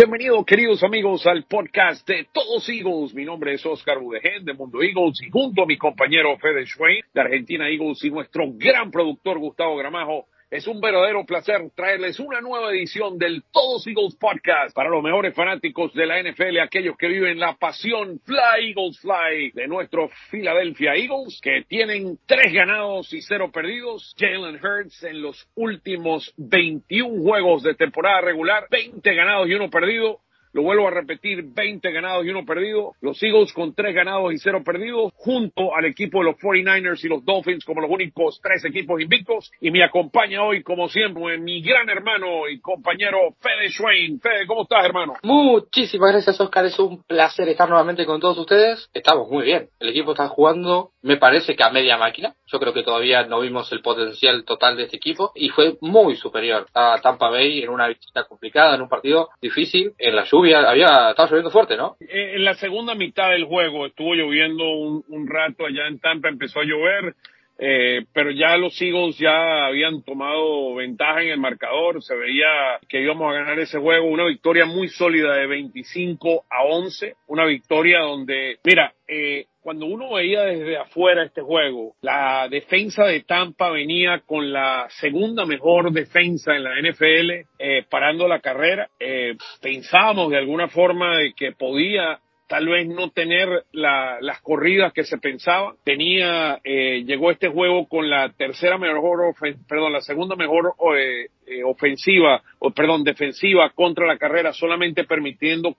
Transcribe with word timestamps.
Bienvenidos 0.00 0.46
queridos 0.46 0.82
amigos 0.82 1.26
al 1.26 1.44
podcast 1.44 2.08
de 2.08 2.26
Todos 2.32 2.66
Eagles. 2.70 3.12
Mi 3.12 3.26
nombre 3.26 3.52
es 3.52 3.66
Oscar 3.66 3.98
Budegen 3.98 4.46
de 4.46 4.54
Mundo 4.54 4.80
Eagles 4.82 5.20
y 5.20 5.28
junto 5.28 5.62
a 5.62 5.66
mi 5.66 5.76
compañero 5.76 6.38
Fede 6.38 6.64
Schwein 6.64 7.04
de 7.12 7.20
Argentina 7.20 7.68
Eagles 7.68 8.02
y 8.02 8.10
nuestro 8.10 8.44
gran 8.50 8.90
productor 8.90 9.38
Gustavo 9.38 9.76
Gramajo 9.76 10.24
es 10.50 10.66
un 10.66 10.80
verdadero 10.80 11.24
placer 11.24 11.70
traerles 11.76 12.18
una 12.18 12.40
nueva 12.40 12.72
edición 12.72 13.18
del 13.18 13.44
Todos 13.52 13.86
Eagles 13.86 14.16
Podcast 14.16 14.74
para 14.74 14.90
los 14.90 15.00
mejores 15.00 15.32
fanáticos 15.32 15.94
de 15.94 16.06
la 16.06 16.20
NFL, 16.20 16.58
aquellos 16.58 16.96
que 16.96 17.06
viven 17.06 17.38
la 17.38 17.54
pasión 17.54 18.18
Fly 18.24 18.70
Eagles 18.70 18.98
Fly 18.98 19.52
de 19.52 19.68
nuestros 19.68 20.10
Philadelphia 20.28 20.96
Eagles, 20.96 21.40
que 21.40 21.62
tienen 21.68 22.18
tres 22.26 22.52
ganados 22.52 23.12
y 23.12 23.22
cero 23.22 23.52
perdidos. 23.52 24.12
Jalen 24.18 24.56
Hurts 24.56 25.04
en 25.04 25.22
los 25.22 25.48
últimos 25.54 26.34
21 26.36 27.22
juegos 27.22 27.62
de 27.62 27.74
temporada 27.74 28.20
regular, 28.20 28.66
20 28.70 29.14
ganados 29.14 29.48
y 29.48 29.54
uno 29.54 29.70
perdido. 29.70 30.18
Lo 30.52 30.62
vuelvo 30.62 30.88
a 30.88 30.90
repetir, 30.90 31.44
20 31.44 31.92
ganados 31.92 32.26
y 32.26 32.30
uno 32.30 32.44
perdido. 32.44 32.94
Los 33.00 33.22
Eagles 33.22 33.52
con 33.52 33.74
tres 33.74 33.94
ganados 33.94 34.32
y 34.32 34.38
cero 34.38 34.62
perdidos, 34.64 35.12
junto 35.14 35.74
al 35.74 35.84
equipo 35.84 36.18
de 36.18 36.24
los 36.24 36.36
49ers 36.36 37.04
y 37.04 37.08
los 37.08 37.24
Dolphins 37.24 37.64
como 37.64 37.80
los 37.80 37.90
únicos 37.90 38.40
tres 38.42 38.64
equipos 38.64 39.00
invictos. 39.00 39.50
Y 39.60 39.70
me 39.70 39.84
acompaña 39.84 40.42
hoy, 40.42 40.62
como 40.62 40.88
siempre, 40.88 41.38
mi 41.38 41.62
gran 41.62 41.88
hermano 41.88 42.48
y 42.48 42.60
compañero 42.60 43.34
Fede 43.40 43.70
Schwein. 43.70 44.20
Fede, 44.20 44.46
¿cómo 44.46 44.62
estás, 44.62 44.84
hermano? 44.84 45.14
Muchísimas 45.22 46.12
gracias, 46.12 46.40
Oscar. 46.40 46.64
Es 46.64 46.78
un 46.78 47.02
placer 47.04 47.48
estar 47.48 47.68
nuevamente 47.68 48.04
con 48.04 48.20
todos 48.20 48.38
ustedes. 48.38 48.88
Estamos 48.92 49.30
muy 49.30 49.44
bien. 49.44 49.68
El 49.78 49.90
equipo 49.90 50.12
está 50.12 50.28
jugando, 50.28 50.90
me 51.02 51.16
parece 51.16 51.56
que 51.56 51.62
a 51.62 51.70
media 51.70 51.96
máquina. 51.96 52.34
Yo 52.46 52.58
creo 52.58 52.72
que 52.72 52.82
todavía 52.82 53.24
no 53.24 53.40
vimos 53.40 53.70
el 53.72 53.80
potencial 53.80 54.44
total 54.44 54.76
de 54.76 54.84
este 54.84 54.96
equipo 54.96 55.32
y 55.34 55.48
fue 55.48 55.76
muy 55.80 56.16
superior 56.16 56.66
a 56.74 57.00
Tampa 57.02 57.30
Bay 57.30 57.62
en 57.62 57.70
una 57.70 57.88
visita 57.88 58.24
complicada, 58.24 58.74
en 58.74 58.82
un 58.82 58.88
partido 58.88 59.30
difícil, 59.40 59.92
en 59.98 60.16
la 60.16 60.24
lluvia. 60.24 60.68
Había, 60.68 61.10
estaba 61.10 61.28
lloviendo 61.28 61.50
fuerte, 61.50 61.76
¿no? 61.76 61.96
Eh, 62.00 62.34
En 62.36 62.44
la 62.44 62.54
segunda 62.54 62.94
mitad 62.94 63.30
del 63.30 63.44
juego 63.44 63.86
estuvo 63.86 64.14
lloviendo 64.14 64.64
un, 64.64 65.04
un 65.08 65.28
rato 65.28 65.66
allá 65.66 65.86
en 65.86 65.98
Tampa, 66.00 66.28
empezó 66.28 66.60
a 66.60 66.64
llover. 66.64 67.14
Eh, 67.62 68.06
pero 68.14 68.30
ya 68.30 68.56
los 68.56 68.80
Eagles 68.80 69.18
ya 69.18 69.66
habían 69.66 70.02
tomado 70.02 70.74
ventaja 70.76 71.20
en 71.20 71.28
el 71.28 71.38
marcador, 71.38 72.02
se 72.02 72.16
veía 72.16 72.46
que 72.88 73.02
íbamos 73.02 73.30
a 73.30 73.34
ganar 73.34 73.58
ese 73.58 73.78
juego, 73.78 74.06
una 74.06 74.24
victoria 74.24 74.64
muy 74.64 74.88
sólida 74.88 75.34
de 75.34 75.46
25 75.46 76.44
a 76.48 76.64
11, 76.64 77.16
una 77.26 77.44
victoria 77.44 78.00
donde, 78.00 78.58
mira, 78.64 78.94
eh, 79.06 79.44
cuando 79.62 79.86
uno 79.86 80.14
veía 80.14 80.42
desde 80.42 80.76
afuera 80.78 81.24
este 81.24 81.42
juego, 81.42 81.94
la 82.00 82.48
defensa 82.48 83.04
de 83.04 83.20
Tampa 83.20 83.70
venía 83.70 84.22
con 84.26 84.52
la 84.52 84.86
segunda 85.00 85.44
mejor 85.44 85.92
defensa 85.92 86.54
en 86.56 86.64
la 86.64 86.80
NFL, 86.80 87.46
eh, 87.58 87.84
parando 87.88 88.26
la 88.26 88.40
carrera, 88.40 88.88
eh, 88.98 89.36
pensábamos 89.60 90.30
de 90.30 90.38
alguna 90.38 90.68
forma 90.68 91.18
de 91.18 91.34
que 91.34 91.52
podía 91.52 92.20
tal 92.50 92.66
vez 92.66 92.88
no 92.88 93.10
tener 93.10 93.48
la, 93.70 94.18
las 94.20 94.40
corridas 94.40 94.92
que 94.92 95.04
se 95.04 95.18
pensaba. 95.18 95.76
Tenía, 95.84 96.58
eh, 96.64 97.04
llegó 97.06 97.30
este 97.30 97.46
juego 97.46 97.86
con 97.86 98.10
la 98.10 98.28
tercera 98.30 98.76
mejor, 98.76 99.20
ofen 99.20 99.64
perdón, 99.68 99.92
la 99.92 100.00
segunda 100.00 100.34
mejor 100.34 100.74
eh, 100.96 101.28
eh, 101.46 101.64
ofensiva, 101.64 102.42
o 102.58 102.70
perdón, 102.70 103.04
defensiva 103.04 103.70
contra 103.70 104.06
la 104.06 104.18
carrera, 104.18 104.52
solamente 104.52 105.04
permitiendo 105.04 105.76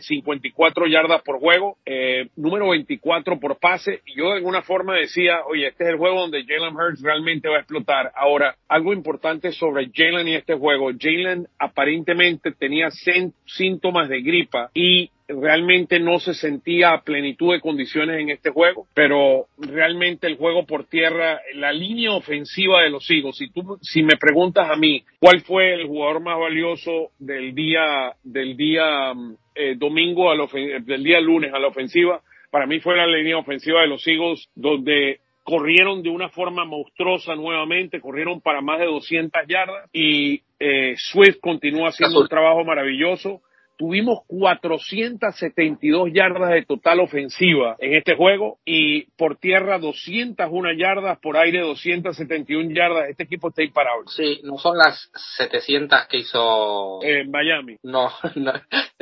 54 0.00 0.86
yardas 0.86 1.22
por 1.22 1.40
juego, 1.40 1.78
eh, 1.86 2.28
número 2.36 2.70
24 2.70 3.38
por 3.38 3.58
pase. 3.58 4.00
Y 4.06 4.16
yo 4.16 4.30
de 4.30 4.36
alguna 4.36 4.62
forma 4.62 4.94
decía, 4.94 5.40
oye, 5.46 5.68
este 5.68 5.84
es 5.84 5.90
el 5.90 5.98
juego 5.98 6.20
donde 6.20 6.44
Jalen 6.44 6.74
Hurts 6.74 7.02
realmente 7.02 7.48
va 7.48 7.56
a 7.56 7.60
explotar. 7.60 8.12
Ahora, 8.14 8.56
algo 8.68 8.92
importante 8.92 9.52
sobre 9.52 9.90
Jalen 9.92 10.28
y 10.28 10.34
este 10.34 10.54
juego, 10.54 10.90
Jalen 10.98 11.46
aparentemente 11.58 12.52
tenía 12.52 12.88
síntomas 12.90 14.08
de 14.08 14.20
gripa 14.20 14.70
y 14.74 15.10
realmente 15.28 15.98
no 15.98 16.18
se 16.18 16.34
sentía 16.34 16.92
a 16.92 17.02
plenitud 17.02 17.52
de 17.52 17.60
condiciones 17.60 18.20
en 18.20 18.30
este 18.30 18.50
juego, 18.50 18.86
pero 18.94 19.46
realmente 19.58 20.26
el 20.26 20.36
juego 20.36 20.66
por 20.66 20.84
tierra, 20.84 21.40
la 21.54 21.72
línea 21.72 22.12
ofensiva 22.12 22.82
de 22.82 22.90
los 22.90 23.10
Eagles, 23.10 23.36
si 23.36 23.50
tú, 23.50 23.78
si 23.80 24.02
me 24.02 24.16
preguntas 24.16 24.68
a 24.70 24.76
mí, 24.76 25.04
¿cuál 25.18 25.40
fue 25.40 25.74
el 25.74 25.86
jugador 25.86 26.20
más 26.20 26.38
valioso 26.38 27.10
del 27.18 27.54
día, 27.54 28.14
del 28.22 28.56
día 28.56 29.12
eh, 29.54 29.74
domingo, 29.76 30.30
a 30.30 30.36
la 30.36 30.46
del 30.80 31.02
día 31.02 31.20
lunes 31.20 31.52
a 31.54 31.58
la 31.58 31.68
ofensiva? 31.68 32.20
Para 32.50 32.66
mí 32.66 32.80
fue 32.80 32.96
la 32.96 33.06
línea 33.06 33.38
ofensiva 33.38 33.80
de 33.80 33.88
los 33.88 34.06
Eagles, 34.06 34.48
donde 34.54 35.20
corrieron 35.42 36.02
de 36.02 36.08
una 36.08 36.28
forma 36.28 36.64
monstruosa 36.64 37.34
nuevamente, 37.34 38.00
corrieron 38.00 38.40
para 38.40 38.60
más 38.60 38.78
de 38.78 38.86
200 38.86 39.42
yardas 39.46 39.90
y 39.92 40.40
eh, 40.58 40.94
Swift 40.96 41.38
continúa 41.40 41.88
haciendo 41.88 42.20
un 42.20 42.28
trabajo 42.28 42.64
maravilloso 42.64 43.42
tuvimos 43.76 44.20
472 44.26 46.10
yardas 46.12 46.50
de 46.50 46.64
total 46.64 47.00
ofensiva 47.00 47.76
en 47.78 47.94
este 47.94 48.16
juego 48.16 48.58
y 48.64 49.06
por 49.16 49.36
tierra 49.36 49.78
201 49.78 50.72
yardas, 50.72 51.18
por 51.20 51.36
aire 51.36 51.60
271 51.60 52.70
yardas. 52.74 53.10
Este 53.10 53.24
equipo 53.24 53.48
está 53.48 53.62
imparable. 53.62 54.04
Sí, 54.08 54.40
no 54.44 54.58
son 54.58 54.78
las 54.78 55.10
700 55.36 56.06
que 56.08 56.18
hizo 56.18 57.00
en 57.02 57.30
Miami. 57.30 57.76
No, 57.82 58.10
no, 58.36 58.52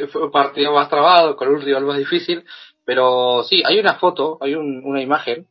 fue 0.08 0.24
un 0.24 0.30
partido 0.30 0.72
más 0.72 0.88
trabado, 0.88 1.36
con 1.36 1.48
un 1.48 1.60
rival 1.60 1.84
más 1.84 1.98
difícil, 1.98 2.44
pero 2.84 3.42
sí, 3.44 3.62
hay 3.64 3.78
una 3.78 3.94
foto, 3.94 4.38
hay 4.40 4.54
un, 4.54 4.82
una 4.84 5.02
imagen 5.02 5.46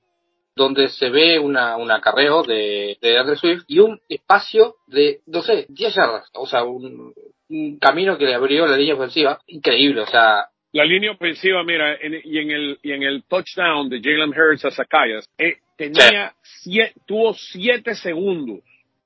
donde 0.56 0.90
se 0.90 1.10
ve 1.10 1.40
una, 1.40 1.78
un 1.78 1.92
acarreo 1.92 2.44
de, 2.44 2.98
de 3.02 3.18
Andrew 3.18 3.38
Swift 3.38 3.64
y 3.68 3.80
un 3.80 4.00
espacio 4.10 4.76
de, 4.88 5.20
no 5.28 5.42
sé, 5.42 5.66
10 5.70 5.96
yardas, 5.96 6.30
o 6.34 6.46
sea, 6.46 6.64
un, 6.64 7.14
un 7.50 7.80
camino 7.80 8.18
que 8.18 8.26
le 8.26 8.36
abrió 8.36 8.66
la 8.68 8.78
línea 8.78 8.96
ofensiva, 8.96 9.40
increíble, 9.48 10.02
o 10.02 10.08
sea, 10.08 10.46
la 10.74 10.86
línea 10.86 11.12
ofensiva, 11.12 11.64
mira, 11.64 11.96
en, 11.96 12.22
y 12.24 12.38
en 12.38 12.52
el 12.52 12.80
y 12.82 12.92
en 12.94 13.04
el 13.04 13.24
touchdown 13.24 13.90
de 13.90 14.00
Jalen 14.02 14.30
Hurts 14.30 14.66
a 14.66 14.72
Zacayas, 14.72 15.30
eh, 15.38 15.58
tenía 15.78 16.34
sí. 16.42 16.72
siete, 16.72 16.94
tuvo 17.06 17.34
siete 17.34 17.94
segundos, 17.96 18.60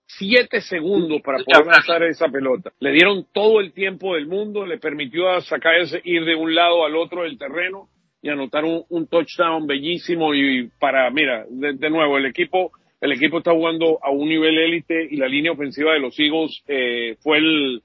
siete 0.05 0.61
segundos 0.61 1.21
para 1.23 1.39
poder 1.43 1.65
lanzar 1.65 2.03
esa 2.03 2.27
pelota. 2.27 2.71
Le 2.79 2.91
dieron 2.91 3.25
todo 3.33 3.61
el 3.61 3.73
tiempo 3.73 4.13
del 4.13 4.27
mundo, 4.27 4.65
le 4.65 4.77
permitió 4.77 5.29
a 5.29 5.41
Zacayas 5.41 5.95
ir 6.03 6.23
de 6.25 6.35
un 6.35 6.53
lado 6.53 6.85
al 6.85 6.95
otro 6.95 7.23
del 7.23 7.37
terreno 7.37 7.89
y 8.25 8.29
anotar 8.29 8.65
un, 8.65 8.83
un 8.89 9.05
touchdown 9.05 9.67
bellísimo 9.67 10.33
y 10.33 10.67
para, 10.79 11.11
mira, 11.11 11.45
de, 11.47 11.89
nuevo, 11.91 12.17
el 12.17 12.25
equipo, 12.25 12.71
el 12.99 13.11
equipo 13.11 13.37
está 13.37 13.51
jugando 13.51 13.99
a 14.01 14.09
un 14.09 14.27
nivel 14.27 14.57
élite 14.57 15.07
y 15.11 15.17
la 15.17 15.27
línea 15.27 15.51
ofensiva 15.51 15.93
de 15.93 15.99
los 15.99 16.19
Eagles 16.19 16.63
eh, 16.67 17.17
fue 17.21 17.37
el, 17.37 17.83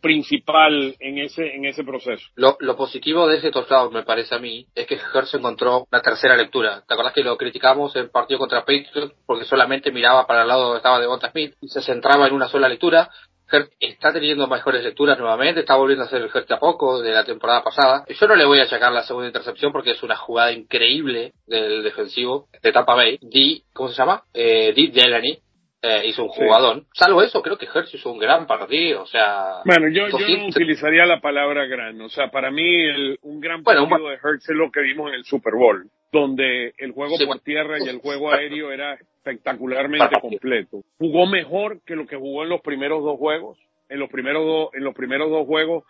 principal 0.00 0.94
en 1.00 1.18
ese 1.18 1.54
en 1.54 1.66
ese 1.66 1.84
proceso. 1.84 2.24
Lo, 2.36 2.56
positivo 2.76 3.26
de 3.26 3.36
ese 3.36 3.50
touchdown, 3.50 3.92
me 3.92 4.04
parece 4.04 4.34
a 4.34 4.38
mí, 4.38 4.66
es 4.74 4.86
que 4.86 4.94
Hertz 4.94 5.34
encontró 5.34 5.86
una 5.92 6.00
tercera 6.00 6.34
lectura. 6.34 6.82
¿Te 6.88 6.94
acordás 6.94 7.12
que 7.12 7.24
lo 7.24 7.36
criticamos 7.36 7.94
en 7.96 8.04
el 8.04 8.10
partido 8.10 8.38
contra 8.38 8.60
Patriots 8.60 9.12
porque 9.26 9.44
solamente 9.44 9.92
miraba 9.92 10.26
para 10.26 10.42
el 10.42 10.48
lado 10.48 10.62
donde 10.62 10.78
estaba 10.78 10.98
Devonta 10.98 11.30
Smith 11.30 11.56
y 11.60 11.68
se 11.68 11.82
centraba 11.82 12.26
en 12.26 12.34
una 12.34 12.48
sola 12.48 12.70
lectura? 12.70 13.10
Hertz 13.50 13.70
está 13.78 14.12
teniendo 14.12 14.46
mejores 14.46 14.82
lecturas 14.82 15.18
nuevamente, 15.18 15.60
está 15.60 15.76
volviendo 15.76 16.04
a 16.04 16.08
ser 16.08 16.22
el 16.22 16.30
Hertz 16.32 16.50
a 16.50 16.58
poco 16.58 17.00
de 17.00 17.12
la 17.12 17.24
temporada 17.24 17.62
pasada. 17.62 18.04
Yo 18.08 18.26
no 18.26 18.36
le 18.36 18.44
voy 18.44 18.60
a 18.60 18.64
achacar 18.64 18.92
la 18.92 19.02
segunda 19.02 19.28
intercepción 19.28 19.72
porque 19.72 19.92
es 19.92 20.02
una 20.02 20.16
jugada 20.16 20.52
increíble 20.52 21.32
del 21.46 21.82
defensivo 21.82 22.48
de 22.62 22.72
Tampa 22.72 22.94
Bay. 22.94 23.18
D, 23.20 23.62
¿cómo 23.72 23.88
se 23.88 23.96
llama? 23.96 24.22
Eh, 24.32 24.72
D. 24.74 24.90
Delaney, 24.92 25.38
eh, 25.82 26.06
hizo 26.06 26.22
un 26.22 26.30
jugadón. 26.30 26.80
Sí. 26.80 26.86
Salvo 26.94 27.22
eso, 27.22 27.42
creo 27.42 27.58
que 27.58 27.66
Hertz 27.66 27.94
hizo 27.94 28.10
un 28.10 28.18
gran 28.18 28.46
partido, 28.46 29.02
o 29.02 29.06
sea... 29.06 29.60
Bueno, 29.66 29.88
yo, 29.88 30.08
yo 30.08 30.38
no 30.38 30.46
utilizaría 30.46 31.04
la 31.04 31.20
palabra 31.20 31.66
gran, 31.66 32.00
o 32.00 32.08
sea, 32.08 32.30
para 32.30 32.50
mí 32.50 32.62
el, 32.62 33.18
un 33.20 33.38
gran 33.40 33.62
partido 33.62 33.86
bueno, 33.86 34.08
de 34.08 34.14
Hertz 34.14 34.48
es 34.48 34.56
lo 34.56 34.70
que 34.70 34.80
vimos 34.80 35.08
en 35.08 35.16
el 35.16 35.24
Super 35.24 35.52
Bowl, 35.54 35.90
donde 36.10 36.72
el 36.78 36.92
juego 36.92 37.18
sí, 37.18 37.26
por 37.26 37.40
tierra 37.40 37.76
y 37.78 37.88
el 37.88 37.98
juego 37.98 38.32
aéreo 38.32 38.72
era 38.72 38.98
espectacularmente 39.24 40.20
completo. 40.20 40.84
Jugó 40.98 41.26
mejor 41.26 41.80
que 41.86 41.96
lo 41.96 42.06
que 42.06 42.16
jugó 42.16 42.42
en 42.42 42.50
los 42.50 42.60
primeros 42.60 43.02
dos 43.02 43.18
juegos, 43.18 43.58
en 43.88 43.98
los 43.98 44.10
primeros 44.10 44.44
dos, 44.44 44.68
en 44.74 44.84
los 44.84 44.94
primeros 44.94 45.30
dos 45.30 45.46
juegos. 45.46 45.84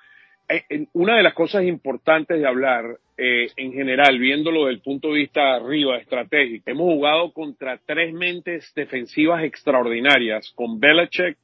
Eh, 0.49 0.87
una 0.93 1.17
de 1.17 1.23
las 1.23 1.35
cosas 1.35 1.65
importantes 1.65 2.39
de 2.39 2.47
hablar 2.47 2.99
eh, 3.17 3.49
en 3.57 3.73
general, 3.73 4.19
viéndolo 4.19 4.67
desde 4.67 4.75
el 4.75 4.83
punto 4.83 5.09
de 5.09 5.15
vista 5.15 5.55
arriba, 5.55 5.97
estratégico, 5.97 6.71
hemos 6.71 6.93
jugado 6.95 7.33
contra 7.33 7.81
tres 7.85 8.13
mentes 8.13 8.73
defensivas 8.75 9.43
extraordinarias, 9.43 10.53
con 10.55 10.79
Belichick, 10.79 11.37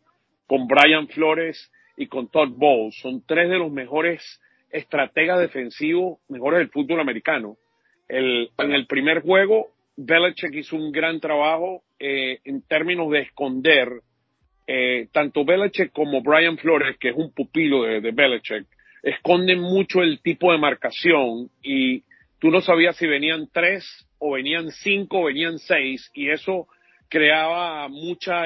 con 0.46 0.68
Brian 0.68 1.08
Flores 1.08 1.72
y 1.96 2.06
con 2.06 2.28
Todd 2.28 2.50
Bowles. 2.50 2.94
Son 3.00 3.22
tres 3.26 3.48
de 3.48 3.58
los 3.58 3.72
mejores 3.72 4.40
estrategas 4.70 5.40
defensivos, 5.40 6.18
mejores 6.28 6.58
del 6.58 6.70
fútbol 6.70 7.00
americano. 7.00 7.56
El, 8.08 8.50
en 8.58 8.72
el 8.72 8.86
primer 8.86 9.22
juego, 9.22 9.70
Belichick 10.02 10.54
hizo 10.54 10.76
un 10.76 10.90
gran 10.92 11.20
trabajo 11.20 11.82
eh, 11.98 12.38
en 12.44 12.62
términos 12.62 13.10
de 13.10 13.20
esconder 13.20 13.88
eh, 14.66 15.08
tanto 15.12 15.44
Belichick 15.44 15.92
como 15.92 16.22
Brian 16.22 16.56
Flores, 16.56 16.96
que 16.98 17.10
es 17.10 17.16
un 17.16 17.32
pupilo 17.32 17.82
de, 17.82 18.00
de 18.00 18.10
Belichick, 18.10 18.66
esconden 19.02 19.60
mucho 19.60 20.02
el 20.02 20.20
tipo 20.20 20.52
de 20.52 20.58
marcación 20.58 21.50
y 21.62 22.02
tú 22.38 22.50
no 22.50 22.60
sabías 22.62 22.96
si 22.96 23.06
venían 23.06 23.48
tres 23.52 23.84
o 24.18 24.32
venían 24.32 24.70
cinco 24.70 25.20
o 25.20 25.24
venían 25.24 25.58
seis 25.58 26.10
y 26.14 26.30
eso 26.30 26.66
creaba 27.10 27.88
mucha, 27.88 28.44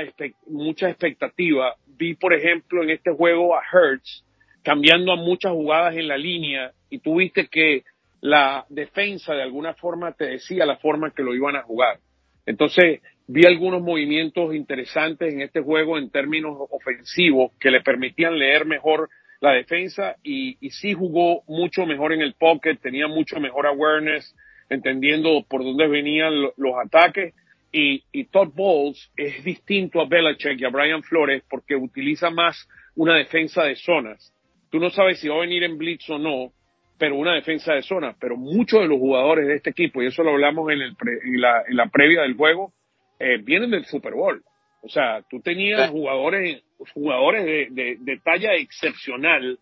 mucha 0.48 0.88
expectativa. 0.88 1.76
Vi, 1.86 2.14
por 2.14 2.34
ejemplo, 2.34 2.82
en 2.82 2.90
este 2.90 3.12
juego 3.12 3.56
a 3.56 3.62
Hertz 3.72 4.24
cambiando 4.64 5.12
a 5.12 5.16
muchas 5.16 5.52
jugadas 5.52 5.94
en 5.96 6.08
la 6.08 6.16
línea 6.16 6.72
y 6.90 6.98
tuviste 6.98 7.46
que 7.46 7.84
la 8.24 8.64
defensa 8.70 9.34
de 9.34 9.42
alguna 9.42 9.74
forma 9.74 10.12
te 10.12 10.24
decía 10.24 10.64
la 10.64 10.78
forma 10.78 11.10
que 11.10 11.22
lo 11.22 11.34
iban 11.34 11.56
a 11.56 11.62
jugar. 11.62 11.98
Entonces, 12.46 13.02
vi 13.26 13.44
algunos 13.44 13.82
movimientos 13.82 14.54
interesantes 14.54 15.34
en 15.34 15.42
este 15.42 15.60
juego 15.60 15.98
en 15.98 16.08
términos 16.08 16.56
ofensivos 16.70 17.52
que 17.60 17.70
le 17.70 17.82
permitían 17.82 18.38
leer 18.38 18.64
mejor 18.64 19.10
la 19.40 19.52
defensa 19.52 20.16
y, 20.22 20.56
y 20.66 20.70
sí 20.70 20.94
jugó 20.94 21.42
mucho 21.46 21.84
mejor 21.84 22.14
en 22.14 22.22
el 22.22 22.32
pocket, 22.32 22.76
tenía 22.76 23.08
mucho 23.08 23.38
mejor 23.40 23.66
awareness, 23.66 24.34
entendiendo 24.70 25.44
por 25.46 25.62
dónde 25.62 25.86
venían 25.86 26.32
los 26.56 26.74
ataques. 26.82 27.34
Y, 27.72 28.04
y 28.10 28.24
Todd 28.24 28.54
Bowles 28.54 29.12
es 29.18 29.44
distinto 29.44 30.00
a 30.00 30.08
Belichick 30.08 30.58
y 30.58 30.64
a 30.64 30.70
Brian 30.70 31.02
Flores 31.02 31.42
porque 31.50 31.76
utiliza 31.76 32.30
más 32.30 32.66
una 32.94 33.18
defensa 33.18 33.64
de 33.64 33.76
zonas. 33.76 34.32
Tú 34.70 34.78
no 34.80 34.88
sabes 34.88 35.20
si 35.20 35.28
va 35.28 35.36
a 35.36 35.40
venir 35.40 35.62
en 35.62 35.76
blitz 35.76 36.08
o 36.08 36.18
no, 36.18 36.54
pero 36.98 37.16
una 37.16 37.34
defensa 37.34 37.74
de 37.74 37.82
zona. 37.82 38.14
Pero 38.20 38.36
muchos 38.36 38.80
de 38.80 38.88
los 38.88 38.98
jugadores 38.98 39.46
de 39.46 39.56
este 39.56 39.70
equipo, 39.70 40.02
y 40.02 40.06
eso 40.06 40.22
lo 40.22 40.30
hablamos 40.30 40.70
en, 40.72 40.80
el 40.80 40.96
en, 41.24 41.40
la, 41.40 41.62
en 41.66 41.76
la 41.76 41.86
previa 41.86 42.22
del 42.22 42.34
juego, 42.34 42.72
eh, 43.18 43.38
vienen 43.42 43.70
del 43.70 43.84
Super 43.84 44.14
Bowl. 44.14 44.42
O 44.82 44.88
sea, 44.88 45.22
tú 45.30 45.40
tenías 45.40 45.90
jugadores, 45.90 46.62
jugadores 46.92 47.44
de, 47.44 47.96
de, 47.98 48.20
talla 48.22 48.54
excepcional 48.54 49.58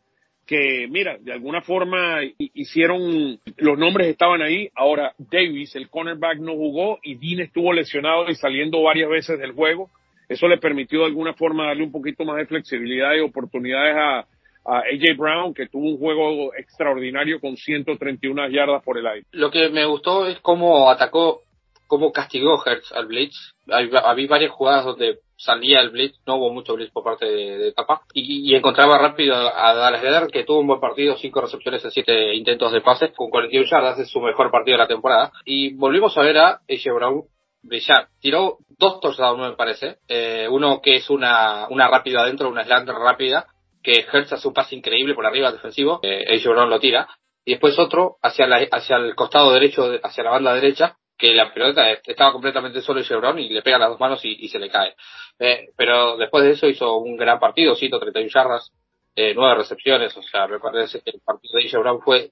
que, 0.47 0.89
mira, 0.91 1.17
de 1.21 1.33
alguna 1.33 1.63
forma 1.63 2.19
hicieron, 2.39 3.39
los 3.59 3.79
nombres 3.79 4.09
estaban 4.09 4.43
ahí. 4.43 4.69
Ahora, 4.75 5.15
Davis, 5.19 5.77
el 5.77 5.89
cornerback, 5.89 6.39
no 6.39 6.55
jugó 6.55 6.99
y 7.05 7.15
Dean 7.15 7.47
estuvo 7.47 7.73
lesionado 7.73 8.29
y 8.29 8.35
saliendo 8.35 8.83
varias 8.83 9.09
veces 9.09 9.39
del 9.39 9.53
juego. 9.53 9.91
Eso 10.29 10.49
le 10.49 10.59
permitió 10.59 11.01
de 11.01 11.07
alguna 11.07 11.35
forma 11.35 11.69
darle 11.69 11.85
un 11.85 11.93
poquito 11.93 12.25
más 12.25 12.39
de 12.39 12.47
flexibilidad 12.47 13.15
y 13.15 13.21
oportunidades 13.21 13.95
a, 13.97 14.27
a 14.65 14.79
AJ 14.79 15.17
Brown, 15.17 15.55
que 15.55 15.69
tuvo 15.69 15.89
un 15.89 15.99
juego 15.99 16.55
extraordinario 16.55 17.41
con 17.41 17.57
131 17.57 18.49
yardas 18.51 18.83
por 18.83 18.99
el 18.99 19.07
aire. 19.07 19.27
Lo 19.33 19.51
que 19.51 19.69
me 19.71 19.85
gustó 19.87 20.27
es 20.27 20.39
cómo 20.41 20.91
atacó, 20.91 21.43
cómo 21.87 22.13
castigó 22.13 22.63
Hertz 22.65 22.93
al 22.93 23.07
Blitz. 23.07 23.37
Había 23.69 24.29
varias 24.29 24.53
jugadas 24.53 24.85
donde 24.85 25.19
salía 25.37 25.81
el 25.81 25.91
Blitz, 25.91 26.21
no 26.27 26.37
hubo 26.37 26.53
mucho 26.53 26.75
Blitz 26.75 26.93
por 26.93 27.03
parte 27.03 27.27
de, 27.27 27.59
de 27.59 27.73
Tapa, 27.73 28.03
y, 28.15 28.55
encontraba 28.55 28.97
rápido 28.99 29.35
a 29.35 29.75
Dallas 29.75 30.03
Leder, 30.03 30.29
que 30.29 30.45
tuvo 30.45 30.61
un 30.61 30.69
buen 30.69 30.81
partido, 30.81 31.17
cinco 31.17 31.41
recepciones 31.41 31.85
en 31.85 31.91
siete 31.91 32.35
intentos 32.35 32.73
de 32.73 32.81
pases, 32.81 33.13
con 33.17 33.31
41 33.31 33.67
yardas, 33.69 33.99
es 33.99 34.09
su 34.09 34.21
mejor 34.21 34.51
partido 34.51 34.77
de 34.77 34.85
la 34.85 34.89
temporada. 34.89 35.33
Y 35.45 35.75
volvimos 35.75 36.17
a 36.17 36.23
ver 36.23 36.39
a 36.39 36.61
AJ 36.69 36.95
Brown 36.95 37.25
brillar. 37.63 38.09
Tiró 38.21 38.59
dos 38.79 39.01
touchdowns, 39.01 39.51
me 39.51 39.57
parece. 39.57 39.99
Eh, 40.09 40.49
uno 40.51 40.81
que 40.83 40.97
es 40.97 41.09
una, 41.11 41.67
una 41.71 41.89
rápida 41.89 42.23
adentro, 42.23 42.49
una 42.49 42.65
slant 42.65 42.89
rápida, 42.89 43.47
que 43.83 44.07
Hertz 44.11 44.33
hace 44.33 44.49
un 44.49 44.55
pase 44.55 44.77
increíble 44.77 45.15
por 45.15 45.27
arriba 45.27 45.53
defensivo, 45.53 46.01
eh, 46.03 46.41
Brown 46.45 46.71
lo 46.71 46.81
tira, 46.81 47.09
y 47.45 47.53
después 47.53 47.79
otro 47.79 48.17
hacia, 48.23 48.47
la, 48.47 48.67
hacia 48.71 48.97
el 48.97 49.15
costado 49.15 49.53
derecho, 49.53 49.91
hacia 50.03 50.25
la 50.25 50.31
banda 50.31 50.55
derecha, 50.55 50.97
que 51.19 51.35
la 51.35 51.53
pelota 51.53 51.91
estaba 51.93 52.33
completamente 52.33 52.81
solo 52.81 53.01
AJ 53.01 53.17
Brown 53.19 53.39
y 53.39 53.49
le 53.49 53.63
pega 53.63 53.79
las 53.79 53.91
dos 53.91 54.01
manos 54.01 54.21
y, 54.25 54.49
se 54.49 54.59
le 54.59 54.71
cae. 54.71 54.95
Eh, 55.39 55.69
pero 55.77 56.17
después 56.17 56.45
de 56.45 56.51
eso 56.51 56.69
hizo 56.69 56.97
un 56.97 57.17
gran 57.17 57.39
partido, 57.39 57.75
131 57.75 58.29
yardas, 58.29 58.73
eh, 59.15 59.33
nueve 59.35 59.57
recepciones, 59.57 60.17
o 60.17 60.23
sea, 60.23 60.47
me 60.47 60.59
parece 60.59 61.01
que 61.01 61.11
el 61.11 61.21
partido 61.25 61.59
de 61.59 61.65
AJ 61.65 61.79
Brown 61.81 62.01
fue 62.03 62.31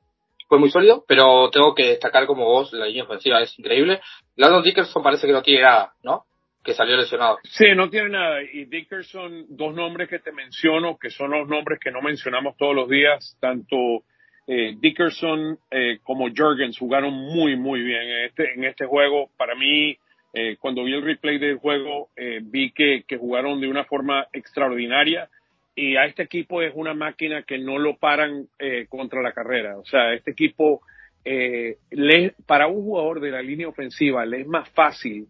fue 0.51 0.59
muy 0.59 0.69
sólido, 0.69 1.05
pero 1.07 1.49
tengo 1.51 1.77
que 1.77 1.91
destacar 1.91 2.27
como 2.27 2.45
vos, 2.45 2.73
la 2.73 2.87
línea 2.87 3.05
ofensiva 3.05 3.41
es 3.41 3.57
increíble. 3.57 4.01
Landon 4.35 4.65
Dickerson 4.65 5.01
parece 5.01 5.29
que 5.29 5.33
no 5.33 5.43
tiene 5.43 5.63
nada, 5.63 5.93
¿no? 6.03 6.25
Que 6.65 6.75
salió 6.75 6.97
lesionado. 6.97 7.39
Sí, 7.45 7.67
no 7.75 7.89
tiene 7.89 8.11
nada. 8.11 8.43
Y 8.43 8.67
Dickerson, 8.67 9.47
dos 9.49 9.75
nombres 9.75 10.09
que 10.09 10.19
te 10.19 10.33
menciono, 10.33 10.99
que 10.99 11.11
son 11.11 11.31
los 11.31 11.49
nombres 11.49 11.81
que 11.81 11.91
no 11.91 12.03
mencionamos 12.03 12.57
todos 12.57 12.75
los 12.75 12.89
días, 12.89 13.37
tanto 13.41 14.05
eh, 14.47 14.75
Dickerson 14.79 15.59
eh, 15.71 15.99
como 16.03 16.29
Jurgens 16.29 16.79
jugaron 16.79 17.15
muy, 17.15 17.57
muy 17.57 17.83
bien 17.83 18.03
en 18.03 18.25
este, 18.27 18.53
en 18.55 18.65
este 18.65 18.85
juego. 18.85 19.31
Para 19.39 19.55
mí, 19.55 19.97
eh, 20.35 20.57
cuando 20.61 20.85
vi 20.85 20.93
el 20.93 21.03
replay 21.03 21.39
del 21.39 21.57
juego, 21.57 22.11
eh, 22.17 22.41
vi 22.43 22.73
que, 22.73 23.05
que 23.09 23.17
jugaron 23.17 23.61
de 23.61 23.69
una 23.69 23.85
forma 23.85 24.27
extraordinaria. 24.33 25.29
Y 25.75 25.97
a 25.97 26.05
este 26.05 26.25
equipo 26.25 26.61
es 26.61 26.73
una 26.75 26.93
máquina 26.93 27.43
que 27.43 27.57
no 27.57 27.79
lo 27.79 27.97
paran 27.97 28.49
eh, 28.59 28.87
contra 28.89 29.23
la 29.23 29.33
carrera. 29.33 29.79
O 29.79 29.85
sea, 29.85 30.13
este 30.13 30.33
equipo, 30.33 30.83
le, 31.25 32.35
para 32.47 32.67
un 32.67 32.83
jugador 32.83 33.21
de 33.21 33.31
la 33.31 33.41
línea 33.41 33.69
ofensiva, 33.69 34.27
le 34.27 34.41
es 34.41 34.47
más 34.47 34.69
fácil 34.71 35.29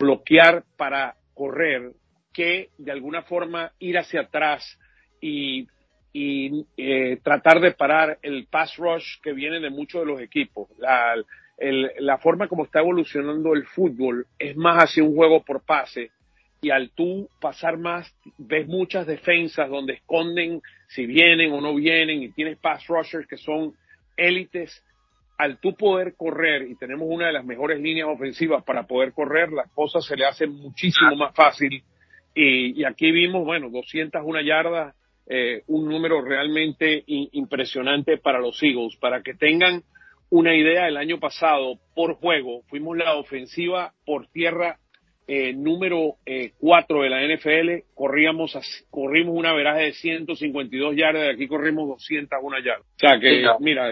bloquear 0.00 0.64
para 0.76 1.14
correr 1.34 1.92
que 2.32 2.70
de 2.78 2.90
alguna 2.90 3.22
forma 3.22 3.72
ir 3.78 3.98
hacia 3.98 4.22
atrás 4.22 4.78
y, 5.20 5.68
y 6.12 6.66
eh, 6.76 7.18
tratar 7.22 7.60
de 7.60 7.72
parar 7.72 8.18
el 8.22 8.46
pass 8.46 8.76
rush 8.76 9.20
que 9.22 9.32
viene 9.32 9.60
de 9.60 9.70
muchos 9.70 10.00
de 10.00 10.06
los 10.06 10.20
equipos. 10.20 10.68
La, 10.78 11.14
la 11.98 12.18
forma 12.18 12.48
como 12.48 12.64
está 12.64 12.80
evolucionando 12.80 13.52
el 13.52 13.66
fútbol 13.66 14.26
es 14.38 14.56
más 14.56 14.84
hacia 14.84 15.04
un 15.04 15.14
juego 15.14 15.44
por 15.44 15.62
pase 15.62 16.10
y 16.62 16.70
al 16.70 16.90
tú 16.90 17.28
pasar 17.40 17.76
más 17.78 18.14
ves 18.38 18.66
muchas 18.66 19.06
defensas 19.06 19.68
donde 19.68 19.94
esconden 19.94 20.62
si 20.88 21.06
vienen 21.06 21.52
o 21.52 21.60
no 21.60 21.74
vienen 21.74 22.22
y 22.22 22.30
tienes 22.30 22.58
pass 22.58 22.86
rushers 22.86 23.26
que 23.26 23.36
son 23.36 23.74
élites 24.16 24.82
al 25.40 25.58
tú 25.58 25.74
poder 25.74 26.16
correr, 26.16 26.68
y 26.68 26.76
tenemos 26.76 27.08
una 27.10 27.28
de 27.28 27.32
las 27.32 27.46
mejores 27.46 27.80
líneas 27.80 28.08
ofensivas 28.08 28.62
para 28.62 28.86
poder 28.86 29.14
correr, 29.14 29.50
las 29.50 29.70
cosas 29.72 30.04
se 30.04 30.14
le 30.14 30.26
hacen 30.26 30.52
muchísimo 30.52 31.16
más 31.16 31.34
fácil. 31.34 31.82
Y, 32.34 32.84
aquí 32.84 33.10
vimos, 33.10 33.46
bueno, 33.46 33.70
201 33.70 34.42
yardas, 34.42 34.94
eh, 35.26 35.62
un 35.66 35.88
número 35.88 36.20
realmente 36.20 37.02
impresionante 37.06 38.18
para 38.18 38.38
los 38.38 38.62
Eagles. 38.62 38.96
Para 38.96 39.22
que 39.22 39.32
tengan 39.32 39.82
una 40.28 40.54
idea, 40.54 40.88
el 40.88 40.98
año 40.98 41.18
pasado, 41.18 41.78
por 41.94 42.16
juego, 42.16 42.60
fuimos 42.68 42.98
la 42.98 43.16
ofensiva 43.16 43.94
por 44.04 44.26
tierra 44.26 44.78
eh, 45.26 45.54
número 45.54 46.16
4 46.58 47.00
eh, 47.00 47.02
de 47.02 47.10
la 47.10 47.34
NFL, 47.34 47.94
corríamos, 47.94 48.58
corrimos 48.90 49.34
una 49.34 49.54
veraje 49.54 49.84
de 49.84 49.92
152 49.92 50.96
yardas, 50.96 51.22
de 51.22 51.30
aquí 51.30 51.46
corrimos 51.46 51.88
201 51.88 52.58
yardas. 52.58 52.86
O 52.86 52.98
sea 52.98 53.18
que, 53.18 53.46
mira, 53.60 53.90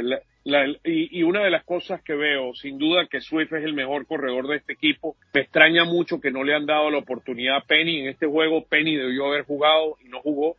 y, 0.85 1.23
una 1.23 1.45
de 1.45 1.51
las 1.51 1.65
cosas 1.65 2.03
que 2.03 2.15
veo, 2.15 2.55
sin 2.55 2.79
duda 2.79 3.07
que 3.07 3.21
Swift 3.21 3.53
es 3.53 3.65
el 3.65 3.75
mejor 3.75 4.07
corredor 4.07 4.49
de 4.49 4.57
este 4.57 4.73
equipo. 4.73 5.17
Me 5.35 5.43
extraña 5.43 5.85
mucho 5.85 6.21
que 6.21 6.31
no 6.31 6.43
le 6.43 6.55
han 6.55 6.67
dado 6.67 6.91
la 6.91 6.99
oportunidad 6.99 7.57
a 7.57 7.61
Penny. 7.61 8.01
En 8.01 8.09
este 8.09 8.27
juego 8.27 8.65
Penny 8.65 8.97
debió 8.97 9.27
haber 9.27 9.45
jugado 9.45 9.97
y 10.05 10.09
no 10.09 10.21
jugó. 10.21 10.57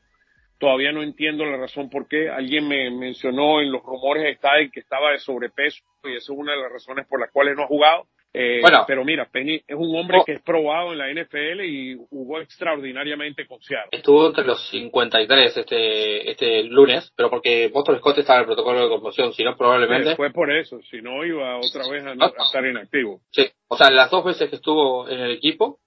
Todavía 0.59 0.91
no 0.91 1.01
entiendo 1.01 1.45
la 1.45 1.57
razón 1.57 1.89
por 1.89 2.07
qué. 2.07 2.29
Alguien 2.29 2.67
me 2.67 2.91
mencionó 2.91 3.61
en 3.61 3.71
los 3.71 3.81
rumores 3.81 4.25
está 4.25 4.51
que 4.71 4.79
estaba 4.79 5.11
de 5.11 5.19
sobrepeso 5.19 5.83
y 6.03 6.09
esa 6.09 6.33
es 6.33 6.37
una 6.37 6.51
de 6.51 6.61
las 6.61 6.71
razones 6.71 7.07
por 7.07 7.19
las 7.19 7.31
cuales 7.31 7.55
no 7.55 7.63
ha 7.63 7.67
jugado. 7.67 8.05
Eh, 8.31 8.59
bueno, 8.61 8.83
pero 8.85 9.03
mira, 9.03 9.27
Penny 9.31 9.55
es 9.55 9.75
un 9.75 9.95
hombre 9.95 10.19
oh. 10.21 10.23
que 10.23 10.33
es 10.33 10.41
probado 10.41 10.91
en 10.91 10.99
la 10.99 11.11
NFL 11.11 11.61
y 11.63 11.97
jugó 12.09 12.39
extraordinariamente 12.39 13.47
con 13.47 13.59
Seattle. 13.61 13.89
Estuvo 13.91 14.27
entre 14.27 14.45
los 14.45 14.69
53 14.69 15.57
este 15.57 16.29
este 16.29 16.63
lunes, 16.63 17.11
pero 17.15 17.31
porque 17.31 17.69
Boston 17.69 17.97
Scott 17.97 18.19
estaba 18.19 18.39
en 18.39 18.41
el 18.41 18.47
protocolo 18.47 18.83
de 18.83 18.89
conmoción, 18.89 19.33
si 19.33 19.43
no 19.43 19.57
probablemente... 19.57 20.15
fue 20.15 20.31
por 20.31 20.51
eso, 20.51 20.79
si 20.83 21.01
no 21.01 21.25
iba 21.25 21.57
otra 21.57 21.89
vez 21.89 22.05
a, 22.05 22.13
no, 22.13 22.27
estar 22.27 22.63
inactivo. 22.63 23.21
Sí, 23.31 23.47
o 23.67 23.75
sea, 23.75 23.89
las 23.89 24.11
dos 24.11 24.23
veces 24.23 24.47
que 24.49 24.57
estuvo 24.57 25.09
en 25.09 25.19
el 25.19 25.31
equipo, 25.31 25.79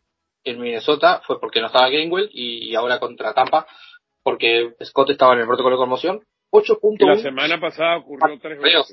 en 0.43 0.61
Minnesota, 0.61 1.23
fue 1.25 1.39
porque 1.39 1.61
no 1.61 1.69
estaba 1.69 1.91
Gainwell 1.91 2.29
y 2.33 2.75
ahora 2.75 2.99
contra 2.99 3.35
Tampa, 3.35 3.67
porque 4.25 4.73
Scott 4.83 5.11
estaba 5.11 5.35
en 5.35 5.41
el 5.41 5.47
protocolo 5.47 5.77
de 5.77 5.81
conmoción. 5.81 6.21
8.1. 6.51 7.07
La 7.07 7.17
semana 7.17 7.59
pasada 7.59 7.97
ocurrió 7.97 8.39
tres 8.39 8.61
veces. 8.61 8.93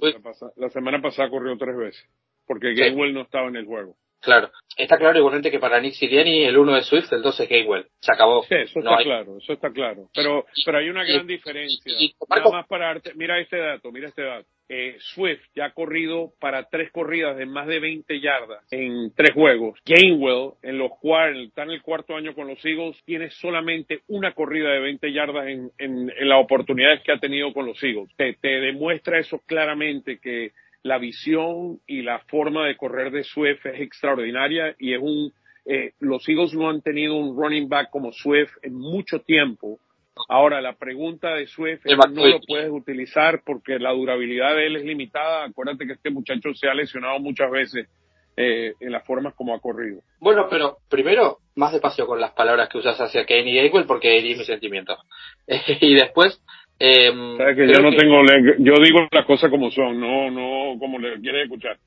La, 0.56 0.70
semana 0.70 1.02
pasada 1.02 1.28
ocurrió 1.28 1.58
tres 1.58 1.76
veces 1.76 2.10
porque 2.50 2.74
Gainwell 2.74 3.14
no 3.14 3.22
estaba 3.22 3.48
en 3.48 3.58
el 3.58 3.66
juego. 3.66 3.96
Claro. 4.22 4.50
Está 4.76 4.98
claro 4.98 5.20
igualmente 5.20 5.52
que 5.52 5.60
para 5.60 5.80
Nick 5.80 5.94
Siriani 5.94 6.46
el 6.46 6.58
1 6.58 6.78
es 6.78 6.86
Swift, 6.88 7.14
el 7.14 7.22
2 7.22 7.40
es 7.42 7.50
Gainwell. 7.50 7.86
Se 8.00 8.12
acabó. 8.12 8.44
Sí, 8.44 8.56
eso 8.56 8.80
está 8.80 8.98
claro, 8.98 9.38
eso 9.38 9.54
está 9.54 9.70
claro. 9.72 10.10
Pero, 10.16 10.46
pero 10.66 10.78
hay 10.80 10.90
una 10.90 11.04
gran 11.04 11.28
diferencia. 11.28 11.94
Nada 12.28 12.52
más 12.52 12.68
para 12.68 13.00
mira 13.16 13.40
este 13.40 13.58
dato, 13.58 13.92
mira 13.92 14.08
este 14.08 14.24
dato. 14.24 14.48
Eh, 14.68 14.98
Swift 15.00 15.42
ya 15.56 15.66
ha 15.66 15.74
corrido 15.74 16.32
para 16.40 16.70
tres 16.70 16.92
corridas 16.92 17.38
de 17.38 17.46
más 17.46 17.68
de 17.68 17.80
20 17.80 18.20
yardas 18.20 18.66
en 18.72 19.14
tres 19.16 19.34
juegos. 19.34 19.80
Gainwell, 19.86 20.54
en 20.64 20.78
los 20.78 20.92
cuales 21.00 21.50
está 21.50 21.64
en 21.64 21.72
el 21.72 21.82
cuarto 21.82 22.16
año 22.16 22.34
con 22.34 22.48
los 22.48 22.64
Eagles, 22.66 23.02
tiene 23.06 23.30
solamente 23.30 24.02
una 24.08 24.34
corrida 24.34 24.70
de 24.72 24.80
20 24.80 25.12
yardas 25.12 25.48
en, 25.48 25.72
en, 25.78 26.12
en 26.16 26.30
las 26.30 26.44
oportunidades 26.44 27.02
que 27.04 27.12
ha 27.12 27.20
tenido 27.20 27.54
con 27.54 27.66
los 27.66 27.82
Eagles. 27.84 28.10
te 28.18 28.36
demuestra 28.42 29.20
eso 29.20 29.40
claramente 29.46 30.20
que 30.20 30.52
la 30.84 30.98
visión 30.98 31.80
y 31.88 32.02
la 32.02 32.20
forma 32.20 32.68
de 32.68 32.78
correr 32.78 33.12
de 33.12 33.24
Swift 33.24 33.66
es 33.66 33.82
extraordinaria 33.82 34.76
y 34.80 34.94
es 34.94 35.00
un, 35.02 35.34
eh, 35.66 35.94
los 36.00 36.28
Eagles 36.28 36.54
no 36.54 36.70
han 36.70 36.82
tenido 36.82 37.16
un 37.16 37.36
running 37.36 37.68
back 37.68 37.90
como 37.90 38.12
Swift 38.12 38.52
en 38.62 38.76
mucho 38.76 39.20
tiempo. 39.20 39.80
Ahora, 40.28 40.62
la 40.62 40.74
pregunta 40.74 41.34
de 41.36 41.48
Swift 41.48 41.82
es 41.86 41.98
no 41.98 42.28
lo 42.28 42.40
puedes 42.46 42.70
utilizar 42.70 43.42
porque 43.46 43.80
la 43.80 43.92
durabilidad 43.92 44.56
de 44.56 44.68
él 44.68 44.76
es 44.76 44.84
limitada. 44.84 45.46
Acuérdate 45.46 45.86
que 45.86 45.94
este 45.94 46.10
muchacho 46.10 46.54
se 46.54 46.68
ha 46.68 46.74
lesionado 46.74 47.20
muchas 47.20 47.50
veces 47.50 47.88
eh, 48.36 48.74
en 48.80 48.92
las 48.92 49.06
formas 49.06 49.34
como 49.36 49.54
ha 49.54 49.60
corrido. 49.60 50.02
Bueno, 50.20 50.48
pero 50.50 50.78
primero, 50.90 51.40
más 51.56 51.74
despacio 51.74 52.08
con 52.08 52.22
las 52.22 52.32
palabras 52.32 52.70
que 52.70 52.78
usas 52.78 53.00
hacia 53.00 53.26
Kenny 53.26 53.54
Gainwell, 53.54 53.86
porque 53.86 54.18
es 54.18 54.38
mi 54.38 54.46
sentimiento. 54.46 54.98
y 55.48 55.94
después, 55.96 56.42
eh, 56.80 57.12
que 57.56 57.68
yo 57.68 57.82
no 57.82 57.96
tengo, 57.96 58.22
yo 58.60 58.74
digo 58.82 59.08
las 59.12 59.26
cosas 59.26 59.50
como 59.50 59.70
son, 59.70 60.00
no, 60.00 60.32
no 60.32 60.80
como 60.80 60.98
le 60.98 61.20
quieres 61.20 61.44
escuchar. 61.44 61.78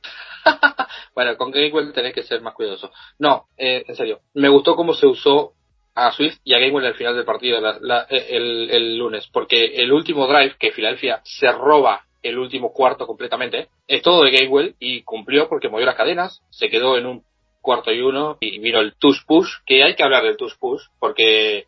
bueno, 1.15 1.37
con 1.37 1.51
Gainwell 1.51 1.93
tenés 1.93 2.15
que 2.15 2.23
ser 2.23 2.43
más 2.43 2.55
cuidadoso. 2.55 2.91
No, 3.19 3.47
eh, 3.57 3.85
en 3.87 3.97
serio, 3.97 4.21
me 4.35 4.49
gustó 4.49 4.77
cómo 4.77 4.93
se 4.93 5.07
usó 5.07 5.53
a 5.95 6.13
Swift 6.13 6.39
y 6.45 6.55
a 6.55 6.59
Gainwell 6.59 6.87
al 6.87 6.95
final 6.95 7.15
del 7.15 7.25
partido 7.25 7.59
el, 7.59 8.71
el, 8.71 8.99
lunes, 8.99 9.29
porque 9.33 9.65
el 9.77 9.93
último 9.93 10.27
drive 10.27 10.57
que 10.59 10.73
Filadelfia 10.73 11.21
se 11.25 11.51
roba 11.53 12.03
el 12.23 12.39
último 12.39 12.73
cuarto 12.73 13.07
completamente. 13.07 13.69
Es 13.89 14.03
todo 14.03 14.25
de 14.25 14.31
Gainwell 14.31 14.77
y 14.79 15.03
cumplió 15.03 15.49
porque 15.49 15.69
movió 15.69 15.87
las 15.87 15.97
cadenas, 15.97 16.43
se 16.51 16.69
quedó 16.69 16.97
en 16.97 17.07
un 17.07 17.25
cuarto 17.61 17.93
y 17.93 18.01
uno 18.01 18.37
y 18.41 18.59
vino 18.59 18.81
el 18.81 18.95
tush 18.97 19.25
push, 19.27 19.49
que 19.65 19.83
hay 19.85 19.95
que 19.95 20.03
hablar 20.03 20.25
del 20.25 20.37
tush 20.37 20.55
push 20.59 20.83
porque 20.99 21.67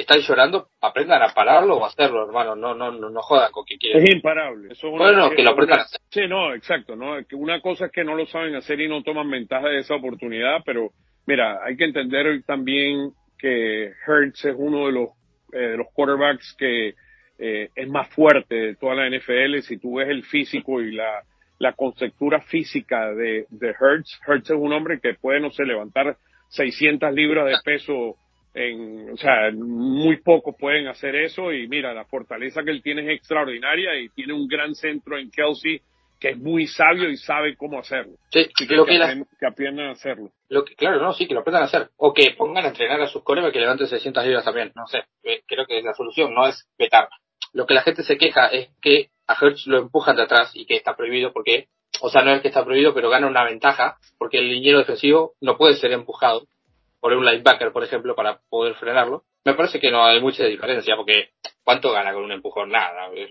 estáis 0.00 0.26
llorando, 0.28 0.68
aprendan 0.80 1.22
a 1.22 1.32
pararlo 1.32 1.76
o 1.76 1.84
a 1.84 1.88
hacerlo, 1.88 2.26
hermano, 2.26 2.56
no 2.56 2.74
no 2.74 2.90
no, 2.90 3.10
no 3.10 3.22
jodan 3.22 3.52
con 3.52 3.64
que 3.64 3.76
quieren. 3.76 4.02
Es 4.02 4.14
imparable. 4.14 4.74
bueno, 4.90 5.30
que, 5.30 5.42
lo 5.42 5.50
aprendan 5.50 5.80
a 5.80 5.82
hacer. 5.82 6.00
Sí, 6.10 6.22
no, 6.28 6.54
exacto, 6.54 6.96
no, 6.96 7.16
una 7.32 7.60
cosa 7.60 7.86
es 7.86 7.92
que 7.92 8.04
no 8.04 8.14
lo 8.14 8.26
saben 8.26 8.54
hacer 8.56 8.80
y 8.80 8.88
no 8.88 9.02
toman 9.02 9.30
ventaja 9.30 9.68
de 9.68 9.78
esa 9.78 9.94
oportunidad, 9.94 10.62
pero 10.64 10.90
mira, 11.26 11.60
hay 11.64 11.76
que 11.76 11.84
entender 11.84 12.42
también 12.44 13.12
que 13.38 13.92
Hertz 14.06 14.44
es 14.44 14.54
uno 14.56 14.86
de 14.86 14.92
los 14.92 15.08
eh, 15.52 15.68
de 15.68 15.76
los 15.76 15.86
quarterbacks 15.92 16.56
que 16.58 16.94
eh, 17.38 17.68
es 17.74 17.88
más 17.88 18.08
fuerte 18.08 18.54
de 18.54 18.74
toda 18.76 18.96
la 18.96 19.08
NFL. 19.08 19.60
Si 19.60 19.78
tú 19.78 19.96
ves 19.96 20.08
el 20.08 20.24
físico 20.24 20.80
y 20.80 20.92
la, 20.92 21.22
la 21.58 21.72
conceptura 21.74 22.40
física 22.40 23.12
de, 23.14 23.46
de 23.50 23.68
Hertz, 23.68 24.18
Hertz 24.26 24.50
es 24.50 24.56
un 24.56 24.72
hombre 24.72 24.98
que 25.00 25.14
puede, 25.14 25.40
no 25.40 25.50
sé, 25.50 25.64
levantar 25.64 26.16
600 26.48 27.12
libras 27.12 27.46
de 27.46 27.56
peso 27.64 28.16
en, 28.54 29.10
o 29.10 29.16
sea, 29.16 29.50
muy 29.52 30.18
pocos 30.18 30.54
pueden 30.58 30.86
hacer 30.86 31.16
eso 31.16 31.52
y 31.52 31.66
mira, 31.66 31.92
la 31.92 32.04
fortaleza 32.04 32.62
que 32.62 32.70
él 32.70 32.82
tiene 32.82 33.02
es 33.02 33.18
extraordinaria 33.18 33.98
y 33.98 34.08
tiene 34.10 34.32
un 34.32 34.46
gran 34.46 34.74
centro 34.74 35.18
en 35.18 35.30
Kelsey 35.30 35.82
que 36.20 36.30
es 36.30 36.38
muy 36.38 36.66
sabio 36.66 37.10
y 37.10 37.16
sabe 37.16 37.56
cómo 37.56 37.80
hacerlo. 37.80 38.14
Sí, 38.30 38.46
que, 38.56 38.66
que, 38.66 38.76
que, 39.38 39.46
aprendan 39.46 39.88
a 39.88 39.90
hacerlo. 39.90 40.30
Lo 40.48 40.64
que, 40.64 40.74
claro, 40.74 40.98
no, 41.02 41.12
sí, 41.12 41.26
que 41.26 41.34
lo 41.34 41.40
aprendan 41.40 41.64
a 41.64 41.66
hacer. 41.66 41.90
O 41.96 42.14
que 42.14 42.30
pongan 42.30 42.64
a 42.64 42.68
entrenar 42.68 43.00
a 43.02 43.08
sus 43.08 43.22
colegas 43.22 43.52
que 43.52 43.60
levanten 43.60 43.88
600 43.88 44.24
libras 44.24 44.44
también. 44.44 44.72
No 44.74 44.86
sé, 44.86 45.02
eh, 45.24 45.42
creo 45.46 45.66
que 45.66 45.78
es 45.78 45.84
la 45.84 45.92
solución, 45.92 46.32
no 46.32 46.46
es 46.46 46.66
vetar. 46.78 47.08
Lo 47.52 47.66
que 47.66 47.74
la 47.74 47.82
gente 47.82 48.04
se 48.04 48.16
queja 48.16 48.46
es 48.46 48.70
que 48.80 49.10
a 49.26 49.36
Hertz 49.38 49.66
lo 49.66 49.78
empujan 49.78 50.16
de 50.16 50.22
atrás 50.22 50.52
y 50.54 50.64
que 50.64 50.76
está 50.76 50.96
prohibido 50.96 51.32
porque, 51.32 51.68
o 52.00 52.08
sea, 52.08 52.22
no 52.22 52.32
es 52.32 52.40
que 52.40 52.48
está 52.48 52.64
prohibido, 52.64 52.94
pero 52.94 53.10
gana 53.10 53.26
una 53.26 53.44
ventaja 53.44 53.98
porque 54.16 54.38
el 54.38 54.48
liniero 54.48 54.78
defensivo 54.78 55.34
no 55.40 55.58
puede 55.58 55.74
ser 55.74 55.92
empujado 55.92 56.46
por 57.04 57.12
un 57.12 57.26
linebacker, 57.26 57.70
por 57.70 57.84
ejemplo, 57.84 58.14
para 58.14 58.40
poder 58.48 58.76
frenarlo. 58.76 59.24
Me 59.44 59.52
parece 59.52 59.78
que 59.78 59.90
no 59.90 60.06
hay 60.06 60.22
mucha 60.22 60.46
diferencia 60.46 60.96
porque 60.96 61.32
¿cuánto 61.62 61.92
gana 61.92 62.14
con 62.14 62.24
un 62.24 62.32
empujón? 62.32 62.70
Nada, 62.70 63.10
es 63.14 63.28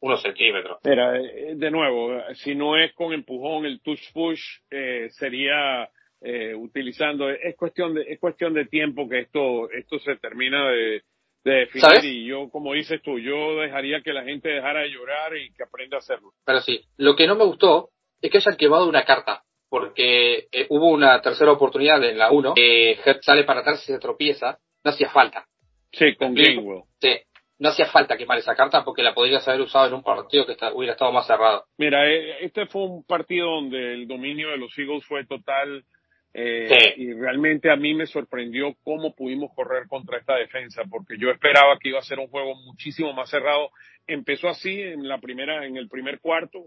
unos 0.00 0.20
centímetros. 0.20 0.80
Mira, 0.84 1.18
eh, 1.18 1.54
de 1.56 1.70
nuevo, 1.70 2.12
si 2.34 2.54
no 2.54 2.76
es 2.76 2.92
con 2.92 3.14
empujón, 3.14 3.64
el 3.64 3.80
touch 3.80 4.12
push 4.12 4.42
eh, 4.70 5.08
sería 5.12 5.88
eh, 6.20 6.54
utilizando, 6.54 7.30
es 7.30 7.56
cuestión 7.56 7.94
de, 7.94 8.02
es 8.02 8.20
cuestión 8.20 8.52
de 8.52 8.66
tiempo 8.66 9.08
que 9.08 9.20
esto, 9.20 9.70
esto 9.70 9.98
se 10.00 10.16
termina 10.16 10.68
de, 10.68 11.02
de 11.42 11.52
definir 11.52 12.04
y 12.04 12.26
yo, 12.26 12.50
como 12.50 12.74
dices 12.74 13.00
tú, 13.00 13.18
yo 13.18 13.58
dejaría 13.62 14.02
que 14.02 14.12
la 14.12 14.24
gente 14.24 14.50
dejara 14.50 14.80
de 14.80 14.90
llorar 14.90 15.34
y 15.38 15.54
que 15.54 15.62
aprenda 15.62 15.96
a 15.96 16.00
hacerlo. 16.00 16.34
Pero 16.44 16.60
sí, 16.60 16.84
lo 16.98 17.16
que 17.16 17.26
no 17.26 17.34
me 17.34 17.46
gustó 17.46 17.88
es 18.20 18.30
que 18.30 18.36
hayan 18.36 18.58
quemado 18.58 18.86
una 18.86 19.06
carta, 19.06 19.42
porque 19.68 20.48
eh, 20.52 20.66
hubo 20.70 20.88
una 20.88 21.20
tercera 21.20 21.52
oportunidad 21.52 22.02
en 22.04 22.18
la 22.18 22.30
1, 22.30 22.54
que 22.54 22.98
sale 23.20 23.44
para 23.44 23.60
atrás 23.60 23.82
y 23.82 23.92
se 23.92 23.98
tropieza, 23.98 24.58
no 24.84 24.90
hacía 24.90 25.10
falta. 25.10 25.46
Sí, 25.92 26.14
con. 26.16 26.36
Sí, 26.36 27.20
no 27.58 27.70
hacía 27.70 27.86
falta 27.86 28.16
quemar 28.16 28.38
esa 28.38 28.54
carta 28.54 28.84
porque 28.84 29.02
la 29.02 29.14
podrías 29.14 29.46
haber 29.48 29.62
usado 29.62 29.86
en 29.86 29.94
un 29.94 30.02
partido 30.02 30.44
que 30.46 30.56
hubiera 30.74 30.92
estado 30.92 31.12
más 31.12 31.26
cerrado. 31.26 31.64
Mira, 31.78 32.06
eh, 32.08 32.44
este 32.44 32.66
fue 32.66 32.82
un 32.82 33.04
partido 33.04 33.46
donde 33.50 33.94
el 33.94 34.06
dominio 34.06 34.50
de 34.50 34.58
los 34.58 34.76
Eagles 34.78 35.04
fue 35.06 35.24
total 35.24 35.84
eh, 36.38 36.94
y 36.98 37.14
realmente 37.14 37.70
a 37.70 37.76
mí 37.76 37.94
me 37.94 38.06
sorprendió 38.06 38.74
cómo 38.84 39.14
pudimos 39.14 39.52
correr 39.54 39.88
contra 39.88 40.18
esta 40.18 40.34
defensa, 40.34 40.82
porque 40.90 41.16
yo 41.18 41.30
esperaba 41.30 41.78
que 41.80 41.88
iba 41.88 41.98
a 41.98 42.02
ser 42.02 42.18
un 42.18 42.28
juego 42.28 42.54
muchísimo 42.56 43.14
más 43.14 43.30
cerrado. 43.30 43.70
Empezó 44.06 44.48
así 44.48 44.82
en 44.82 45.08
la 45.08 45.18
primera, 45.18 45.64
en 45.64 45.78
el 45.78 45.88
primer 45.88 46.20
cuarto, 46.20 46.66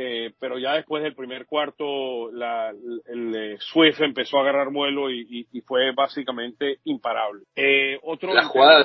eh, 0.00 0.32
pero 0.38 0.58
ya 0.58 0.74
después 0.74 1.02
del 1.02 1.16
primer 1.16 1.46
cuarto, 1.46 2.30
la, 2.30 2.70
el, 2.70 3.34
eh, 3.34 3.56
Swift 3.58 4.00
empezó 4.00 4.38
a 4.38 4.42
agarrar 4.42 4.70
vuelo 4.70 5.10
y, 5.10 5.48
fue 5.66 5.90
básicamente 5.92 6.78
imparable. 6.84 7.42
otro 8.02 8.32
la 8.32 8.44
jugada 8.44 8.84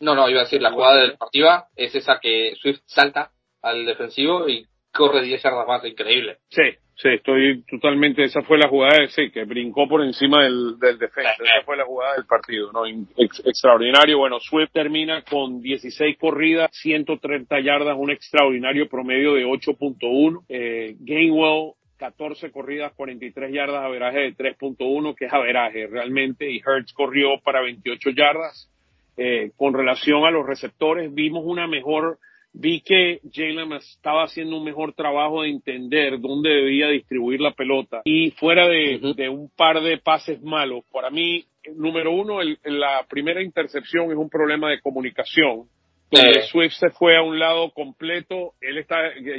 no, 0.00 0.14
no, 0.14 0.28
iba 0.30 0.40
a 0.40 0.44
decir 0.44 0.62
la, 0.62 0.72
jugada 0.72 1.02
del 1.02 1.18
partido 1.18 1.50
es 1.76 1.94
esa 1.94 2.18
que 2.18 2.54
Swift 2.56 2.80
salta 2.86 3.30
al 3.60 3.84
defensivo 3.84 4.48
y 4.48 4.66
corre 4.94 5.22
10 5.22 5.42
yardas 5.42 5.66
más, 5.66 5.84
increíble. 5.84 6.38
Sí, 6.48 6.62
Sí, 6.96 7.08
estoy 7.08 7.64
totalmente, 7.64 8.22
esa 8.22 8.42
fue 8.42 8.56
la 8.56 8.68
jugada, 8.68 9.08
sí, 9.08 9.28
que 9.32 9.42
brincó 9.44 9.88
por 9.88 10.04
encima 10.04 10.44
del, 10.44 10.78
del 10.78 10.96
defensa, 10.96 11.32
esa 11.42 11.64
fue 11.64 11.76
la 11.76 11.84
jugada 11.84 12.14
del 12.14 12.24
partido, 12.24 12.70
¿no? 12.70 12.82
extraordinario, 12.86 14.18
bueno, 14.18 14.38
Swift 14.38 14.70
termina 14.72 15.22
con 15.22 15.60
16 15.60 16.16
corridas, 16.18 16.70
130 16.72 17.60
yardas, 17.60 17.96
un 17.98 18.12
extraordinario 18.12 18.88
promedio 18.88 19.34
de 19.34 19.44
8.1, 19.44 20.44
eh, 20.48 20.94
Gainwell 21.00 21.72
14 21.96 22.52
corridas, 22.52 22.92
43 22.94 23.52
yardas, 23.52 23.82
averaje 23.82 24.20
de 24.20 24.36
3.1, 24.36 25.16
que 25.16 25.26
es 25.26 25.32
averaje 25.32 25.88
realmente, 25.88 26.48
y 26.48 26.58
Hertz 26.64 26.92
corrió 26.92 27.40
para 27.42 27.60
28 27.62 28.10
yardas. 28.10 28.70
Eh, 29.16 29.52
con 29.56 29.74
relación 29.74 30.24
a 30.24 30.30
los 30.32 30.44
receptores, 30.44 31.14
vimos 31.14 31.44
una 31.46 31.68
mejor 31.68 32.18
vi 32.54 32.80
que 32.80 33.20
Jalen 33.30 33.72
estaba 33.72 34.24
haciendo 34.24 34.56
un 34.56 34.64
mejor 34.64 34.94
trabajo 34.94 35.42
de 35.42 35.50
entender 35.50 36.20
dónde 36.20 36.50
debía 36.50 36.88
distribuir 36.88 37.40
la 37.40 37.52
pelota 37.52 38.02
y 38.04 38.30
fuera 38.30 38.68
de, 38.68 39.28
un 39.28 39.50
par 39.54 39.82
de 39.82 39.98
pases 39.98 40.40
malos, 40.40 40.84
para 40.92 41.10
mí, 41.10 41.44
número 41.74 42.12
uno, 42.12 42.38
la 42.64 43.04
primera 43.08 43.42
intercepción 43.42 44.10
es 44.10 44.16
un 44.16 44.30
problema 44.30 44.70
de 44.70 44.80
comunicación. 44.80 45.64
Donde 46.10 46.42
Swift 46.42 46.74
se 46.74 46.90
fue 46.90 47.16
a 47.16 47.22
un 47.22 47.40
lado 47.40 47.72
completo, 47.72 48.52
él 48.60 48.78
está, 48.78 48.98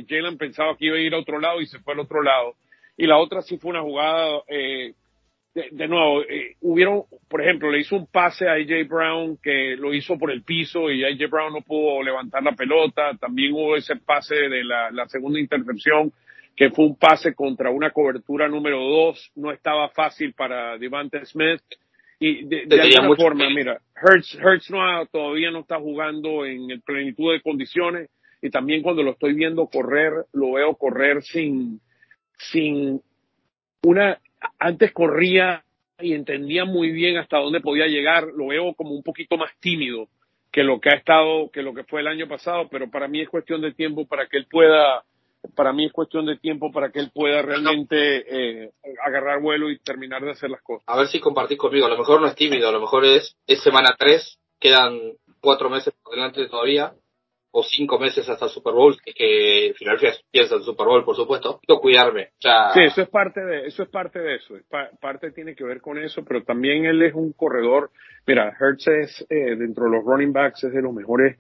Jalen 0.10 0.38
pensaba 0.38 0.76
que 0.76 0.88
iba 0.88 0.98
a 0.98 1.00
ir 1.00 1.14
a 1.14 1.20
otro 1.20 1.40
lado 1.40 1.62
y 1.62 1.68
se 1.68 1.80
fue 1.80 1.94
al 1.94 2.02
otro 2.02 2.22
lado. 2.22 2.56
Y 2.98 3.08
la 3.08 3.18
otra 3.18 3.42
sí 3.42 3.58
fue 3.58 3.72
una 3.72 3.82
jugada 3.82 4.42
eh, 4.50 4.94
de, 5.54 5.88
nuevo, 5.88 6.22
eh, 6.24 6.56
hubieron, 6.60 7.04
por 7.28 7.42
ejemplo, 7.42 7.72
le 7.72 7.80
hizo 7.80 7.96
un 7.96 8.08
pase 8.08 8.48
a 8.48 8.54
AJ 8.54 8.88
Brown 8.88 9.38
que 9.42 9.76
lo 9.78 9.94
hizo 9.94 10.18
por 10.18 10.32
el 10.32 10.44
piso 10.44 10.92
y 10.92 11.04
AJ 11.04 11.30
Brown 11.30 11.54
no 11.54 11.62
pudo 11.62 12.04
levantar 12.04 12.44
la 12.44 12.54
pelota. 12.54 13.12
También 13.20 13.54
hubo 13.54 13.76
ese 13.76 13.96
pase 13.96 14.36
de 14.36 14.64
la, 14.64 15.08
segunda 15.08 15.40
intercepción 15.40 16.12
que 16.56 16.70
fue 16.70 16.86
un 16.86 16.96
pase 16.96 17.34
contra 17.34 17.70
una 17.70 17.92
cobertura 17.92 18.48
número 18.48 18.80
dos. 18.80 19.32
No 19.36 19.52
estaba 19.52 19.90
fácil 19.90 20.34
para 20.34 20.78
Devante 20.78 21.26
Smith. 21.26 21.62
Y 22.20 22.46
de, 22.46 22.82
alguna 22.82 23.16
forma, 23.18 23.50
mira, 23.50 23.78
Hertz, 23.94 24.36
Hertz 24.36 24.70
no 24.70 25.06
todavía 25.08 25.52
no 25.52 25.60
está 25.60 25.80
jugando 25.80 26.46
en 26.46 26.72
el 26.72 26.82
plenitud 26.82 27.34
de 27.34 27.42
condiciones 27.42 28.10
y 28.42 28.50
también 28.50 28.84
cuando 28.84 29.04
lo 29.04 29.12
estoy 29.12 29.34
viendo 29.34 29.68
correr, 29.68 30.14
lo 30.32 30.54
veo 30.54 30.76
correr 30.76 31.24
sin, 31.24 31.82
sin 32.38 33.02
una 33.84 34.20
antes 34.60 34.92
corría 34.94 35.66
y 36.00 36.14
entendía 36.14 36.66
muy 36.66 36.92
bien 36.92 37.18
hasta 37.18 37.38
dónde 37.38 37.62
podía 37.62 37.88
llegar, 37.88 38.26
lo 38.36 38.48
veo 38.48 38.74
como 38.74 38.92
un 38.92 39.04
poquito 39.04 39.38
más 39.38 39.52
tímido 39.60 40.08
que 40.52 40.64
lo 40.64 40.80
que 40.80 40.90
ha 40.90 40.98
estado, 40.98 41.50
que 41.52 41.62
lo 41.62 41.74
que 41.74 41.84
fue 41.84 42.02
el 42.02 42.08
año 42.08 42.28
pasado, 42.28 42.68
pero 42.70 42.90
para 42.90 43.08
mí 43.08 43.22
es 43.22 43.30
cuestión 43.30 43.62
de 43.62 43.74
tiempo 43.74 44.06
para 44.06 44.28
que 44.28 44.38
él 44.38 44.48
pueda, 44.50 45.04
para 45.54 45.74
mí 45.74 45.86
es 45.86 45.92
cuestión 45.92 46.26
de 46.26 46.38
tiempo 46.38 46.72
para 46.72 46.92
que 46.92 47.00
él 47.00 47.12
pueda 47.14 47.42
realmente 47.42 48.64
eh, 48.64 48.72
agarrar 49.06 49.42
vuelo 49.42 49.70
y 49.70 49.80
terminar 49.80 50.24
de 50.24 50.32
hacer 50.32 50.50
las 50.50 50.62
cosas. 50.62 50.86
A 50.88 50.98
ver 50.98 51.08
si 51.08 51.20
compartís 51.20 51.58
conmigo, 51.58 51.86
a 51.86 51.90
lo 51.90 51.98
mejor 51.98 52.22
no 52.22 52.28
es 52.28 52.36
tímido, 52.36 52.70
a 52.70 52.72
lo 52.72 52.80
mejor 52.80 53.04
es, 53.06 53.36
es 53.48 53.62
semana 53.62 53.96
3, 53.98 54.40
quedan 54.60 54.98
cuatro 55.42 55.70
meses 55.70 55.94
por 56.02 56.16
delante 56.16 56.48
todavía, 56.48 56.94
o 57.58 57.64
cinco 57.64 57.98
meses 57.98 58.28
hasta 58.28 58.46
el 58.46 58.52
Super 58.52 58.74
Bowl, 58.74 58.98
que, 59.02 59.14
que 59.14 59.74
Filadelfia 59.78 60.12
piensa 60.30 60.56
el 60.56 60.64
Super 60.64 60.88
Bowl, 60.88 61.06
por 61.06 61.16
supuesto, 61.16 61.62
cuidarme. 61.82 62.32
sí, 62.74 62.84
eso 62.84 63.02
es 63.02 63.08
parte 63.08 63.46
de 63.46 63.68
eso, 63.68 63.84
es 63.84 63.90
parte 63.90 64.20
de 64.20 64.36
eso, 64.36 64.56
parte 65.00 65.32
tiene 65.32 65.56
que 65.56 65.64
ver 65.64 65.80
con 65.80 65.98
eso, 65.98 66.26
pero 66.26 66.44
también 66.44 66.86
él 66.86 67.02
es 67.02 67.14
un 67.14 67.32
corredor. 67.32 67.92
Mira, 68.28 68.54
Hertz 68.60 68.88
es, 68.90 69.26
eh, 69.30 69.56
dentro 69.56 69.86
de 69.86 69.92
los 69.92 70.04
running 70.04 70.34
backs, 70.34 70.66
es 70.66 70.74
de 70.74 70.82
los 70.82 70.94
mejores 70.94 71.38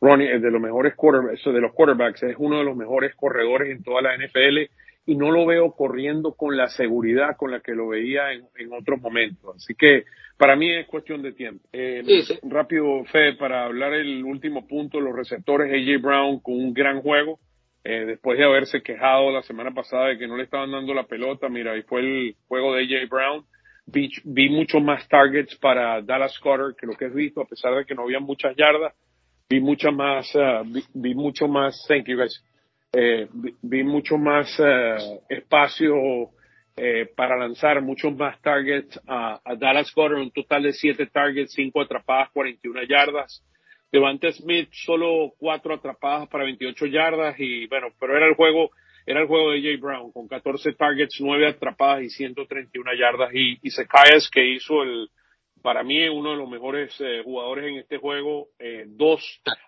running, 0.00 0.40
de 0.40 0.50
los 0.50 0.60
mejores 0.60 0.94
quarterbacks, 0.94 1.44
de 1.44 1.60
los 1.60 1.74
quarterbacks, 1.74 2.22
es 2.22 2.36
uno 2.38 2.60
de 2.60 2.64
los 2.64 2.74
mejores 2.74 3.14
corredores 3.14 3.70
en 3.70 3.82
toda 3.82 4.00
la 4.00 4.16
NFL 4.16 4.70
y 5.08 5.16
no 5.16 5.30
lo 5.30 5.46
veo 5.46 5.72
corriendo 5.72 6.34
con 6.34 6.56
la 6.56 6.68
seguridad 6.68 7.36
con 7.36 7.50
la 7.50 7.60
que 7.60 7.72
lo 7.74 7.88
veía 7.88 8.32
en, 8.32 8.44
en 8.56 8.72
otros 8.72 9.00
momentos. 9.00 9.56
Así 9.56 9.74
que 9.74 10.04
para 10.36 10.54
mí 10.54 10.70
es 10.70 10.86
cuestión 10.86 11.22
de 11.22 11.32
tiempo. 11.32 11.64
Eh, 11.72 12.02
Rápido, 12.42 13.04
Fede, 13.06 13.34
para 13.36 13.64
hablar 13.64 13.94
el 13.94 14.22
último 14.22 14.66
punto, 14.66 15.00
los 15.00 15.16
receptores 15.16 15.72
AJ 15.72 16.02
Brown 16.02 16.40
con 16.40 16.54
un 16.54 16.72
gran 16.74 17.00
juego. 17.00 17.40
eh, 17.84 18.04
después 18.06 18.36
de 18.38 18.44
haberse 18.44 18.82
quejado 18.82 19.30
la 19.32 19.42
semana 19.42 19.72
pasada 19.72 20.08
de 20.08 20.18
que 20.18 20.26
no 20.28 20.36
le 20.36 20.44
estaban 20.44 20.70
dando 20.70 20.92
la 20.92 21.04
pelota, 21.04 21.48
mira, 21.48 21.72
ahí 21.72 21.82
fue 21.82 22.00
el 22.00 22.36
juego 22.46 22.74
de 22.74 22.82
AJ 22.82 23.08
Brown. 23.08 23.44
Vi, 23.86 24.10
vi 24.24 24.50
mucho 24.50 24.78
más 24.80 25.08
targets 25.08 25.56
para 25.56 26.02
Dallas 26.02 26.38
Carter 26.38 26.74
que 26.78 26.86
lo 26.86 26.92
que 26.94 27.06
he 27.06 27.08
visto, 27.08 27.40
a 27.40 27.46
pesar 27.46 27.74
de 27.74 27.86
que 27.86 27.94
no 27.94 28.02
había 28.02 28.20
muchas 28.20 28.54
yardas. 28.56 28.92
Vi 29.48 29.60
mucha 29.60 29.90
más, 29.90 30.34
uh, 30.34 30.62
vi, 30.66 30.82
vi, 30.92 31.14
mucho 31.14 31.48
más, 31.48 31.82
thank 31.88 32.04
you 32.06 32.18
guys, 32.18 32.44
eh, 32.92 33.28
vi, 33.62 33.84
mucho 33.84 34.16
más 34.16 34.58
uh, 34.58 35.20
espacio 35.28 36.30
eh, 36.76 37.10
para 37.16 37.36
lanzar 37.36 37.82
muchos 37.82 38.16
más 38.16 38.40
targets 38.40 38.98
a, 39.06 39.40
a 39.44 39.54
Dallas 39.56 39.92
Carter, 39.92 40.18
un 40.18 40.30
total 40.30 40.62
de 40.62 40.72
siete 40.72 41.06
targets, 41.06 41.52
cinco 41.52 41.80
atrapadas, 41.80 42.30
41 42.32 42.82
yardas. 42.84 43.44
Devante 43.90 44.32
Smith 44.32 44.68
solo 44.72 45.32
cuatro 45.38 45.74
atrapadas 45.74 46.28
para 46.28 46.44
28 46.44 46.86
yardas 46.86 47.34
y 47.38 47.66
bueno, 47.66 47.88
pero 47.98 48.16
era 48.16 48.26
el 48.26 48.34
juego, 48.34 48.70
era 49.06 49.20
el 49.22 49.26
juego 49.26 49.52
de 49.52 49.62
Jay 49.62 49.76
Brown 49.76 50.12
con 50.12 50.28
14 50.28 50.72
targets, 50.74 51.16
nueve 51.20 51.48
atrapadas 51.48 52.02
y 52.02 52.10
131 52.10 52.90
yardas 52.94 53.30
y, 53.34 53.58
y 53.62 53.70
Zacchaeus 53.70 54.30
que 54.30 54.46
hizo 54.46 54.82
el, 54.82 55.08
para 55.62 55.82
mí 55.82 56.08
uno 56.08 56.30
de 56.30 56.36
los 56.36 56.48
mejores 56.48 56.94
eh, 57.00 57.22
jugadores 57.24 57.66
en 57.66 57.78
este 57.78 57.98
juego, 57.98 58.48
eh, 58.58 58.84
dos 58.86 59.22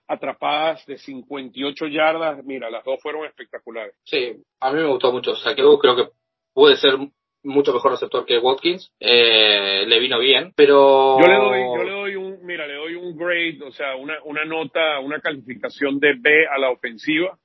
atrapadas 0.06 0.84
de 0.86 0.98
58 0.98 1.86
yardas, 1.88 2.44
mira, 2.44 2.70
las 2.70 2.84
dos 2.84 3.00
fueron 3.02 3.24
espectaculares. 3.26 3.94
Sí, 4.04 4.36
a 4.60 4.72
mí 4.72 4.80
me 4.80 4.88
gustó 4.88 5.12
mucho, 5.12 5.34
Saqueo 5.36 5.78
creo 5.78 5.96
que 5.96 6.08
puede 6.52 6.76
ser 6.76 6.94
mucho 7.42 7.72
mejor 7.72 7.92
receptor 7.92 8.26
que 8.26 8.38
Watkins, 8.38 8.92
eh, 9.00 9.84
le 9.86 9.98
vino 9.98 10.18
bien, 10.18 10.52
pero 10.54 11.18
yo 11.20 11.26
le 11.26 11.36
doy, 11.36 11.60
yo 11.60 11.84
le 11.84 11.90
doy 11.90 12.16
un, 12.16 12.44
mira, 12.44 12.66
le 12.66 12.74
doy 12.74 12.94
un 12.94 13.16
grade, 13.16 13.58
o 13.64 13.72
sea, 13.72 13.96
una, 13.96 14.22
una 14.24 14.44
nota, 14.44 15.00
una 15.00 15.20
calificación 15.20 15.98
de 15.98 16.14
B 16.18 16.46
a 16.46 16.58
la 16.58 16.70
ofensiva, 16.70 17.38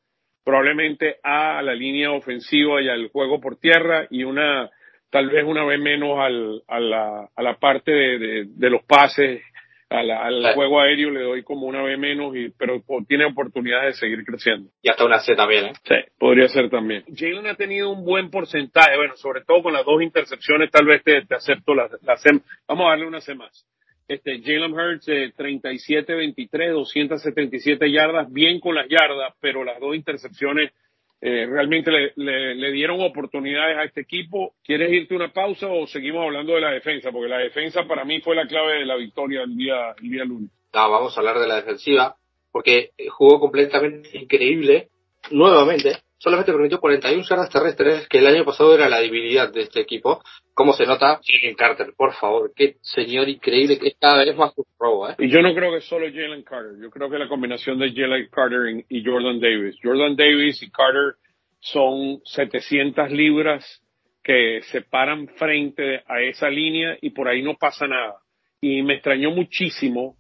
probablemente 0.44 1.18
A 1.24 1.60
a 1.60 1.62
la 1.62 1.74
línea 1.74 2.12
ofensiva 2.12 2.82
y 2.82 2.90
al 2.90 3.10
juego 3.10 3.40
por 3.40 3.58
tierra 3.58 4.08
y 4.10 4.24
una, 4.24 4.70
tal 5.16 5.30
vez 5.30 5.46
una 5.46 5.64
B 5.64 5.78
menos 5.78 6.20
al, 6.20 6.62
a 6.68 6.78
la, 6.78 7.30
a 7.34 7.42
la 7.42 7.56
parte 7.56 7.90
de, 7.90 8.20
de, 8.20 8.46
de 8.50 8.70
los 8.70 8.84
pases 8.84 9.42
al, 9.90 10.12
al 10.12 10.44
sí. 10.44 10.50
juego 10.56 10.82
aéreo 10.82 11.10
le 11.10 11.22
doy 11.22 11.42
como 11.42 11.68
una 11.68 11.82
B 11.84 11.96
menos, 11.96 12.36
y, 12.36 12.50
pero 12.50 12.84
tiene 13.08 13.24
oportunidades 13.24 13.96
de 13.96 14.00
seguir 14.02 14.26
creciendo. 14.26 14.70
Y 14.82 14.90
hasta 14.90 15.06
una 15.06 15.20
C 15.20 15.34
también, 15.34 15.68
¿eh? 15.68 15.74
Sí, 15.86 15.96
podría 16.20 16.50
ser 16.50 16.70
también. 16.70 17.06
Jalen 17.16 17.48
ha 17.48 17.56
tenido 17.56 17.92
un 17.92 18.04
buen 18.04 18.30
porcentaje, 18.30 18.98
bueno, 18.98 19.16
sobre 19.16 19.46
todo 19.46 19.64
con 19.64 19.72
las 19.72 19.86
dos 19.86 20.02
intercepciones, 20.02 20.70
tal 20.70 20.86
vez 20.86 21.02
te, 21.02 21.22
te 21.26 21.36
acepto 21.36 21.74
la, 21.74 21.88
la 22.02 22.18
C. 22.18 22.32
Vamos 22.68 22.86
a 22.86 22.90
darle 22.90 23.08
una 23.08 23.22
C 23.22 23.36
más. 23.36 23.66
Este, 24.10 24.42
Jalen 24.42 24.74
Hurts, 24.74 25.08
eh, 25.08 25.32
37-23, 25.34 26.74
277 26.74 27.90
yardas, 27.90 28.30
bien 28.34 28.60
con 28.60 28.76
las 28.76 28.90
yardas, 28.90 29.34
pero 29.40 29.64
las 29.64 29.80
dos 29.80 29.96
intercepciones 29.96 30.74
eh, 31.22 31.46
realmente 31.46 31.92
le, 31.92 32.14
le, 32.16 32.56
le, 32.56 32.72
dieron 32.72 33.02
oportunidades 33.02 33.78
a 33.78 33.84
este 33.84 34.02
equipo. 34.02 34.54
¿Quieres 34.64 34.92
irte 34.92 35.16
una 35.16 35.32
pausa 35.32 35.68
o 35.68 35.88
seguimos 35.88 36.24
hablando 36.24 36.54
de 36.54 36.62
la 36.62 36.72
defensa? 36.72 37.12
Porque 37.12 37.30
la 37.30 37.40
defensa 37.40 37.86
para 37.88 38.06
mí 38.06 38.22
fue 38.22 38.36
la 38.36 38.48
clave 38.48 38.80
de 38.80 38.86
la 38.86 38.96
victoria 38.96 39.44
el 39.44 39.56
día, 39.56 39.96
el 40.02 40.10
día 40.10 40.26
lunes. 40.26 40.52
No, 40.74 40.92
vamos 40.92 41.16
a 41.16 41.20
hablar 41.22 41.40
de 41.40 41.48
la 41.48 41.56
defensiva, 41.56 42.16
porque 42.52 42.92
jugó 43.10 43.40
completamente 43.40 44.18
increíble, 44.18 44.90
nuevamente, 45.32 45.98
solamente 46.18 46.52
permitió 46.52 46.80
41 46.80 47.24
yardas 47.24 47.50
terrestres, 47.50 48.08
que 48.08 48.20
el 48.20 48.28
año 48.28 48.46
pasado 48.46 48.74
era 48.74 48.90
la 48.90 49.02
debilidad 49.02 49.52
de 49.52 49.62
este 49.62 49.82
equipo. 49.82 50.22
¿Cómo 50.54 50.74
se 50.74 50.86
nota? 50.86 51.20
Jalen 51.24 51.56
Carter, 51.56 51.94
por 51.96 52.14
favor, 52.14 52.52
qué 52.56 52.78
señor 52.82 53.28
increíble 53.30 53.78
que 53.78 53.94
cada 54.00 54.24
vez 54.24 54.36
más 54.36 54.54
un 54.56 54.66
robo, 54.80 55.10
¿eh? 55.10 55.16
Y 55.20 55.30
yo 55.30 55.42
no 55.42 55.54
creo 55.54 55.74
que 55.74 55.82
solo 55.82 56.08
Jalen 56.08 56.44
Carter, 56.44 56.74
yo 56.82 56.90
creo 56.90 57.10
que 57.10 57.18
la 57.18 57.28
combinación 57.28 57.78
de 57.80 57.94
Jalen 57.94 58.30
Carter 58.32 58.86
y 58.88 59.04
Jordan 59.04 59.40
Davis. 59.40 59.78
Jordan 59.84 60.16
Davis 60.16 60.62
y 60.64 60.72
Carter 60.72 61.16
son 61.60 62.22
700 62.24 63.12
libras 63.12 63.82
que 64.24 64.62
se 64.72 64.82
paran 64.82 65.28
frente 65.36 66.02
a 66.08 66.22
esa 66.22 66.50
línea 66.50 66.98
y 67.02 67.12
por 67.12 67.28
ahí 67.28 67.44
no 67.44 67.56
pasa 67.56 67.88
nada. 67.88 68.16
Y 68.60 68.82
me 68.82 68.96
extrañó 68.96 69.32
muchísimo 69.32 70.16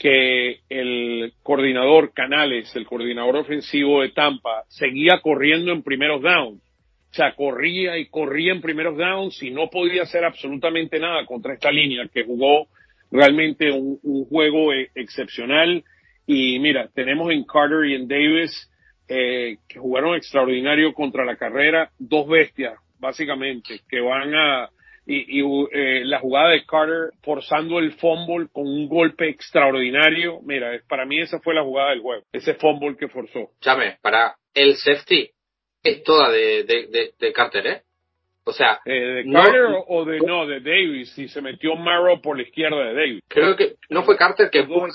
que 0.00 0.60
el 0.70 1.34
coordinador 1.42 2.14
Canales, 2.14 2.74
el 2.74 2.86
coordinador 2.86 3.36
ofensivo 3.36 4.00
de 4.00 4.08
Tampa, 4.08 4.64
seguía 4.68 5.20
corriendo 5.22 5.72
en 5.72 5.82
primeros 5.82 6.22
downs. 6.22 6.62
O 7.10 7.14
sea, 7.14 7.34
corría 7.34 7.98
y 7.98 8.06
corría 8.06 8.52
en 8.52 8.62
primeros 8.62 8.96
downs 8.96 9.42
y 9.42 9.50
no 9.50 9.68
podía 9.68 10.04
hacer 10.04 10.24
absolutamente 10.24 10.98
nada 10.98 11.26
contra 11.26 11.52
esta 11.52 11.70
línea 11.70 12.08
que 12.12 12.24
jugó 12.24 12.68
realmente 13.10 13.70
un, 13.70 13.98
juego 14.24 14.72
excepcional. 14.94 15.84
Y 16.26 16.58
mira, 16.60 16.88
tenemos 16.94 17.30
en 17.30 17.44
Carter 17.44 17.84
y 17.84 17.94
en 17.94 18.08
Davis 18.08 18.70
eh, 19.06 19.58
que 19.68 19.78
jugaron 19.78 20.16
extraordinario 20.16 20.94
contra 20.94 21.26
la 21.26 21.36
carrera, 21.36 21.90
dos 21.98 22.26
bestias, 22.26 22.72
básicamente, 22.98 23.80
que 23.86 24.00
van 24.00 24.34
a, 24.34 24.70
y, 25.06 25.40
y 25.40 25.66
eh, 25.72 26.04
la 26.04 26.20
jugada 26.20 26.50
de 26.50 26.64
Carter 26.64 27.10
forzando 27.22 27.78
el 27.78 27.92
fumble 27.92 28.48
con 28.52 28.66
un 28.66 28.88
golpe 28.88 29.28
extraordinario. 29.28 30.40
Mira, 30.42 30.80
para 30.88 31.04
mí 31.04 31.20
esa 31.20 31.40
fue 31.40 31.54
la 31.54 31.62
jugada 31.62 31.90
del 31.90 32.00
juego, 32.00 32.24
ese 32.32 32.54
fumble 32.54 32.96
que 32.96 33.08
forzó. 33.08 33.50
Chame, 33.60 33.98
para 34.02 34.34
el 34.54 34.76
safety 34.76 35.30
es 35.82 36.02
toda 36.02 36.30
de, 36.30 36.64
de, 36.64 36.86
de, 36.88 37.10
de 37.18 37.32
Carter, 37.32 37.66
¿eh? 37.66 37.82
O 38.44 38.52
sea, 38.52 38.80
eh, 38.84 39.24
¿de 39.24 39.32
Carter 39.32 39.70
no, 39.70 39.84
o 39.86 40.04
de 40.04 40.18
no 40.20 40.46
de 40.46 40.60
Davis? 40.60 41.12
Si 41.12 41.28
se 41.28 41.40
metió 41.40 41.76
Marrow 41.76 42.20
por 42.20 42.36
la 42.36 42.42
izquierda 42.42 42.84
de 42.84 42.94
Davis. 42.94 43.22
Creo 43.28 43.54
que 43.54 43.74
no 43.90 44.02
fue 44.02 44.16
Carter 44.16 44.50
que 44.50 44.60
empuja 44.60 44.88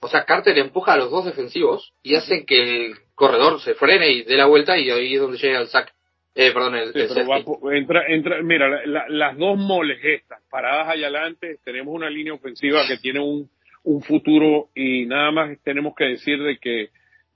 o 0.00 0.08
sea, 0.08 0.24
Carter 0.24 0.56
empuja 0.58 0.92
a 0.92 0.96
los 0.96 1.10
dos 1.10 1.24
defensivos 1.24 1.92
y 2.02 2.14
hace 2.14 2.44
que 2.46 2.86
el 2.86 2.94
corredor 3.14 3.60
se 3.60 3.74
frene 3.74 4.10
y 4.10 4.22
dé 4.22 4.36
la 4.36 4.46
vuelta 4.46 4.78
y 4.78 4.90
ahí 4.90 5.14
es 5.14 5.20
donde 5.20 5.38
llega 5.38 5.60
el 5.60 5.68
sack. 5.68 5.92
Eh, 6.40 6.52
perdón, 6.52 6.76
el, 6.76 6.92
sí, 6.92 7.00
el 7.00 7.28
va, 7.28 7.76
entra, 7.76 8.06
entra, 8.06 8.40
mira, 8.42 8.68
la, 8.68 8.86
la, 8.86 9.08
las 9.08 9.36
dos 9.36 9.58
moles 9.58 9.98
estas, 10.04 10.40
paradas 10.48 10.88
allá 10.88 11.08
adelante, 11.08 11.58
tenemos 11.64 11.92
una 11.92 12.08
línea 12.08 12.32
ofensiva 12.32 12.86
que 12.86 12.96
tiene 12.98 13.18
un, 13.18 13.50
un 13.82 14.02
futuro 14.02 14.68
y 14.72 15.04
nada 15.06 15.32
más 15.32 15.58
tenemos 15.64 15.96
que 15.96 16.04
decir 16.04 16.40
de 16.40 16.58
que 16.58 16.90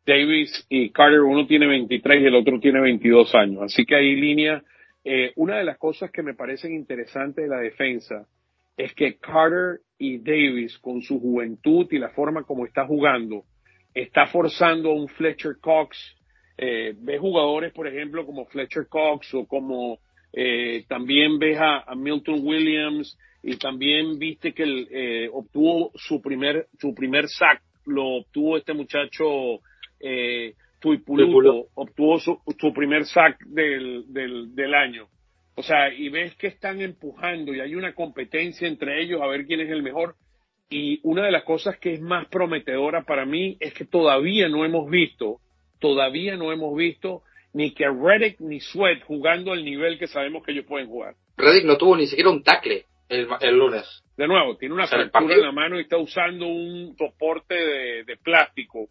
Davis 0.06 0.66
y 0.68 0.90
Carter, 0.90 1.20
uno 1.20 1.48
tiene 1.48 1.66
23 1.66 2.22
y 2.22 2.26
el 2.26 2.34
otro 2.36 2.60
tiene 2.60 2.80
22 2.80 3.34
años. 3.34 3.62
Así 3.62 3.84
que 3.84 3.96
hay 3.96 4.14
línea. 4.14 4.62
Eh, 5.02 5.32
una 5.34 5.58
de 5.58 5.64
las 5.64 5.78
cosas 5.78 6.12
que 6.12 6.22
me 6.22 6.34
parecen 6.34 6.72
interesantes 6.72 7.42
de 7.42 7.48
la 7.48 7.58
defensa 7.58 8.28
es 8.76 8.94
que 8.94 9.16
Carter 9.16 9.80
y 9.98 10.18
Davis, 10.18 10.78
con 10.78 11.02
su 11.02 11.20
juventud 11.20 11.88
y 11.90 11.98
la 11.98 12.10
forma 12.10 12.44
como 12.44 12.66
está 12.66 12.86
jugando, 12.86 13.42
está 13.94 14.26
forzando 14.26 14.90
a 14.90 14.94
un 14.94 15.08
Fletcher 15.08 15.56
Cox. 15.60 15.98
Eh, 16.64 16.94
ves 16.96 17.18
jugadores, 17.18 17.72
por 17.72 17.88
ejemplo, 17.88 18.24
como 18.24 18.46
Fletcher 18.46 18.86
Cox 18.88 19.34
o 19.34 19.46
como 19.46 19.98
eh, 20.32 20.84
también 20.86 21.36
ves 21.40 21.58
a, 21.58 21.80
a, 21.80 21.96
Milton 21.96 22.38
Williams 22.40 23.18
y 23.42 23.56
también 23.56 24.16
viste 24.16 24.52
que 24.52 24.62
el, 24.62 24.88
eh, 24.92 25.28
obtuvo 25.32 25.90
su 25.96 26.22
primer 26.22 26.68
su 26.78 26.94
primer 26.94 27.26
sack, 27.26 27.60
lo 27.86 28.18
obtuvo 28.18 28.56
este 28.56 28.74
muchacho 28.74 29.58
eh, 29.98 30.54
Tuipuluto, 30.78 31.66
obtuvo 31.74 32.20
su, 32.20 32.38
su 32.56 32.72
primer 32.72 33.06
sack 33.06 33.44
del, 33.44 34.04
del, 34.12 34.54
del 34.54 34.74
año. 34.74 35.08
O 35.56 35.64
sea, 35.64 35.92
y 35.92 36.10
ves 36.10 36.36
que 36.36 36.46
están 36.46 36.80
empujando 36.80 37.52
y 37.52 37.58
hay 37.58 37.74
una 37.74 37.92
competencia 37.92 38.68
entre 38.68 39.02
ellos 39.02 39.20
a 39.20 39.26
ver 39.26 39.46
quién 39.46 39.60
es 39.60 39.70
el 39.70 39.82
mejor. 39.82 40.14
Y 40.70 41.00
una 41.02 41.24
de 41.26 41.32
las 41.32 41.42
cosas 41.42 41.76
que 41.80 41.92
es 41.94 42.00
más 42.00 42.28
prometedora 42.28 43.02
para 43.02 43.26
mí 43.26 43.56
es 43.58 43.74
que 43.74 43.84
todavía 43.84 44.48
no 44.48 44.64
hemos 44.64 44.88
visto, 44.88 45.40
todavía 45.82 46.36
no 46.36 46.50
hemos 46.50 46.74
visto 46.74 47.22
ni 47.52 47.74
que 47.74 47.84
Reddick 47.84 48.40
ni 48.40 48.60
Sweat 48.60 49.02
jugando 49.02 49.52
al 49.52 49.62
nivel 49.62 49.98
que 49.98 50.06
sabemos 50.06 50.42
que 50.42 50.52
ellos 50.52 50.64
pueden 50.64 50.88
jugar. 50.88 51.14
Reddick 51.36 51.66
no 51.66 51.76
tuvo 51.76 51.96
ni 51.96 52.06
siquiera 52.06 52.30
un 52.30 52.42
tackle 52.42 52.86
el, 53.10 53.28
el 53.40 53.58
lunes. 53.58 53.84
De 54.16 54.26
nuevo, 54.26 54.56
tiene 54.56 54.74
una 54.74 54.86
fractura 54.86 55.34
en 55.34 55.42
la 55.42 55.52
mano 55.52 55.76
y 55.78 55.82
está 55.82 55.98
usando 55.98 56.46
un 56.46 56.96
soporte 56.96 57.54
de, 57.54 58.04
de 58.04 58.16
plástico, 58.16 58.88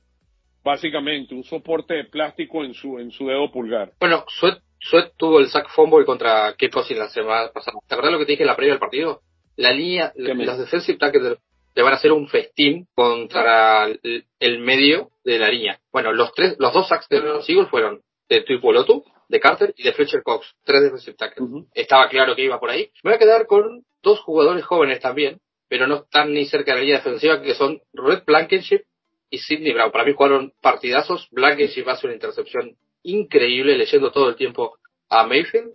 básicamente, 0.63 1.34
un 1.34 1.43
soporte 1.43 1.95
de 1.95 2.04
plástico 2.04 2.63
en 2.63 2.75
su, 2.75 2.99
en 2.99 3.10
su 3.10 3.25
dedo 3.25 3.51
pulgar. 3.51 3.93
Bueno, 3.99 4.25
Sweat 4.27 4.60
Sweat 4.84 5.13
tuvo 5.15 5.39
el 5.39 5.47
sack 5.47 5.69
fumble 5.69 6.06
contra 6.06 6.56
Kirk 6.58 6.73
Cousins 6.73 6.99
la 6.99 7.10
semana 7.10 7.51
pasada. 7.54 7.77
¿Te 7.88 7.93
acuerdas 7.93 8.13
lo 8.13 8.19
que 8.19 8.25
te 8.25 8.32
dije 8.34 8.43
en 8.43 8.47
la 8.47 8.56
previa 8.56 8.73
del 8.73 8.80
partido? 8.80 9.21
La 9.56 9.71
línea, 9.71 10.12
los 10.15 10.58
defensive 10.58 10.97
tackles 10.97 11.38
le 11.73 11.84
van 11.84 11.93
a 11.93 11.95
hacer 11.95 12.12
un 12.12 12.27
festín 12.27 12.88
contra 12.93 13.86
el, 13.86 14.25
el, 14.39 14.60
medio 14.60 15.12
de 15.23 15.39
la 15.39 15.49
línea. 15.49 15.79
Bueno, 15.91 16.12
los 16.12 16.34
tres, 16.34 16.55
los 16.60 16.73
dos 16.73 16.88
sacks 16.88 17.07
de 17.10 17.21
los 17.21 17.49
Eagles 17.49 17.69
fueron 17.69 18.01
de 18.29 18.41
Tuipolotu, 18.41 19.03
de 19.27 19.39
Carter 19.39 19.73
y 19.77 19.84
de 19.84 19.93
Fletcher 19.93 20.23
Cox. 20.23 20.53
Tres 20.63 20.84
defensive 20.84 21.17
tackles. 21.17 21.49
Uh 21.49 21.53
-huh. 21.53 21.67
Estaba 21.73 22.07
claro 22.10 22.36
que 22.36 22.43
iba 22.43 22.60
por 22.60 22.69
ahí. 22.69 22.91
Me 23.03 23.12
voy 23.12 23.15
a 23.15 23.19
quedar 23.19 23.45
con 23.45 23.84
dos 24.01 24.19
jugadores 24.21 24.63
jóvenes 24.63 24.99
también, 24.99 25.39
pero 25.67 25.88
no 25.88 26.03
están 26.03 26.34
ni 26.34 26.45
cerca 26.45 26.71
de 26.71 26.77
la 26.77 26.81
línea 26.81 26.97
defensiva, 26.97 27.41
que 27.41 27.53
son 27.53 27.81
Red 27.93 28.23
Blankenship 28.25 28.84
y 29.29 29.38
Sidney 29.39 29.73
Brown. 29.73 29.91
Para 29.91 30.05
mí 30.05 30.13
jugaron 30.13 30.53
partidazos. 30.62 31.27
Blankenship 31.31 31.88
hace 31.88 32.07
una 32.07 32.13
intercepción 32.13 32.77
increíble 33.03 33.77
leyendo 33.77 34.12
todo 34.12 34.29
el 34.29 34.36
tiempo 34.36 34.77
a 35.10 35.25
Mayfield 35.25 35.71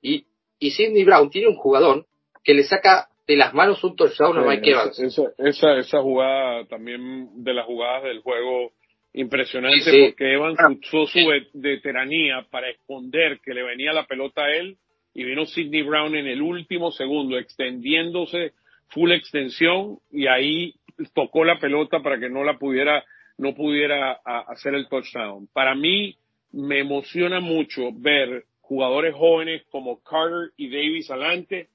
y, 0.00 0.26
y 0.58 0.70
Sidney 0.70 1.04
Brown 1.04 1.30
tiene 1.30 1.48
un 1.48 1.56
jugador 1.56 2.06
que 2.44 2.54
le 2.54 2.64
saca 2.64 3.09
de 3.30 3.36
las 3.36 3.54
manos 3.54 3.82
un 3.84 3.94
touchdown 3.94 4.38
a 4.38 4.42
Mike 4.42 4.70
Evans. 4.70 4.98
Esa, 4.98 5.22
esa, 5.38 5.76
esa 5.78 6.02
jugada 6.02 6.66
también 6.66 7.44
de 7.44 7.54
las 7.54 7.64
jugadas 7.64 8.02
del 8.02 8.20
juego 8.20 8.72
Impresionante 9.12 10.06
porque 10.08 10.34
Evans 10.34 10.58
usó 10.82 11.06
su 11.06 11.18
veteranía 11.54 12.46
para 12.48 12.70
esconder 12.70 13.40
que 13.40 13.54
le 13.54 13.64
venía 13.64 13.92
la 13.92 14.06
pelota 14.06 14.42
a 14.42 14.54
él 14.54 14.76
y 15.14 15.24
vino 15.24 15.46
Sidney 15.46 15.82
Brown 15.82 16.14
en 16.14 16.28
el 16.28 16.40
último 16.40 16.92
segundo 16.92 17.36
extendiéndose 17.36 18.52
full 18.88 19.10
extensión 19.10 19.98
y 20.12 20.28
ahí 20.28 20.74
tocó 21.12 21.44
la 21.44 21.58
pelota 21.58 22.00
para 22.02 22.20
que 22.20 22.28
no 22.28 22.44
la 22.44 22.56
pudiera 22.56 23.04
no 23.36 23.54
pudiera 23.54 24.12
hacer 24.12 24.74
el 24.74 24.86
touchdown. 24.88 25.48
Para 25.52 25.74
mí 25.74 26.16
me 26.52 26.78
emociona 26.78 27.40
mucho 27.40 27.90
ver 27.92 28.44
jugadores 28.60 29.14
jóvenes 29.14 29.64
como 29.70 30.00
Carter 30.04 30.52
y 30.56 30.68
Davis 30.68 31.10
adelante 31.10 31.68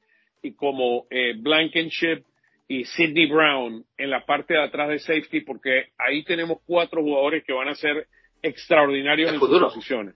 y 0.45 0.55
como 0.55 1.07
eh, 1.09 1.33
Blankenship 1.37 2.23
y 2.67 2.85
Sidney 2.85 3.27
Brown 3.27 3.83
en 3.97 4.09
la 4.09 4.25
parte 4.25 4.53
de 4.53 4.63
atrás 4.63 4.89
de 4.89 4.99
safety 4.99 5.41
porque 5.41 5.89
ahí 5.97 6.23
tenemos 6.23 6.59
cuatro 6.65 7.01
jugadores 7.01 7.43
que 7.43 7.53
van 7.53 7.67
a 7.67 7.75
ser 7.75 8.07
extraordinarios 8.41 9.33
en 9.33 9.39
sus 9.39 9.59
posiciones. 9.59 10.15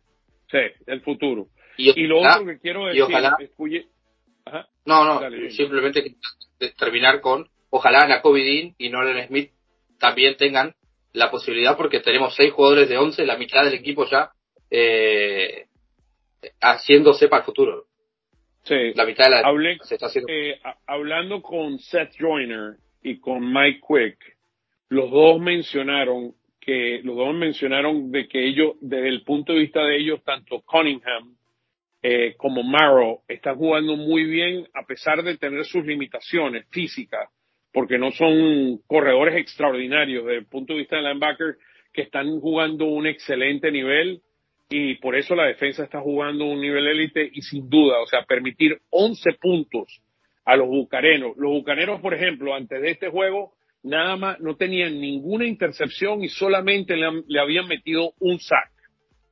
Sí, 0.52 0.60
el 0.86 1.02
futuro. 1.02 1.48
Y, 1.78 2.08
lo 2.08 2.20
otro 2.20 2.46
que 2.46 2.60
quiero 2.60 2.86
decir 2.88 3.06
es 3.40 3.86
No, 4.86 5.06
no, 5.06 5.50
simplemente 5.50 6.16
terminar 6.78 7.22
con 7.22 7.48
ojalá 7.70 8.08
Nakovidin 8.08 8.76
y 8.78 8.90
Nolan 8.90 9.28
Smith 9.28 9.52
también 10.00 10.36
tengan 10.38 10.76
la 11.14 11.32
posibilidad 11.32 11.78
porque 11.78 12.02
tenemos 12.02 12.36
seis 12.36 12.52
jugadores 12.54 12.90
de 12.90 12.98
once, 12.98 13.26
la 13.26 13.38
mitad 13.38 13.64
del 13.64 13.76
equipo 13.76 14.06
ya 14.10 14.32
eh, 14.70 15.66
haciéndose 16.62 17.28
para 17.28 17.42
el 17.42 17.46
futuro. 17.46 17.86
Sí. 18.70 18.94
La 18.94 19.06
mitad 19.06 19.26
de 19.26 19.32
la 19.32 19.78
se 19.84 19.96
está 19.96 20.06
haciendo. 20.06 20.32
Eh, 20.32 20.60
hablando 20.86 21.42
con 21.42 21.80
Seth 21.80 22.12
Joyner 22.20 22.76
y 23.02 23.20
con 23.20 23.52
Mike 23.52 23.82
Quick, 23.88 24.38
los 24.90 25.10
dos 25.10 25.42
mencionaron 25.42 26.36
que 26.60 27.02
los 27.04 27.16
dos 27.16 27.34
mencionaron 27.34 28.12
de 28.12 28.28
que 28.28 28.48
ellos, 28.48 28.74
desde 28.80 29.10
el 29.10 29.24
punto 29.24 29.54
de 29.54 29.60
vista 29.60 29.84
de 29.84 29.98
ellos, 29.98 30.24
tanto 30.24 30.62
Cunningham 30.62 31.36
eh, 32.04 32.36
como 32.38 32.62
Marrow 32.62 33.24
están 33.28 33.56
jugando 33.56 33.96
muy 33.96 34.26
bien 34.26 34.68
a 34.76 34.86
pesar 34.86 35.24
de 35.24 35.38
tener 35.38 35.66
sus 35.66 35.84
limitaciones 35.84 36.68
físicas, 36.70 37.28
porque 37.74 37.98
no 37.98 38.12
son 38.12 38.78
corredores 38.86 39.36
extraordinarios 39.36 40.26
desde 40.26 40.40
el 40.40 40.46
punto 40.46 40.74
de 40.74 40.80
vista 40.80 40.98
de 40.98 41.02
linebacker 41.02 41.58
que 41.92 42.04
están 42.04 42.40
jugando 42.40 42.86
un 42.86 43.08
excelente 43.08 43.72
nivel 43.72 44.22
y 44.70 44.96
por 44.96 45.16
eso 45.16 45.36
la 45.36 45.46
defensa 45.46 45.84
está 45.84 46.00
jugando 46.00 46.46
un 46.46 46.62
nivel 46.62 46.88
élite 46.88 47.28
y 47.34 47.42
sin 47.42 47.70
duda, 47.70 48.00
o 48.02 48.06
sea, 48.06 48.24
permitir 48.24 48.80
11 48.92 49.34
puntos 49.42 50.02
a 50.46 50.56
los 50.56 50.68
bucarenos. 50.68 51.36
Los 51.38 51.52
bucaneros, 51.52 52.00
por 52.02 52.14
ejemplo, 52.14 52.54
antes 52.54 52.80
de 52.82 52.92
este 52.92 53.10
juego, 53.10 53.54
nada 53.84 54.16
más 54.16 54.40
no 54.40 54.56
tenían 54.56 55.00
ninguna 55.02 55.46
intercepción 55.46 56.24
y 56.24 56.30
solamente 56.30 56.96
le, 56.96 57.40
habían 57.40 57.68
metido 57.68 58.14
un 58.20 58.40
sack. 58.40 58.72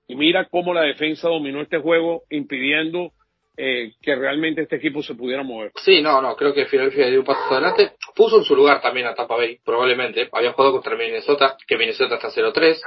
Y 0.08 0.15
mira 0.15 0.45
cómo 0.45 0.73
la 0.73 0.82
defensa 0.82 1.30
dominó 1.30 1.62
este 1.62 1.78
juego, 1.80 2.23
impidiendo 2.30 3.12
eh, 3.58 3.93
que 4.02 4.15
realmente 4.15 4.62
este 4.62 4.78
equipo 4.78 5.04
se 5.04 5.15
pudiera 5.15 5.43
mover. 5.43 5.71
Sí, 5.76 6.02
no, 6.02 6.21
no, 6.21 6.36
creo 6.36 6.54
que 6.54 6.65
Philadelphia 6.65 7.08
dio 7.08 7.19
un 7.19 7.26
paso 7.26 7.54
adelante. 7.54 7.91
Puso 8.15 8.38
en 8.38 8.43
su 8.43 8.56
lugar 8.56 8.82
también 8.82 9.06
a 9.06 9.13
Tampa 9.13 9.36
Bay, 9.36 9.60
probablemente. 9.63 10.30
Había 10.32 10.54
jugado 10.54 10.73
contra 10.73 10.95
Minnesota, 10.95 11.58
que 11.67 11.78
Minnesota 11.78 12.15
está 12.15 12.30
0-3 12.30 12.80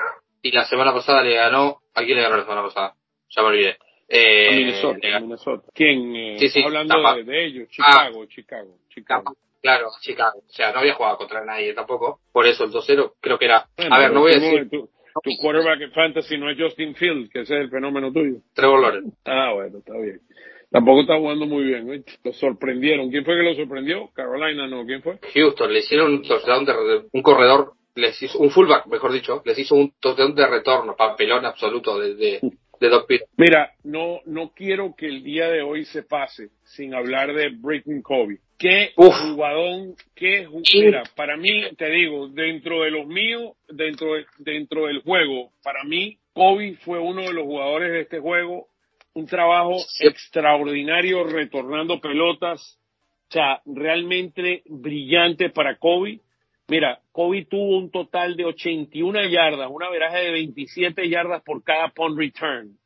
y 0.43 0.51
la 0.53 0.65
semana 0.65 0.93
pasada 0.93 1.23
le 1.23 1.35
ganó. 1.35 1.80
¿A 1.94 2.05
quién 2.05 2.16
le 2.16 2.22
ganó 2.22 2.37
la 2.37 2.42
semana 2.42 2.62
pasada? 2.62 2.94
Ya 3.31 3.42
me 3.42 3.48
olvidé. 3.48 3.76
Eh, 4.09 4.48
a 4.48 4.53
Minnesota, 4.57 5.20
Minnesota. 5.20 5.68
¿Quién? 5.72 6.16
Eh, 6.16 6.37
sí, 6.38 6.48
sí, 6.48 6.62
hablando 6.64 6.96
de, 7.24 7.46
ellos. 7.46 7.68
Chicago, 7.68 8.22
ah, 8.22 8.26
Chicago, 8.29 8.76
Chicago. 8.88 9.37
Claro, 9.62 9.88
Chicago. 10.00 10.38
O 10.38 10.53
sea, 10.53 10.72
no 10.72 10.81
había 10.81 10.94
jugado 10.94 11.18
contra 11.18 11.44
nadie 11.44 11.74
tampoco. 11.74 12.20
Por 12.33 12.46
eso 12.46 12.64
el 12.64 12.72
2-0 12.72 13.14
creo 13.20 13.38
que 13.38 13.44
era. 13.44 13.68
a 13.76 13.98
ver, 13.98 14.12
no 14.12 14.20
voy 14.20 14.33
a 14.33 14.40
decir. 14.40 14.68
Tu, 14.68 14.88
tu, 15.22 15.31
quarterback 15.40 15.83
en 15.83 15.92
fantasy 15.92 16.38
no 16.38 16.50
es 16.50 16.59
Justin 16.59 16.94
Fields, 16.94 17.31
que 17.31 17.42
ese 17.42 17.55
es 17.55 17.61
el 17.62 17.70
fenómeno 17.70 18.12
tuyo. 18.12 18.38
Trevor 18.55 18.81
Lawrence. 18.81 19.16
Ah, 19.26 19.53
bueno, 19.55 19.79
está 19.79 19.92
bien. 19.98 20.20
Tampoco 20.70 21.03
está 21.03 21.16
jugando 21.18 21.46
muy 21.46 21.64
bien. 21.64 21.92
¿eh? 21.92 22.05
Lo 22.24 22.33
sorprendieron. 22.33 23.11
¿Quién 23.11 23.24
fue 23.24 23.37
que 23.37 23.42
lo 23.42 23.55
sorprendió? 23.55 24.09
Carolina, 24.14 24.66
no. 24.66 24.85
¿Quién 24.87 25.03
fue? 25.03 25.18
Houston. 25.35 25.72
Le 25.72 25.81
hicieron 25.81 26.14
un 26.14 26.22
touchdown 26.22 26.64
de 26.64 27.03
un 27.12 27.22
corredor 27.22 27.74
les 28.01 28.21
hizo 28.23 28.39
un 28.39 28.51
fullback, 28.51 28.87
mejor 28.87 29.13
dicho, 29.13 29.43
les 29.45 29.59
hizo 29.59 29.75
un 29.75 29.93
touchdown 30.01 30.35
de 30.35 30.47
retorno, 30.47 30.97
papelón 30.97 31.45
absoluto 31.45 31.99
de, 31.99 32.15
de, 32.15 32.41
de 32.81 33.21
Mira, 33.37 33.73
no, 33.85 34.21
no 34.25 34.53
quiero 34.55 34.95
que 34.97 35.07
el 35.07 35.23
día 35.23 35.49
de 35.49 35.63
hoy 35.63 35.85
se 35.85 36.03
pase 36.03 36.49
sin 36.65 36.95
hablar 36.95 37.35
de 37.35 37.51
Breaking 37.51 38.01
Kobe. 38.01 38.39
Qué 38.59 38.93
jugadón, 38.97 39.95
qué 40.15 40.47
mira, 40.75 41.03
para 41.15 41.37
mí, 41.37 41.63
te 41.77 41.91
digo, 41.91 42.29
dentro 42.29 42.83
de 42.83 42.91
los 42.91 43.07
míos, 43.07 43.53
dentro, 43.69 44.09
dentro 44.39 44.87
del 44.87 45.03
juego, 45.03 45.51
para 45.63 45.85
mí, 45.85 46.19
Kobe 46.33 46.77
fue 46.85 46.99
uno 46.99 47.23
de 47.23 47.33
los 47.33 47.45
jugadores 47.45 47.93
de 47.93 48.01
este 48.01 48.19
juego, 48.19 48.69
un 49.15 49.27
trabajo 49.27 49.77
extraordinario 50.01 51.25
retornando 51.25 52.01
pelotas, 52.01 52.79
o 53.29 53.33
sea, 53.33 53.61
realmente 53.65 54.63
brillante 54.67 55.51
para 55.51 55.77
Kobe 55.77 56.21
Mira, 56.71 57.01
Kobe 57.11 57.47
tuvo 57.47 57.79
un 57.79 57.91
total 57.91 58.37
de 58.37 58.45
81 58.45 59.29
yardas, 59.29 59.69
una 59.69 59.91
veraje 59.91 60.19
de 60.19 60.31
27 60.31 61.09
yardas 61.09 61.43
por 61.43 61.65
cada 61.65 61.89
punt 61.89 62.17
return. 62.17 62.79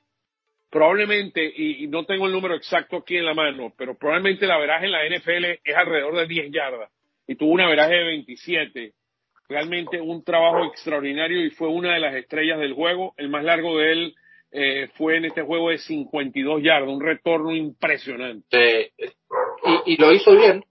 Probablemente, 0.71 1.53
y, 1.55 1.87
no 1.89 2.07
tengo 2.07 2.27
el 2.27 2.33
número 2.33 2.55
exacto 2.55 2.97
aquí 2.97 3.19
en 3.19 3.27
la 3.27 3.35
mano, 3.35 3.75
pero 3.77 3.95
probablemente 3.95 4.47
la 4.47 4.57
veraje 4.57 4.87
en 4.87 4.93
la 4.93 5.07
NFL 5.07 5.61
es 5.63 5.77
alrededor 5.77 6.17
de 6.17 6.27
10 6.27 6.51
yardas. 6.51 6.91
Y 7.27 7.35
tuvo 7.35 7.53
una 7.53 7.69
veraje 7.69 7.93
de 7.93 8.05
27. 8.05 8.93
Realmente 9.51 10.01
un 10.01 10.25
trabajo 10.25 10.65
extraordinario 10.65 11.45
y 11.45 11.51
fue 11.51 11.69
una 11.69 11.93
de 11.93 12.01
las 12.01 12.15
estrellas 12.15 12.59
del 12.61 12.73
juego. 12.73 13.13
El 13.19 13.29
más 13.29 13.45
largo 13.45 13.77
de 13.77 13.93
él 13.93 14.15
eh, 14.51 14.89
fue 14.95 15.19
en 15.19 15.27
este 15.27 15.43
juego 15.43 15.69
de 15.69 15.77
52 15.77 16.63
yardas, 16.63 16.89
un 16.89 17.03
retorno 17.03 17.55
impresionante. 17.55 18.93
y, 18.97 19.93
y 19.93 19.97
lo 19.99 20.11
hizo 20.11 20.35
bien 20.35 20.65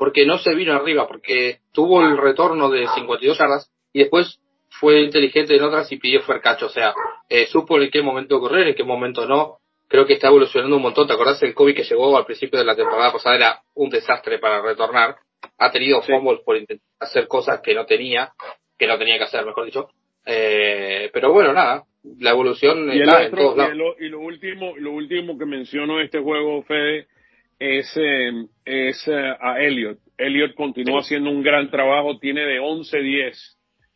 porque 0.00 0.24
no 0.24 0.38
se 0.38 0.54
vino 0.54 0.72
arriba, 0.72 1.06
porque 1.06 1.58
tuvo 1.74 2.00
el 2.00 2.16
retorno 2.16 2.70
de 2.70 2.88
52 2.88 3.36
yardas 3.36 3.70
y 3.92 3.98
después 3.98 4.40
fue 4.70 5.02
inteligente 5.02 5.54
en 5.54 5.62
otras 5.62 5.92
y 5.92 5.98
pidió 5.98 6.22
cacho, 6.42 6.66
o 6.66 6.70
sea, 6.70 6.94
eh, 7.28 7.44
supo 7.48 7.78
en 7.78 7.90
qué 7.90 8.00
momento 8.00 8.40
correr, 8.40 8.68
en 8.68 8.74
qué 8.74 8.82
momento 8.82 9.26
no. 9.26 9.58
Creo 9.88 10.06
que 10.06 10.14
está 10.14 10.28
evolucionando 10.28 10.76
un 10.76 10.82
montón. 10.82 11.06
¿Te 11.06 11.12
acordás 11.12 11.42
el 11.42 11.52
Kobe 11.52 11.74
que 11.74 11.82
llegó 11.82 12.16
al 12.16 12.24
principio 12.24 12.58
de 12.58 12.64
la 12.64 12.74
temporada 12.74 13.12
pasada? 13.12 13.36
Era 13.36 13.62
un 13.74 13.90
desastre 13.90 14.38
para 14.38 14.62
retornar. 14.62 15.16
Ha 15.58 15.70
tenido 15.70 16.00
fumbles 16.00 16.40
por 16.46 16.56
intentar 16.56 16.86
hacer 16.98 17.28
cosas 17.28 17.60
que 17.60 17.74
no 17.74 17.84
tenía, 17.84 18.32
que 18.78 18.86
no 18.86 18.96
tenía 18.96 19.18
que 19.18 19.24
hacer, 19.24 19.44
mejor 19.44 19.66
dicho. 19.66 19.90
Eh, 20.24 21.10
pero 21.12 21.30
bueno, 21.30 21.52
nada, 21.52 21.84
la 22.20 22.30
evolución 22.30 22.90
está 22.90 23.24
en 23.24 23.32
todos 23.32 23.54
lados. 23.54 23.74
Y 24.00 24.08
lo, 24.08 24.20
último, 24.20 24.72
lo 24.78 24.92
último 24.92 25.36
que 25.36 25.44
menciono 25.44 25.98
de 25.98 26.04
este 26.04 26.20
juego, 26.20 26.62
Fede, 26.62 27.06
es, 27.60 27.94
eh, 27.96 28.46
es 28.64 29.06
eh, 29.06 29.34
a 29.38 29.60
Elliot. 29.60 29.98
Elliot 30.16 30.54
continúa 30.54 31.00
haciendo 31.00 31.30
un 31.30 31.42
gran 31.42 31.70
trabajo, 31.70 32.18
tiene 32.18 32.40
de 32.40 32.58
11-10 32.58 33.36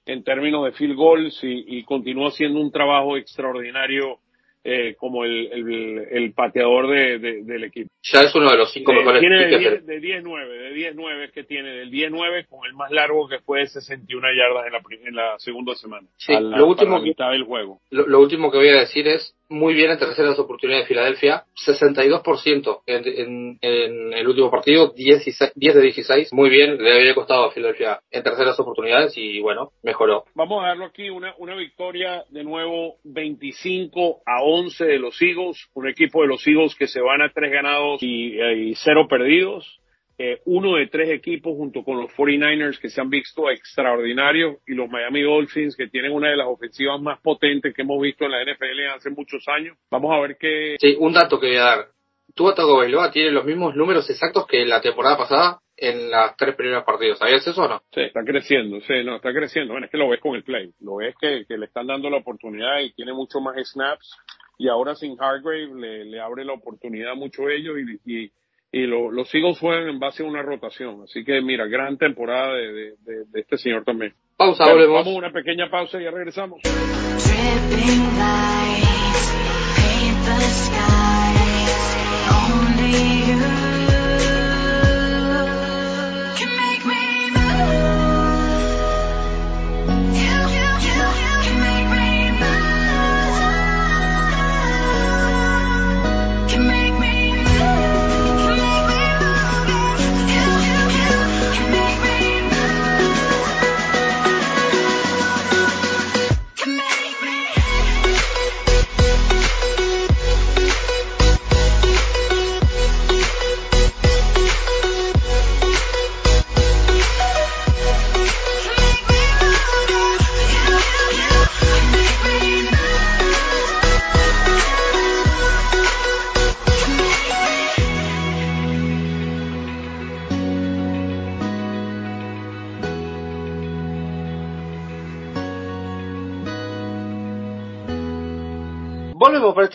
en 0.07 0.23
términos 0.23 0.67
de 0.67 0.73
field 0.73 0.95
goals 0.95 1.43
y, 1.43 1.79
y 1.79 1.85
continúa 1.85 2.29
haciendo 2.29 2.61
un 2.61 2.71
trabajo 2.71 3.17
extraordinario 3.17 4.21
eh, 4.67 4.95
como 4.99 5.25
el, 5.25 5.53
el, 5.53 6.09
el 6.11 6.33
pateador 6.33 6.89
de, 6.89 7.19
del 7.19 7.65
equipo. 7.65 7.91
Ya 8.03 8.23
es 8.23 8.35
uno 8.35 8.51
de 8.51 8.57
los 8.57 8.73
cinco 8.73 8.95
mejores. 8.95 9.21
Tiene 9.21 9.47
de 9.47 9.59
10, 9.59 9.87
de 9.87 10.01
10-9, 10.01 10.49
de 10.49 10.95
10-9 10.95 11.33
que 11.33 11.45
tiene, 11.45 11.69
del 11.71 11.91
10-9 11.91 12.47
con 12.49 12.67
el 12.67 12.73
más 12.73 12.91
largo 12.91 13.29
que 13.29 13.41
fue 13.41 13.61
de 13.61 13.67
61 13.67 14.27
yardas 14.33 14.67
en 14.67 14.73
la, 14.73 15.09
en 15.09 15.15
la 15.17 15.39
segunda 15.39 15.75
semana. 15.75 16.07
Sí, 16.17 16.33
lo 16.41 16.67
último 16.67 17.03
que, 17.03 17.15
del 17.15 17.45
juego. 17.45 17.81
Lo, 17.91 18.19
último 18.19 18.51
que 18.51 18.57
voy 18.57 18.69
a 18.69 18.81
decir 18.81 19.07
es, 19.07 19.37
muy 19.49 19.75
bien 19.75 19.91
en 19.91 19.99
terceras 19.99 20.39
oportunidades 20.39 20.85
de 20.85 20.89
Filadelfia, 20.89 21.45
62% 21.67 22.81
en, 22.87 23.59
en, 23.61 24.13
el 24.13 24.29
último 24.29 24.51
partido, 24.51 24.93
10, 24.95 25.53
10 25.55 25.75
de 25.75 25.81
16, 25.81 26.33
muy 26.33 26.51
bien, 26.51 26.83
le 26.83 26.93
había 26.93 27.15
costado 27.15 27.47
a 27.47 27.53
Filadelfia 27.53 28.01
en 28.11 28.23
terceras 28.23 28.59
oportunidades 28.59 29.17
y 29.17 29.41
bueno, 29.41 29.73
mejoró. 29.83 30.25
Vamos 30.35 30.65
a 30.65 30.69
darlo 30.69 30.87
aquí, 30.87 31.11
una, 31.11 31.35
una 31.39 31.55
victoria 31.57 32.25
de 32.31 32.45
nuevo 32.45 32.97
25 33.05 34.23
a 34.27 34.43
11 34.43 34.85
de 34.85 34.99
los 34.99 35.21
Eagles, 35.21 35.69
un 35.75 35.89
equipo 35.89 36.23
de 36.23 36.29
los 36.29 36.47
Eagles 36.47 36.75
que 36.75 36.87
se 36.87 37.01
van 37.01 37.23
a 37.23 37.31
tres 37.31 37.53
ganados 37.53 38.03
y, 38.03 38.41
y 38.41 38.75
cero 38.77 39.07
perdidos. 39.09 39.81
Eh, 40.17 40.41
uno 40.45 40.77
de 40.77 40.87
tres 40.87 41.11
equipos 41.11 41.57
junto 41.57 41.83
con 41.83 42.01
los 42.01 42.11
49ers 42.13 42.79
que 42.79 42.89
se 42.89 43.01
han 43.01 43.11
visto 43.11 43.51
extraordinarios 43.51 44.59
y 44.67 44.75
los 44.75 44.89
Miami 44.89 45.23
Dolphins 45.23 45.77
que 45.77 45.89
tienen 45.89 46.13
una 46.13 46.31
de 46.31 46.37
las 46.37 46.47
ofensivas 46.47 47.01
más 47.01 47.21
potentes 47.21 47.75
que 47.75 47.83
hemos 47.83 48.01
visto 48.01 48.25
en 48.25 48.31
la 48.31 48.45
NFL 48.45 48.97
hace 48.97 49.11
muchos 49.11 49.45
años. 49.49 49.77
Vamos 49.91 50.13
a 50.13 50.21
ver 50.21 50.37
qué... 50.39 50.77
Sí, 50.79 50.95
un 50.99 51.13
dato 51.13 51.41
que 51.41 51.49
voy 51.49 51.57
a 51.57 51.65
dar. 51.65 51.87
Tua 52.35 52.55
Tagovailoa 52.55 53.11
tiene 53.11 53.31
los 53.31 53.45
mismos 53.45 53.75
números 53.75 54.09
exactos 54.09 54.47
que 54.47 54.65
la 54.65 54.81
temporada 54.81 55.17
pasada 55.17 55.61
en 55.77 56.11
las 56.11 56.37
tres 56.37 56.55
primeros 56.55 56.85
partidos. 56.85 57.19
¿Sabías 57.19 57.47
eso 57.47 57.63
o 57.63 57.69
no? 57.69 57.83
Sí, 57.93 58.03
está 58.03 58.25
creciendo, 58.25 58.81
sí, 58.83 59.05
no, 59.05 59.17
está 59.17 59.33
creciendo. 59.33 59.73
Bueno, 59.73 59.87
es 59.87 59.91
que 59.91 59.99
lo 59.99 60.09
ves 60.09 60.21
con 60.21 60.37
el 60.37 60.45
play. 60.45 60.73
Lo 60.81 60.97
ves 60.97 61.15
que, 61.21 61.45
que 61.47 61.59
le 61.59 61.67
están 61.67 61.87
dando 61.87 62.09
la 62.09 62.19
oportunidad 62.19 62.81
y 62.81 62.93
tiene 62.93 63.13
mucho 63.13 63.41
más 63.41 63.57
snaps. 63.69 64.17
Y 64.59 64.69
ahora 64.69 64.95
sin 64.95 65.21
Hargrave 65.21 65.75
le, 65.75 66.05
le 66.05 66.21
abre 66.21 66.45
la 66.45 66.53
oportunidad 66.53 67.17
mucho 67.17 67.47
a 67.47 67.53
ellos 67.53 67.77
y, 68.05 68.25
y 68.25 68.33
y 68.75 68.87
los 68.89 69.33
Eagles 69.33 69.61
juegan 69.61 69.89
en 69.89 70.01
base 70.01 70.25
a 70.25 70.27
una 70.27 70.43
rotación. 70.43 71.03
Así 71.05 71.25
que 71.25 71.41
mira, 71.41 71.65
gran 71.67 71.97
temporada 71.97 72.55
de, 72.55 72.95
de, 73.05 73.41
este 73.41 73.57
señor 73.57 73.85
también. 73.85 74.15
Pausa, 74.37 74.65
volvemos. 74.65 74.97
Vamos 74.97 75.15
a 75.15 75.19
una 75.19 75.33
pequeña 75.33 75.71
pausa 75.71 76.01
y 76.01 76.05
ya 76.05 76.11
regresamos. 76.11 76.61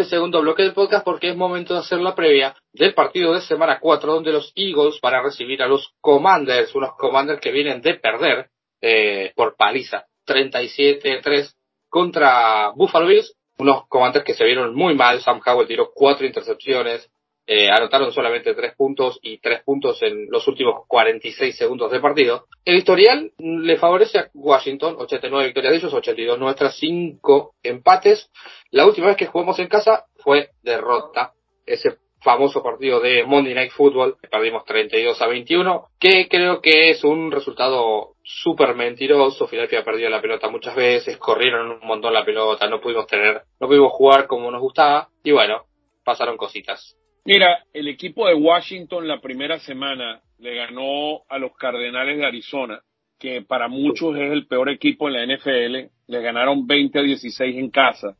Este 0.01 0.15
segundo 0.15 0.39
bloque 0.39 0.63
del 0.63 0.73
podcast 0.73 1.03
porque 1.03 1.29
es 1.29 1.35
momento 1.35 1.73
de 1.73 1.81
hacer 1.81 1.99
la 1.99 2.15
previa 2.15 2.55
del 2.71 2.93
partido 2.93 3.33
de 3.33 3.41
semana 3.41 3.79
4 3.81 4.13
donde 4.13 4.31
los 4.31 4.53
Eagles 4.55 4.97
van 5.01 5.15
a 5.15 5.21
recibir 5.21 5.61
a 5.61 5.67
los 5.67 5.93
Commanders, 5.99 6.73
unos 6.73 6.91
Commanders 6.97 7.41
que 7.41 7.51
vienen 7.51 7.81
de 7.81 7.95
perder 7.95 8.49
eh, 8.81 9.33
por 9.35 9.57
paliza 9.57 10.05
37-3 10.25 11.53
contra 11.89 12.69
Buffalo 12.69 13.07
Bills, 13.07 13.35
unos 13.57 13.89
Commanders 13.89 14.23
que 14.23 14.35
se 14.35 14.45
vieron 14.45 14.73
muy 14.73 14.95
mal, 14.95 15.19
Sam 15.19 15.41
Howell 15.45 15.67
tiró 15.67 15.91
cuatro 15.93 16.25
intercepciones, 16.25 17.11
eh, 17.51 17.67
anotaron 17.67 18.13
solamente 18.13 18.53
tres 18.53 18.75
puntos 18.75 19.17
y 19.23 19.39
tres 19.39 19.63
puntos 19.63 19.99
en 20.03 20.27
los 20.29 20.47
últimos 20.47 20.85
46 20.85 21.57
segundos 21.57 21.91
de 21.91 21.99
partido. 21.99 22.45
El 22.63 22.75
historial 22.75 23.31
le 23.39 23.75
favorece 23.77 24.19
a 24.19 24.29
Washington, 24.35 24.95
89 24.99 25.45
victorias 25.45 25.71
de 25.71 25.77
ellos, 25.79 25.91
82 25.91 26.37
nuestras, 26.37 26.77
5 26.77 27.55
empates. 27.63 28.29
La 28.69 28.85
última 28.85 29.07
vez 29.07 29.17
que 29.17 29.25
jugamos 29.25 29.57
en 29.57 29.67
casa 29.67 30.05
fue 30.17 30.51
derrota. 30.61 31.33
Ese 31.65 31.97
famoso 32.21 32.61
partido 32.61 32.99
de 32.99 33.23
Monday 33.23 33.55
Night 33.55 33.71
Football, 33.71 34.17
perdimos 34.29 34.63
32 34.65 35.19
a 35.19 35.25
21, 35.25 35.87
que 35.99 36.27
creo 36.29 36.61
que 36.61 36.91
es 36.91 37.03
un 37.03 37.31
resultado 37.31 38.11
súper 38.21 38.75
mentiroso. 38.75 39.47
Philadelphia 39.47 39.83
perdió 39.83 40.07
la 40.11 40.21
pelota 40.21 40.49
muchas 40.49 40.75
veces, 40.75 41.17
corrieron 41.17 41.71
un 41.71 41.87
montón 41.87 42.13
la 42.13 42.23
pelota, 42.23 42.69
no 42.69 42.79
pudimos 42.79 43.07
tener, 43.07 43.41
no 43.59 43.65
pudimos 43.67 43.91
jugar 43.93 44.27
como 44.27 44.51
nos 44.51 44.61
gustaba, 44.61 45.09
y 45.23 45.31
bueno, 45.31 45.63
pasaron 46.03 46.37
cositas. 46.37 46.98
Mira, 47.31 47.63
el 47.73 47.87
equipo 47.87 48.27
de 48.27 48.33
Washington 48.33 49.07
la 49.07 49.21
primera 49.21 49.59
semana 49.59 50.19
le 50.39 50.55
ganó 50.55 51.21
a 51.29 51.37
los 51.37 51.55
Cardenales 51.55 52.17
de 52.17 52.25
Arizona, 52.25 52.81
que 53.19 53.43
para 53.43 53.67
muchos 53.67 54.17
es 54.17 54.31
el 54.31 54.47
peor 54.47 54.67
equipo 54.67 55.07
en 55.07 55.13
la 55.13 55.35
NFL. 55.35 55.91
Le 56.07 56.21
ganaron 56.23 56.65
20 56.65 56.97
a 56.97 57.03
16 57.03 57.55
en 57.55 57.69
casa. 57.69 58.17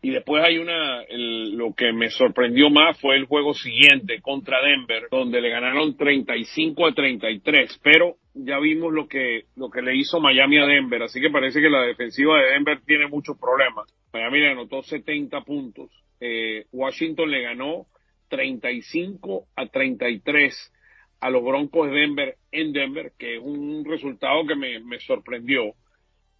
Y 0.00 0.10
después 0.10 0.44
hay 0.44 0.58
una, 0.58 1.02
lo 1.10 1.74
que 1.74 1.92
me 1.92 2.10
sorprendió 2.10 2.70
más 2.70 3.00
fue 3.00 3.16
el 3.16 3.24
juego 3.24 3.52
siguiente 3.52 4.20
contra 4.20 4.62
Denver, 4.62 5.08
donde 5.10 5.40
le 5.40 5.50
ganaron 5.50 5.96
35 5.96 6.86
a 6.86 6.92
33. 6.92 7.80
Pero 7.82 8.14
ya 8.32 8.60
vimos 8.60 8.92
lo 8.92 9.08
que, 9.08 9.46
lo 9.56 9.70
que 9.70 9.82
le 9.82 9.96
hizo 9.96 10.20
Miami 10.20 10.58
a 10.58 10.66
Denver. 10.66 11.02
Así 11.02 11.20
que 11.20 11.30
parece 11.30 11.60
que 11.60 11.68
la 11.68 11.82
defensiva 11.82 12.40
de 12.40 12.52
Denver 12.52 12.78
tiene 12.86 13.08
muchos 13.08 13.36
problemas. 13.36 13.92
Miami 14.12 14.38
le 14.38 14.50
anotó 14.50 14.84
70 14.84 15.40
puntos. 15.40 15.90
Eh, 16.20 16.66
Washington 16.70 17.28
le 17.28 17.42
ganó 17.42 17.86
35 18.32 19.46
a 19.54 19.66
33 19.66 20.72
a 21.20 21.28
los 21.28 21.44
Broncos 21.44 21.90
de 21.90 22.00
Denver 22.00 22.36
en 22.50 22.72
Denver, 22.72 23.12
que 23.18 23.36
es 23.36 23.42
un 23.42 23.84
resultado 23.84 24.46
que 24.46 24.56
me, 24.56 24.98
sorprendió. 25.00 25.74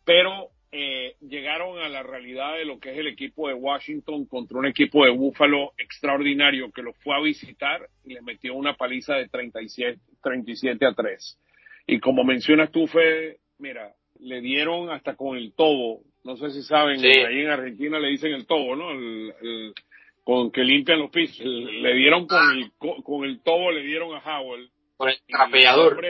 Pero 0.07 0.49
eh, 0.73 1.17
llegaron 1.21 1.79
a 1.81 1.91
la 1.91 2.03
realidad 2.03 2.57
de 2.57 2.65
lo 2.65 2.81
que 2.81 2.93
es 2.93 2.99
el 2.99 3.09
equipo 3.09 3.47
de 3.47 3.55
Washington 3.55 4.25
contra 4.25 4.59
un 4.59 4.65
equipo 4.65 5.05
de 5.05 5.11
Buffalo 5.11 5.75
extraordinario 5.77 6.73
que 6.73 6.81
lo 6.81 6.95
fue 6.95 7.15
a 7.15 7.21
visitar 7.21 7.87
y 8.07 8.15
le 8.15 8.23
metió 8.23 8.55
una 8.55 8.75
paliza 8.75 9.17
de 9.17 9.29
37, 9.29 10.01
37 10.23 10.87
a 10.87 10.95
3. 10.95 11.39
Y 11.89 12.01
como 12.01 12.25
mencionas 12.25 12.73
tú, 12.73 12.87
Fede, 12.87 13.37
mira, 13.59 13.93
le 14.19 14.41
dieron 14.41 14.89
hasta 14.89 15.15
con 15.15 15.37
el 15.37 15.53
tobo, 15.53 16.01
no 16.25 16.39
sé 16.39 16.51
si 16.53 16.63
saben, 16.63 17.05
ahí 17.05 17.41
en 17.41 17.51
Argentina 17.51 17.99
le 17.99 18.09
dicen 18.09 18.33
el 18.33 18.47
tobo, 18.47 18.77
¿no? 18.77 18.93
el, 18.93 19.75
con 20.25 20.51
que 20.51 20.63
limpian 20.63 21.01
los 21.01 21.11
pisos. 21.11 21.45
Le 21.45 21.95
dieron 21.95 22.27
con 22.27 22.59
el 22.59 22.73
con 22.79 23.25
el 23.25 23.41
tobo, 23.43 23.73
le 23.73 23.83
dieron 23.83 24.15
a 24.15 24.19
Howell. 24.19 24.71
Con 24.97 25.09
el 25.09 25.19
trapeador. 25.27 26.01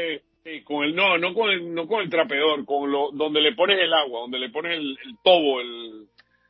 con 0.64 0.84
el 0.84 0.94
no, 0.94 1.18
no 1.18 1.34
con 1.34 1.50
el 1.50 1.74
no 1.74 1.86
con 1.86 2.02
el 2.02 2.10
trapeador, 2.10 2.64
con 2.64 2.90
lo 2.90 3.10
donde 3.12 3.40
le 3.40 3.54
pones 3.54 3.78
el 3.78 3.92
agua, 3.92 4.20
donde 4.20 4.38
le 4.38 4.50
pones 4.50 4.78
el, 4.78 4.96
tobo, 5.22 5.60
el 5.60 6.06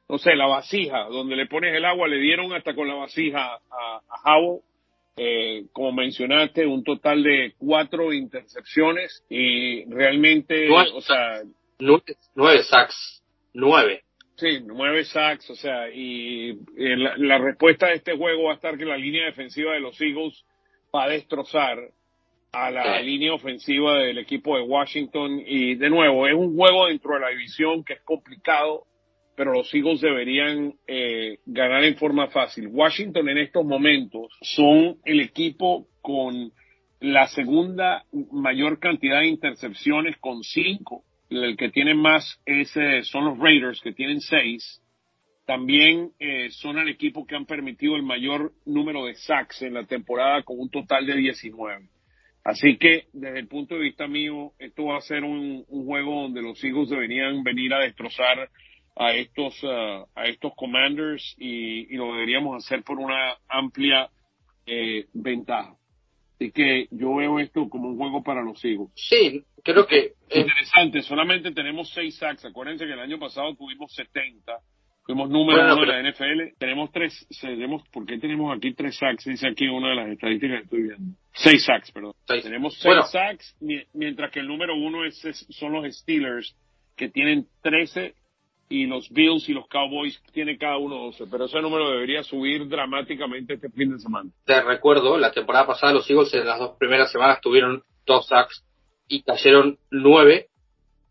no 0.09 0.19
sé, 0.19 0.35
la 0.35 0.47
vasija, 0.47 1.05
donde 1.05 1.37
le 1.37 1.47
pones 1.47 1.75
el 1.75 1.85
agua, 1.85 2.09
le 2.09 2.19
dieron 2.19 2.53
hasta 2.53 2.75
con 2.75 2.89
la 2.89 2.95
vasija 2.95 3.55
a, 3.55 4.01
a 4.09 4.37
Howell. 4.37 4.61
Eh, 5.15 5.67
como 5.73 5.93
mencionaste, 5.93 6.67
un 6.67 6.83
total 6.83 7.23
de 7.23 7.53
cuatro 7.59 8.15
intercepciones 8.15 9.23
y 9.29 9.85
realmente, 9.85 10.71
o 10.71 11.03
sea, 11.03 11.43
nueve, 11.79 12.17
nueve 12.35 12.63
sacks, 12.63 13.23
nueve. 13.53 14.05
Sí, 14.43 14.59
nueve 14.67 15.05
sacks, 15.05 15.49
o 15.51 15.55
sea, 15.55 15.89
y, 15.89 16.59
la, 16.77 17.39
respuesta 17.39 17.87
de 17.87 17.95
este 17.95 18.17
juego 18.17 18.47
va 18.47 18.51
a 18.51 18.55
estar 18.57 18.77
que 18.77 18.85
la 18.85 18.97
línea 18.97 19.27
defensiva 19.27 19.73
de 19.73 19.79
los 19.79 20.01
Eagles 20.01 20.45
va 20.93 21.05
a 21.05 21.11
destrozar 21.11 21.79
a 22.51 22.71
la 22.73 23.01
línea 23.01 23.35
ofensiva 23.35 23.99
del 23.99 24.19
equipo 24.19 24.57
de 24.57 24.65
Washington. 24.65 25.41
Y 25.47 25.77
de 25.77 25.89
nuevo 25.89 26.27
es 26.27 26.35
un 26.35 26.57
juego 26.57 26.89
dentro 26.89 27.15
de 27.15 27.21
la 27.21 27.29
división 27.29 27.85
que 27.85 27.93
es 27.93 28.01
complicado, 28.01 28.83
pero 29.37 29.53
los 29.53 29.73
Eagles 29.73 30.01
deberían 30.01 30.75
eh, 30.89 31.39
ganar 31.47 31.85
en 31.85 31.95
forma 31.95 32.27
fácil. 32.27 32.67
Washington 32.67 33.29
en 33.29 33.39
estos 33.39 33.65
momentos 33.65 34.37
son 34.41 34.97
el 35.05 35.21
equipo 35.21 35.87
con 36.01 36.51
la 36.99 37.29
segunda 37.29 38.07
mayor 38.33 38.81
cantidad 38.81 39.21
de 39.21 39.29
intercepciones 39.29 40.17
con 40.17 40.43
cinco 40.43 41.05
el 41.37 41.57
que 41.57 41.71
tiene 41.71 41.95
más 41.95 42.41
es, 42.47 42.77
eh, 42.77 43.03
son 43.05 43.25
los 43.25 43.39
Raiders, 43.39 43.81
que 43.81 43.93
tienen 43.93 44.21
seis. 44.21 44.81
También 45.47 46.13
eh, 46.19 46.51
son 46.51 46.79
el 46.79 46.89
equipo 46.89 47.27
que 47.27 47.35
han 47.35 47.47
permitido 47.47 47.97
el 47.97 48.03
mayor 48.03 48.53
número 48.65 49.07
de 49.07 49.15
sacks 49.15 49.63
en 49.63 49.75
la 49.75 49.85
temporada 49.85 50.43
con 50.43 50.59
un 50.59 50.71
total 50.71 51.07
de 51.07 51.17
19. 51.17 51.89
Así 52.45 52.77
que 52.77 53.07
desde 53.13 53.39
el 53.41 53.49
punto 53.49 53.75
de 53.75 53.83
vista 53.83 54.07
mío, 54.09 54.53
esto 54.59 54.87
va 54.87 54.99
a 54.99 55.03
ser 55.03 55.23
un, 55.25 55.65
juego 55.65 56.23
donde 56.23 56.43
los 56.43 56.63
Eagles 56.63 56.91
deberían 56.91 57.43
venir 57.45 57.73
a 57.73 57.81
destrozar 57.81 58.51
a 58.97 59.15
estos, 59.15 59.63
uh, 59.63 60.07
a 60.15 60.27
estos 60.27 60.53
Commanders 60.57 61.35
y, 61.39 61.97
lo 61.97 62.13
deberíamos 62.13 62.65
hacer 62.65 62.83
por 62.83 62.99
una 62.99 63.37
amplia 63.49 64.11
eh, 64.67 65.07
ventaja. 65.13 65.77
Así 66.43 66.51
que 66.51 66.89
yo 66.91 67.15
veo 67.15 67.39
esto 67.39 67.69
como 67.69 67.91
un 67.91 67.97
juego 67.97 68.21
para 68.25 68.43
los 68.43 68.65
Eagles. 68.65 68.91
Sí, 68.97 69.45
creo 69.63 69.87
que... 69.87 70.15
Interesante, 70.29 71.03
solamente 71.03 71.53
tenemos 71.53 71.93
seis 71.93 72.17
sacks. 72.17 72.45
Acuérdense 72.45 72.85
que 72.85 72.93
el 72.93 72.99
año 72.99 73.19
pasado 73.21 73.55
tuvimos 73.55 73.95
70. 73.95 74.53
Fuimos 75.05 75.31
número 75.31 75.63
uno 75.63 75.81
de 75.81 75.87
la 75.87 76.11
NFL. 76.11 76.57
Tenemos 76.59 76.91
tres, 76.91 77.29
tenemos, 77.41 77.87
¿por 77.91 78.07
qué 78.07 78.19
tenemos 78.19 78.57
aquí 78.57 78.75
tres 78.75 78.97
sacks? 78.97 79.25
Dice 79.25 79.47
aquí 79.47 79.69
una 79.69 79.91
de 79.91 79.95
las 79.95 80.09
estadísticas 80.09 80.59
que 80.59 80.65
estoy 80.65 80.83
viendo. 80.83 81.17
Seis 81.33 81.65
sacks, 81.65 81.93
perdón. 81.93 82.13
Tenemos 82.27 82.77
seis 82.81 83.11
sacks, 83.13 83.57
mientras 83.93 84.33
que 84.33 84.41
el 84.41 84.49
número 84.49 84.75
uno 84.75 85.05
es, 85.05 85.47
son 85.51 85.73
los 85.73 85.87
Steelers, 85.95 86.57
que 86.97 87.09
tienen 87.09 87.47
13 87.63 88.15
y 88.73 88.87
los 88.87 89.11
Bills 89.11 89.47
y 89.51 89.53
los 89.53 89.69
Cowboys 89.69 90.19
tienen 90.33 90.57
cada 90.57 90.79
uno 90.79 90.97
12, 90.97 91.27
pero 91.31 91.45
ese 91.45 91.61
número 91.61 91.91
debería 91.91 92.23
subir 92.23 92.67
dramáticamente 92.69 93.55
este 93.55 93.69
fin 93.69 93.93
de 93.93 93.99
semana. 93.99 94.31
Te 94.47 94.63
recuerdo, 94.63 95.19
la 95.19 95.31
temporada 95.31 95.67
pasada 95.67 95.93
los 95.93 96.09
Eagles 96.09 96.33
en 96.33 96.47
las 96.47 96.59
dos 96.59 96.77
primeras 96.79 97.13
semanas 97.13 97.43
tuvieron 97.43 97.83
dos 98.07 98.27
sacks 98.27 98.65
y 99.09 99.23
cayeron 99.23 99.79
nueve 99.91 100.47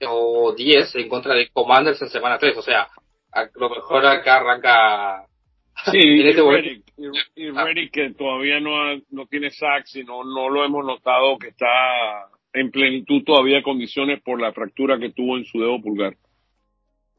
o 0.08 0.56
diez 0.58 0.96
en 0.96 1.08
contra 1.08 1.36
de 1.36 1.50
Commanders 1.50 2.02
en 2.02 2.10
semana 2.10 2.40
3, 2.40 2.58
o 2.58 2.64
sea, 2.64 2.88
a 3.32 3.48
lo 3.54 3.70
mejor 3.70 4.08
acá 4.08 4.38
arranca 4.38 5.28
Sí, 5.86 5.98
y, 6.04 6.28
este 6.28 6.42
Reddick, 6.42 6.84
y, 7.36 7.90
que 7.90 8.12
todavía 8.18 8.60
no, 8.60 8.96
no 9.12 9.28
tiene 9.28 9.52
sacks 9.52 9.96
y 9.98 10.04
no, 10.04 10.24
no 10.24 10.50
lo 10.50 10.66
hemos 10.66 10.84
notado 10.84 11.38
que 11.38 11.50
está 11.50 11.68
en 12.54 12.72
plenitud 12.72 13.24
todavía 13.24 13.58
de 13.58 13.64
condiciones 13.64 14.20
por 14.24 14.42
la 14.42 14.52
fractura 14.52 14.98
que 15.00 15.12
tuvo 15.12 15.38
en 15.38 15.46
su 15.46 15.60
dedo 15.60 15.80
pulgar. 15.80 16.16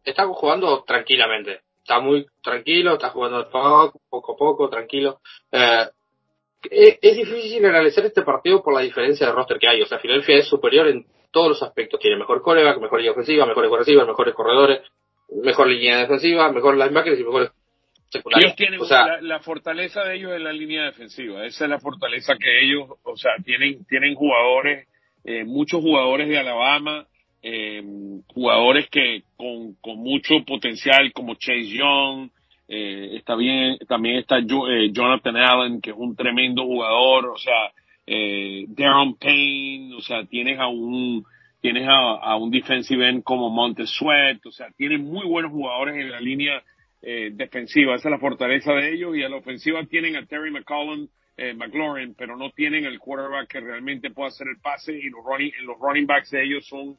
Está 0.05 0.27
jugando 0.27 0.83
tranquilamente, 0.85 1.61
está 1.79 2.01
muy 2.01 2.27
tranquilo, 2.43 2.95
está 2.95 3.11
jugando 3.11 3.49
poco, 3.51 4.01
poco 4.09 4.33
a 4.33 4.37
poco, 4.37 4.69
tranquilo. 4.69 5.21
Eh, 5.51 5.87
es, 6.71 7.17
difícil 7.17 7.65
analizar 7.65 8.05
este 8.05 8.23
partido 8.23 8.63
por 8.63 8.75
la 8.75 8.81
diferencia 8.81 9.27
de 9.27 9.33
roster 9.33 9.59
que 9.59 9.69
hay. 9.69 9.83
O 9.83 9.87
sea, 9.87 9.99
Filadelfia 9.99 10.37
es 10.37 10.47
superior 10.47 10.89
en 10.89 11.07
todos 11.31 11.49
los 11.49 11.63
aspectos. 11.63 12.01
Tiene 12.01 12.17
mejor 12.17 12.43
coreback, 12.43 12.81
mejor 12.81 12.99
línea 12.99 13.13
ofensiva, 13.13 13.47
mejores 13.47 13.71
ofensivas, 13.71 14.07
mejores 14.07 14.35
corredores, 14.35 14.81
mejor 15.43 15.69
línea 15.69 15.99
defensiva, 15.99 16.51
mejor 16.53 16.77
linebackers 16.77 17.19
y 17.19 17.25
mejores 17.25 17.51
ellos 18.15 18.57
tienen 18.57 18.81
la, 19.23 19.41
fortaleza 19.41 20.05
de 20.05 20.17
ellos 20.17 20.33
es 20.33 20.41
la 20.41 20.53
línea 20.53 20.85
defensiva. 20.85 21.47
Esa 21.47 21.65
es 21.65 21.71
la 21.71 21.79
fortaleza 21.79 22.35
que 22.37 22.65
ellos, 22.65 22.91
o 23.03 23.17
sea, 23.17 23.33
tienen 23.45 23.85
tienen 23.87 24.15
jugadores, 24.15 24.87
eh, 25.25 25.45
muchos 25.45 25.81
jugadores 25.81 26.29
de 26.29 26.39
Alabama, 26.39 27.07
eh, 27.43 27.83
jugadores 28.29 28.89
que 28.89 29.25
con, 29.37 29.75
con 29.81 29.99
mucho 29.99 30.45
potencial 30.47 31.13
como 31.13 31.35
Chase 31.35 31.67
Young, 31.67 32.31
eh, 32.69 33.17
está 33.17 33.35
bien, 33.35 33.79
también 33.89 34.17
está 34.17 34.39
eh, 34.39 34.91
Jonathan 34.93 35.37
Allen, 35.37 35.81
que 35.81 35.91
es 35.91 35.97
un 35.97 36.17
tremendo 36.17 36.63
jugador, 36.65 37.27
o 37.27 37.37
sea, 37.37 37.73
eh, 38.07 38.65
Darren 38.69 39.15
Payne, 39.15 39.95
o 39.95 40.01
sea, 40.01 40.25
tienes 40.25 40.59
a 40.59 40.69
un, 40.69 41.25
tienes 41.61 41.87
a, 41.89 42.37
un 42.37 42.51
defensive 42.51 43.09
end 43.09 43.23
como 43.23 43.51
Monte 43.51 43.87
Sweat, 43.87 44.45
o 44.47 44.53
sea, 44.53 44.69
tienen 44.77 45.05
muy 45.05 45.27
buenos 45.27 45.53
jugadores 45.53 45.97
en 45.97 46.11
la 46.11 46.21
línea 46.21 46.63
eh, 47.01 47.31
defensiva, 47.33 47.95
esa 47.95 48.09
es 48.09 48.13
la 48.13 48.19
fortaleza 48.19 48.73
de 48.73 48.95
ellos, 48.95 49.17
y 49.17 49.23
a 49.23 49.29
la 49.29 49.37
ofensiva 49.37 49.85
tienen 49.85 50.17
a 50.17 50.27
Terry 50.27 50.51
McCollum, 50.51 51.09
eh, 51.37 51.55
McLaurin, 51.55 52.15
pero 52.15 52.37
no 52.37 52.51
tienen 52.51 52.85
el 52.85 52.99
quarterback 52.99 53.49
que 53.49 53.61
realmente 53.61 54.11
pueda 54.11 54.29
hacer 54.29 54.47
el 54.49 54.61
pase, 54.61 54.93
y 54.93 55.09
los 55.09 55.25
running, 55.25 55.53
los 55.65 55.79
running 55.79 56.07
backs 56.07 56.31
de 56.31 56.45
ellos 56.45 56.67
son 56.67 56.97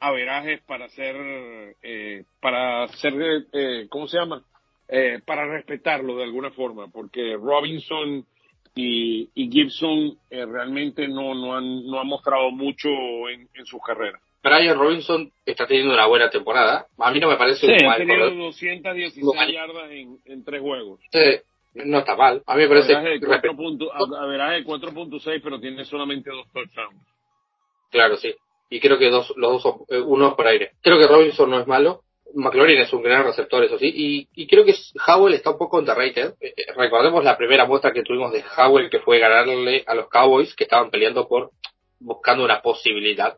averajes 0.00 0.60
para 0.62 0.86
hacer, 0.86 1.76
eh, 1.82 2.24
para 2.40 2.84
hacer, 2.84 3.14
eh, 3.52 3.86
¿cómo 3.88 4.08
se 4.08 4.18
llama? 4.18 4.42
eh, 4.88 5.20
para 5.24 5.46
respetarlo 5.46 6.16
de 6.16 6.24
alguna 6.24 6.50
forma, 6.50 6.88
porque 6.88 7.36
Robinson 7.36 8.24
y, 8.74 9.28
Gibson 9.34 10.18
eh, 10.30 10.44
realmente 10.44 11.08
no, 11.08 11.34
no, 11.34 11.56
han, 11.56 11.86
no 11.86 12.00
han 12.00 12.06
mostrado 12.06 12.50
mucho 12.50 12.88
en, 13.30 13.48
en 13.54 13.66
su 13.66 13.80
carrera. 13.80 14.20
Brian 14.42 14.78
Robinson 14.78 15.32
está 15.44 15.66
teniendo 15.66 15.94
una 15.94 16.06
buena 16.06 16.30
temporada. 16.30 16.86
A 16.98 17.10
mí 17.10 17.18
no 17.18 17.28
me 17.28 17.36
parece 17.36 17.66
sí, 17.66 17.72
un 17.72 17.86
mal. 17.86 17.94
Ha 17.94 18.06
tenido 18.06 18.30
216 18.30 19.52
yardas 19.52 19.90
en, 19.90 20.18
en 20.24 20.44
tres 20.44 20.60
juegos. 20.60 21.00
Sí, 21.10 21.40
no 21.74 21.98
está 21.98 22.14
mal. 22.14 22.42
A 22.46 22.54
mí 22.54 22.62
me 22.62 22.68
parece. 22.68 22.94
de 22.94 23.20
4.6, 23.20 25.40
pero 25.42 25.58
tiene 25.58 25.84
solamente 25.84 26.30
dos 26.30 26.46
touchdowns. 26.52 27.02
Claro, 27.90 28.16
sí. 28.18 28.32
Y 28.68 28.80
creo 28.80 28.98
que 28.98 29.10
dos, 29.10 29.32
los 29.36 29.52
dos 29.52 29.62
son, 29.62 29.74
eh, 29.88 30.00
uno 30.00 30.34
por 30.36 30.46
aire. 30.46 30.72
Creo 30.82 30.98
que 30.98 31.06
Robinson 31.06 31.50
no 31.50 31.60
es 31.60 31.66
malo. 31.66 32.02
McLaurin 32.34 32.78
es 32.78 32.92
un 32.92 33.02
gran 33.02 33.24
receptor, 33.24 33.64
eso 33.64 33.78
sí, 33.78 33.90
y, 33.94 34.28
y 34.34 34.46
creo 34.46 34.64
que 34.64 34.74
Howell 35.06 35.34
está 35.34 35.50
un 35.50 35.58
poco 35.58 35.78
underrated. 35.78 36.34
Eh, 36.40 36.52
eh, 36.56 36.72
recordemos 36.76 37.24
la 37.24 37.36
primera 37.36 37.66
muestra 37.66 37.92
que 37.92 38.02
tuvimos 38.02 38.32
de 38.32 38.44
Howell, 38.56 38.90
que 38.90 38.98
fue 38.98 39.18
ganarle 39.18 39.84
a 39.86 39.94
los 39.94 40.08
Cowboys, 40.08 40.54
que 40.54 40.64
estaban 40.64 40.90
peleando 40.90 41.28
por, 41.28 41.52
buscando 42.00 42.44
una 42.44 42.60
posibilidad 42.60 43.36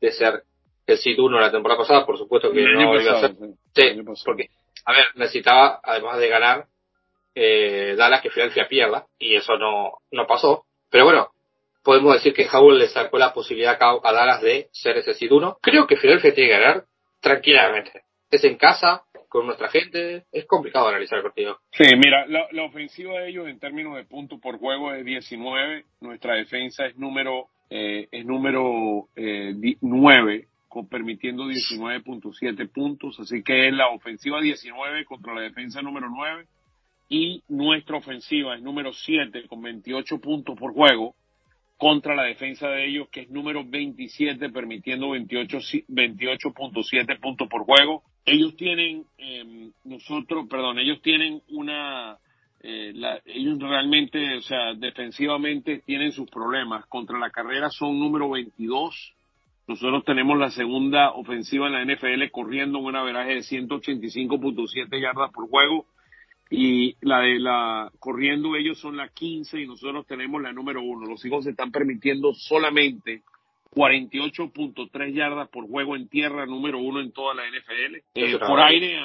de 0.00 0.12
ser 0.12 0.42
el 0.86 0.98
seed 0.98 1.18
1 1.18 1.38
la 1.38 1.52
temporada 1.52 1.80
pasada, 1.80 2.06
por 2.06 2.18
supuesto 2.18 2.50
que 2.50 2.62
no 2.62 3.00
iba 3.00 3.12
a 3.12 3.20
ser. 3.20 3.36
Sí, 3.74 4.02
porque, 4.24 4.48
a 4.84 4.92
ver, 4.92 5.04
necesitaba, 5.14 5.78
además 5.82 6.18
de 6.18 6.28
ganar, 6.28 6.66
eh, 7.34 7.94
Dallas 7.96 8.22
que 8.22 8.30
Filadelfia 8.30 8.68
pierda, 8.68 9.06
y 9.18 9.36
eso 9.36 9.56
no, 9.56 9.98
no 10.10 10.26
pasó. 10.26 10.64
Pero 10.90 11.04
bueno, 11.04 11.28
podemos 11.82 12.14
decir 12.14 12.34
que 12.34 12.46
Howell 12.50 12.78
le 12.78 12.88
sacó 12.88 13.18
la 13.18 13.32
posibilidad 13.32 13.78
a 13.80 14.12
Dallas 14.12 14.42
de 14.42 14.68
ser 14.72 14.98
ese 14.98 15.14
seed 15.14 15.32
1. 15.32 15.58
Creo 15.60 15.86
que 15.86 15.96
Filadelfia 15.96 16.34
tiene 16.34 16.50
que 16.50 16.58
ganar 16.58 16.84
tranquilamente. 17.20 18.02
Es 18.30 18.44
en 18.44 18.56
casa, 18.56 19.02
con 19.28 19.46
nuestra 19.46 19.68
gente, 19.68 20.24
es 20.32 20.46
complicado 20.46 20.88
analizar 20.88 21.18
el 21.18 21.24
partido. 21.24 21.58
Sí, 21.72 21.84
mira, 21.96 22.26
la, 22.26 22.64
ofensiva 22.64 23.20
de 23.20 23.28
ellos 23.28 23.48
en 23.48 23.58
términos 23.58 23.96
de 23.96 24.04
puntos 24.04 24.40
por 24.40 24.58
juego 24.58 24.92
es 24.92 25.04
19, 25.04 25.84
nuestra 26.00 26.34
defensa 26.34 26.86
es 26.86 26.96
número 26.96 27.48
eh, 27.70 28.08
es 28.10 28.26
número 28.26 29.08
eh, 29.14 29.54
9, 29.80 30.48
con, 30.68 30.88
permitiendo 30.88 31.44
19.7 31.44 32.72
puntos, 32.72 33.18
así 33.20 33.42
que 33.42 33.68
es 33.68 33.74
la 33.74 33.88
ofensiva 33.88 34.40
19 34.40 35.04
contra 35.04 35.34
la 35.34 35.42
defensa 35.42 35.80
número 35.80 36.08
9 36.10 36.46
y 37.08 37.42
nuestra 37.48 37.96
ofensiva 37.96 38.56
es 38.56 38.62
número 38.62 38.92
7 38.92 39.46
con 39.48 39.62
28 39.62 40.18
puntos 40.18 40.58
por 40.58 40.72
juego 40.72 41.14
contra 41.80 42.14
la 42.14 42.24
defensa 42.24 42.68
de 42.68 42.86
ellos, 42.86 43.08
que 43.10 43.22
es 43.22 43.30
número 43.30 43.64
27, 43.64 44.50
permitiendo 44.50 45.16
28.7 45.16 45.86
28 45.88 46.50
puntos 46.52 47.48
por 47.48 47.64
juego. 47.64 48.02
Ellos 48.26 48.54
tienen, 48.54 49.06
eh, 49.16 49.70
nosotros, 49.84 50.46
perdón, 50.50 50.78
ellos 50.78 51.00
tienen 51.00 51.40
una, 51.48 52.18
eh, 52.60 52.92
la, 52.94 53.18
ellos 53.24 53.58
realmente, 53.60 54.36
o 54.36 54.42
sea, 54.42 54.74
defensivamente 54.74 55.78
tienen 55.78 56.12
sus 56.12 56.28
problemas. 56.28 56.84
Contra 56.84 57.18
la 57.18 57.30
carrera 57.30 57.70
son 57.70 57.98
número 57.98 58.28
22. 58.28 59.14
Nosotros 59.66 60.04
tenemos 60.04 60.38
la 60.38 60.50
segunda 60.50 61.12
ofensiva 61.12 61.66
en 61.68 61.72
la 61.72 61.84
NFL 61.86 62.30
corriendo 62.30 62.78
un 62.78 62.94
averaje 62.94 63.36
de 63.36 63.40
185.7 63.40 65.00
yardas 65.00 65.32
por 65.32 65.48
juego 65.48 65.86
y 66.50 66.96
la 67.00 67.20
de 67.20 67.38
la 67.38 67.92
corriendo 68.00 68.56
ellos 68.56 68.78
son 68.78 68.96
la 68.96 69.08
15 69.08 69.60
y 69.60 69.66
nosotros 69.68 70.04
tenemos 70.06 70.42
la 70.42 70.52
número 70.52 70.82
1. 70.82 71.06
Los 71.06 71.24
hijos 71.24 71.44
se 71.44 71.50
están 71.50 71.70
permitiendo 71.70 72.34
solamente 72.34 73.22
48.3 73.70 75.14
yardas 75.14 75.48
por 75.48 75.68
juego 75.68 75.94
en 75.94 76.08
tierra, 76.08 76.44
número 76.46 76.80
1 76.80 77.02
en 77.02 77.12
toda 77.12 77.34
la 77.34 77.44
NFL. 77.48 77.96
Eh, 78.14 78.38
por 78.38 78.58
aire, 78.58 78.98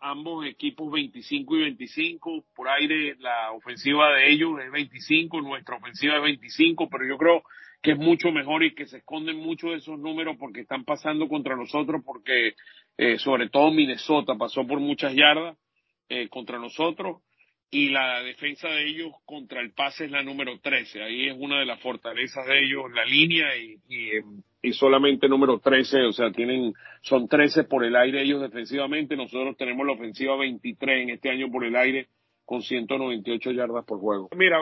ambos 0.00 0.46
equipos 0.46 0.92
25 0.92 1.56
y 1.56 1.60
25. 1.62 2.44
Por 2.54 2.68
aire, 2.68 3.16
la 3.18 3.50
ofensiva 3.50 4.14
de 4.14 4.30
ellos 4.30 4.60
es 4.64 4.70
25, 4.70 5.40
nuestra 5.40 5.76
ofensiva 5.76 6.16
es 6.16 6.22
25, 6.22 6.88
pero 6.88 7.04
yo 7.04 7.18
creo 7.18 7.42
que 7.82 7.92
es 7.92 7.98
mucho 7.98 8.30
mejor 8.30 8.62
y 8.62 8.76
que 8.76 8.86
se 8.86 8.98
esconden 8.98 9.38
mucho 9.38 9.70
de 9.70 9.78
esos 9.78 9.98
números 9.98 10.36
porque 10.38 10.60
están 10.60 10.84
pasando 10.84 11.26
contra 11.26 11.56
nosotros, 11.56 12.00
porque 12.06 12.54
eh, 12.96 13.18
sobre 13.18 13.48
todo 13.48 13.72
Minnesota 13.72 14.36
pasó 14.36 14.64
por 14.64 14.78
muchas 14.78 15.16
yardas 15.16 15.56
eh, 16.08 16.28
contra 16.28 16.58
nosotros 16.58 17.22
y 17.74 17.88
la 17.88 18.22
defensa 18.22 18.68
de 18.68 18.86
ellos 18.86 19.12
contra 19.24 19.62
el 19.62 19.72
pase 19.72 20.04
es 20.04 20.10
la 20.10 20.22
número 20.22 20.60
13. 20.60 21.02
Ahí 21.02 21.28
es 21.28 21.36
una 21.38 21.58
de 21.58 21.64
las 21.64 21.80
fortalezas 21.80 22.46
de 22.46 22.60
ellos, 22.60 22.84
la 22.92 23.06
línea 23.06 23.56
y, 23.56 23.78
y, 24.62 24.72
solamente 24.74 25.26
número 25.26 25.58
13, 25.58 26.02
o 26.02 26.12
sea, 26.12 26.30
tienen, 26.30 26.74
son 27.00 27.28
13 27.28 27.64
por 27.64 27.82
el 27.82 27.96
aire 27.96 28.22
ellos 28.22 28.42
defensivamente. 28.42 29.16
Nosotros 29.16 29.56
tenemos 29.56 29.86
la 29.86 29.94
ofensiva 29.94 30.36
23 30.36 31.02
en 31.02 31.10
este 31.10 31.30
año 31.30 31.50
por 31.50 31.64
el 31.64 31.74
aire 31.74 32.08
con 32.44 32.60
198 32.60 33.52
yardas 33.52 33.86
por 33.86 34.00
juego. 34.00 34.28
Mira, 34.36 34.58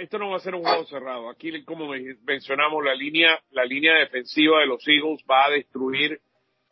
esto 0.00 0.18
no 0.18 0.28
va 0.28 0.36
a 0.36 0.40
ser 0.40 0.54
un 0.54 0.62
juego 0.62 0.84
cerrado. 0.84 1.30
Aquí, 1.30 1.64
como 1.64 1.88
mencionamos, 2.26 2.84
la 2.84 2.94
línea, 2.94 3.40
la 3.52 3.64
línea 3.64 3.94
defensiva 3.94 4.60
de 4.60 4.66
los 4.66 4.86
Eagles 4.86 5.24
va 5.28 5.46
a 5.46 5.50
destruir 5.52 6.20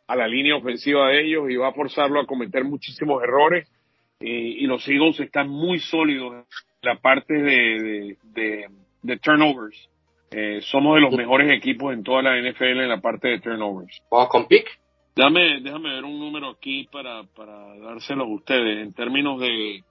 a 0.05 0.15
la 0.15 0.27
línea 0.27 0.55
ofensiva 0.55 1.07
de 1.07 1.25
ellos 1.25 1.49
y 1.49 1.55
va 1.55 1.69
a 1.69 1.73
forzarlo 1.73 2.19
a 2.19 2.27
cometer 2.27 2.63
muchísimos 2.65 3.23
errores 3.23 3.67
y 4.21 4.65
los 4.67 4.87
Eagles 4.87 5.19
están 5.19 5.49
muy 5.49 5.79
sólidos 5.79 6.33
en 6.33 6.45
la 6.81 6.95
parte 6.95 7.33
de, 7.33 8.17
de, 9.01 9.17
turnovers. 9.17 9.89
Eh, 10.31 10.61
somos 10.61 10.95
de 10.95 11.01
los 11.01 11.13
mejores 11.13 11.51
equipos 11.51 11.93
en 11.93 12.03
toda 12.03 12.21
la 12.21 12.39
NFL 12.39 12.81
en 12.81 12.89
la 12.89 13.01
parte 13.01 13.27
de 13.27 13.39
turnovers. 13.39 14.01
¿Vamos 14.09 14.29
con 14.29 14.47
pick? 14.47 14.65
Déjame, 15.15 15.59
déjame 15.61 15.89
ver 15.89 16.05
un 16.05 16.19
número 16.19 16.49
aquí 16.49 16.87
para, 16.91 17.23
para 17.35 17.77
dárselos 17.79 18.27
a 18.27 18.31
ustedes. 18.31 18.77
En 18.79 18.93
términos 18.93 19.41
de, 19.41 19.83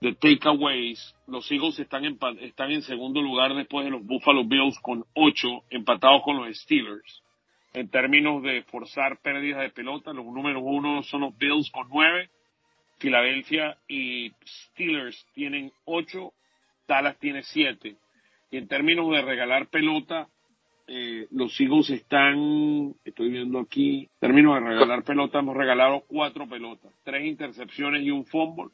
de 0.00 0.14
takeaways, 0.14 1.14
los 1.28 1.50
Eagles 1.50 1.78
están 1.78 2.04
en, 2.04 2.18
están 2.40 2.72
en 2.72 2.82
segundo 2.82 3.22
lugar 3.22 3.54
después 3.54 3.84
de 3.84 3.92
los 3.92 4.04
Buffalo 4.04 4.44
Bills 4.44 4.78
con 4.82 5.04
8, 5.14 5.48
empatados 5.70 6.22
con 6.24 6.36
los 6.36 6.56
Steelers. 6.58 7.22
En 7.72 7.88
términos 7.88 8.42
de 8.42 8.62
forzar 8.62 9.20
pérdidas 9.22 9.60
de 9.60 9.70
pelota, 9.70 10.12
los 10.12 10.24
números 10.24 10.62
uno 10.64 11.02
son 11.04 11.20
los 11.20 11.38
Bills 11.38 11.70
con 11.70 11.86
9 11.90 12.28
Filadelfia 12.98 13.76
y 13.88 14.32
Steelers 14.44 15.26
tienen 15.34 15.72
ocho, 15.84 16.32
Dallas 16.86 17.18
tiene 17.18 17.42
siete. 17.42 17.96
Y 18.50 18.56
en 18.56 18.68
términos 18.68 19.10
de 19.10 19.22
regalar 19.22 19.68
pelota, 19.68 20.28
eh, 20.86 21.26
los 21.32 21.60
Eagles 21.60 21.90
están, 21.90 22.94
estoy 23.04 23.30
viendo 23.30 23.60
aquí, 23.60 24.00
en 24.00 24.20
términos 24.20 24.54
de 24.54 24.68
regalar 24.68 25.04
pelota, 25.04 25.40
hemos 25.40 25.56
regalado 25.56 26.02
cuatro 26.08 26.48
pelotas, 26.48 26.92
tres 27.04 27.26
intercepciones 27.26 28.02
y 28.02 28.10
un 28.10 28.24
fumble. 28.24 28.70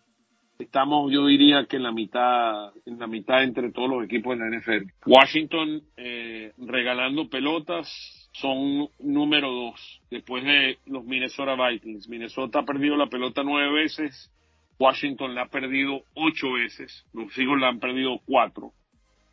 Estamos, 0.58 1.10
yo 1.12 1.26
diría 1.26 1.66
que 1.66 1.76
en 1.76 1.82
la 1.82 1.90
mitad, 1.90 2.72
en 2.86 3.00
la 3.00 3.08
mitad 3.08 3.42
entre 3.42 3.72
todos 3.72 3.90
los 3.90 4.04
equipos 4.04 4.38
de 4.38 4.44
la 4.44 4.56
NFL. 4.56 4.92
Washington 5.06 5.82
eh, 5.96 6.52
regalando 6.58 7.28
pelotas, 7.28 8.23
son 8.34 8.88
número 9.00 9.50
dos 9.50 10.00
después 10.10 10.44
de 10.44 10.78
los 10.86 11.04
Minnesota 11.04 11.56
Vikings. 11.56 12.08
Minnesota 12.08 12.60
ha 12.60 12.64
perdido 12.64 12.96
la 12.96 13.08
pelota 13.08 13.42
nueve 13.42 13.82
veces 13.82 14.30
Washington 14.78 15.34
la 15.34 15.42
ha 15.42 15.48
perdido 15.48 16.02
ocho 16.14 16.52
veces, 16.52 17.04
los 17.12 17.36
Eagles 17.38 17.60
la 17.60 17.68
han 17.68 17.80
perdido 17.80 18.20
cuatro. 18.26 18.72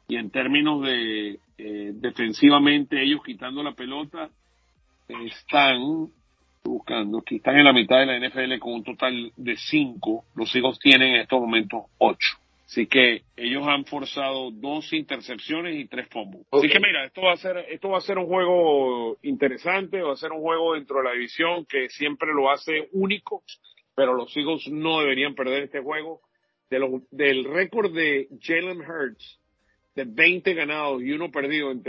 Y 0.07 0.17
en 0.17 0.29
términos 0.29 0.83
de 0.83 1.39
eh, 1.57 1.91
defensivamente, 1.93 3.01
ellos 3.01 3.21
quitando 3.25 3.63
la 3.63 3.73
pelota, 3.73 4.29
están 5.07 6.09
buscando, 6.63 7.21
que 7.21 7.37
están 7.37 7.57
en 7.57 7.65
la 7.65 7.73
mitad 7.73 7.99
de 7.99 8.05
la 8.05 8.19
NFL 8.27 8.59
con 8.59 8.73
un 8.73 8.83
total 8.83 9.31
de 9.35 9.57
cinco. 9.57 10.25
Los 10.35 10.55
Eagles 10.55 10.79
tienen 10.79 11.15
en 11.15 11.21
estos 11.21 11.39
momentos 11.39 11.83
ocho. 11.97 12.37
Así 12.71 12.87
que 12.87 13.23
ellos 13.35 13.67
han 13.67 13.83
forzado 13.83 14.49
dos 14.49 14.93
intercepciones 14.93 15.75
y 15.75 15.89
tres 15.89 16.07
fumbles. 16.09 16.47
Así 16.51 16.69
que 16.69 16.79
mira, 16.79 17.03
esto 17.03 17.23
va 17.23 17.33
a 17.33 17.35
ser, 17.37 17.57
esto 17.67 17.89
va 17.89 17.97
a 17.97 18.01
ser 18.01 18.17
un 18.17 18.27
juego 18.27 19.17
interesante, 19.23 20.01
va 20.01 20.13
a 20.13 20.15
ser 20.15 20.31
un 20.31 20.39
juego 20.39 20.75
dentro 20.75 20.99
de 20.99 21.03
la 21.03 21.11
división 21.11 21.65
que 21.65 21.89
siempre 21.89 22.29
lo 22.33 22.49
hace 22.49 22.87
único, 22.93 23.43
pero 23.93 24.13
los 24.13 24.35
Eagles 24.37 24.69
no 24.69 25.01
deberían 25.01 25.35
perder 25.35 25.63
este 25.63 25.81
juego. 25.81 26.21
De 26.69 26.79
del 27.11 27.43
récord 27.43 27.93
de 27.93 28.29
Jalen 28.39 28.79
Hurts, 28.79 29.40
de 29.95 30.05
20 30.05 30.53
ganados 30.53 31.01
y 31.01 31.11
uno 31.11 31.31
perdido 31.31 31.71
en, 31.71 31.83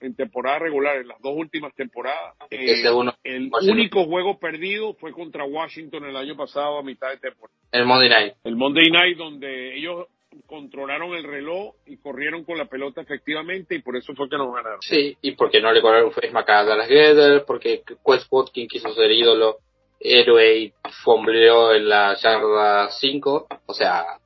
en, 0.00 0.14
temporada 0.14 0.58
regular, 0.58 0.98
en 0.98 1.08
las 1.08 1.20
dos 1.22 1.32
últimas 1.34 1.74
temporadas. 1.74 2.34
Eh, 2.50 2.82
el 3.24 3.50
único 3.62 4.04
juego 4.04 4.38
perdido 4.38 4.94
fue 4.94 5.12
contra 5.12 5.44
Washington 5.44 6.04
el 6.04 6.16
año 6.16 6.36
pasado 6.36 6.78
a 6.78 6.82
mitad 6.82 7.08
de 7.10 7.18
temporada. 7.18 7.58
El 7.72 7.86
Monday 7.86 8.08
Night. 8.08 8.34
El 8.44 8.56
Monday 8.56 8.90
Night 8.90 9.16
donde 9.16 9.76
ellos 9.76 10.06
controlaron 10.46 11.14
el 11.14 11.24
reloj 11.24 11.74
y 11.86 11.96
corrieron 11.96 12.44
con 12.44 12.56
la 12.56 12.66
pelota 12.66 13.00
efectivamente 13.00 13.74
y 13.74 13.82
por 13.82 13.96
eso 13.96 14.14
fue 14.14 14.28
que 14.28 14.36
nos 14.36 14.54
ganaron. 14.54 14.80
Sí, 14.82 15.16
y 15.22 15.32
porque 15.32 15.60
no 15.60 15.72
le 15.72 15.80
cobraron 15.80 16.12
face 16.12 16.30
a 16.32 16.64
Dallas 16.64 16.88
Guedes, 16.88 17.42
porque 17.44 17.82
Quest 17.84 18.26
Watkins 18.30 18.68
quiso 18.70 18.92
ser 18.94 19.10
ídolo, 19.10 19.58
héroe 19.98 20.58
y 20.58 20.72
fombleó 21.04 21.72
en 21.74 21.88
la 21.88 22.14
yarda 22.14 22.90
5, 22.90 23.48
o 23.66 23.74
sea, 23.74 24.19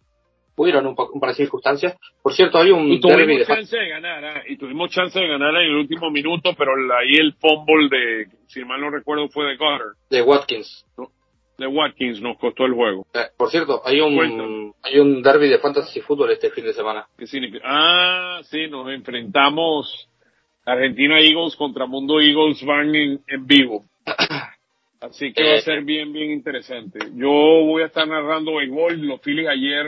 pudieron 0.55 0.86
un, 0.86 0.94
un 1.12 1.20
par 1.20 1.30
de 1.30 1.36
circunstancias. 1.36 1.96
Por 2.22 2.34
cierto, 2.34 2.59
hay 2.59 2.70
un 2.70 2.90
y 2.90 3.00
tuvimos 3.00 3.46
chance 3.46 3.76
de 3.76 3.88
ganar, 3.88 4.24
¿eh? 4.24 4.42
y 4.48 4.57
tuvimos 4.57 4.90
chance 4.90 5.18
de 5.18 5.26
ganar 5.26 5.55
en 5.57 5.70
el 5.70 5.76
último 5.76 6.11
minuto, 6.11 6.55
pero 6.57 6.72
ahí 6.96 7.14
el 7.16 7.34
fumble 7.34 7.88
de, 7.88 8.28
si 8.46 8.64
mal 8.64 8.80
no 8.80 8.90
recuerdo, 8.90 9.28
fue 9.28 9.46
de 9.46 9.59
Carter. 9.59 9.88
De 10.11 10.22
Watkins. 10.22 10.86
De 11.59 11.66
Watkins 11.66 12.20
nos 12.20 12.38
costó 12.38 12.66
el 12.66 12.72
juego. 12.72 13.07
Eh, 13.14 13.26
por 13.36 13.50
cierto, 13.50 13.80
hay 13.84 14.00
un 14.00 14.74
hay 14.82 14.98
un 14.98 15.22
derby 15.22 15.48
de 15.48 15.59
fantasy 15.59 16.00
fútbol 16.00 16.30
este 16.30 16.50
fin 16.50 16.64
de 16.64 16.72
semana. 16.72 17.07
¿Qué 17.16 17.26
significa? 17.26 17.64
Ah, 17.64 18.40
sí, 18.44 18.66
nos 18.68 18.88
enfrentamos 18.90 20.09
Argentina 20.64 21.20
Eagles 21.20 21.55
contra 21.57 21.86
Mundo 21.86 22.20
Eagles 22.20 22.64
van 22.64 22.94
en, 22.94 23.20
en 23.28 23.46
vivo. 23.46 23.84
Así 25.00 25.32
que 25.32 25.42
va 25.42 25.50
a 25.50 25.57
eh. 25.57 25.62
ser 25.62 25.84
bien, 25.84 26.12
bien 26.12 26.30
interesante. 26.30 26.98
Yo 27.14 27.28
voy 27.28 27.82
a 27.82 27.86
estar 27.86 28.09
narrando 28.09 28.57
béisbol. 28.57 29.02
Los 29.02 29.20
Phillies 29.20 29.48
ayer 29.48 29.86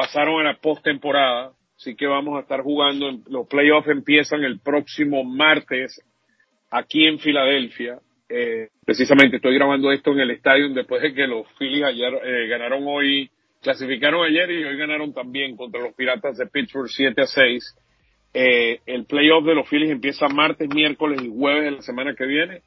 pasaron 0.00 0.40
a 0.40 0.52
la 0.52 0.58
postemporada, 0.58 1.52
así 1.76 1.94
que 1.94 2.06
vamos 2.06 2.38
a 2.38 2.40
estar 2.40 2.62
jugando. 2.62 3.20
Los 3.28 3.46
playoffs 3.48 3.88
empiezan 3.88 4.44
el 4.44 4.58
próximo 4.58 5.24
martes 5.24 6.00
aquí 6.70 7.06
en 7.06 7.18
Filadelfia. 7.18 7.98
Eh, 8.26 8.68
precisamente 8.86 9.36
estoy 9.36 9.56
grabando 9.56 9.92
esto 9.92 10.12
en 10.12 10.20
el 10.20 10.30
estadio 10.30 10.70
después 10.70 11.02
de 11.02 11.12
que 11.12 11.26
los 11.26 11.46
Phillies 11.58 11.84
ayer 11.84 12.14
eh, 12.24 12.48
ganaron 12.48 12.84
hoy, 12.86 13.28
clasificaron 13.60 14.24
ayer 14.24 14.50
y 14.50 14.64
hoy 14.64 14.78
ganaron 14.78 15.12
también 15.12 15.54
contra 15.54 15.82
los 15.82 15.92
Piratas 15.92 16.38
de 16.38 16.46
Pittsburgh 16.46 16.88
7 16.88 17.20
a 17.20 17.26
6. 17.26 17.76
Eh, 18.32 18.80
el 18.86 19.04
playoff 19.04 19.44
de 19.44 19.54
los 19.54 19.68
Phillies 19.68 19.90
empieza 19.90 20.28
martes, 20.28 20.66
miércoles 20.74 21.20
y 21.22 21.28
jueves 21.28 21.64
de 21.64 21.70
la 21.72 21.82
semana 21.82 22.14
que 22.14 22.24
viene. 22.24 22.62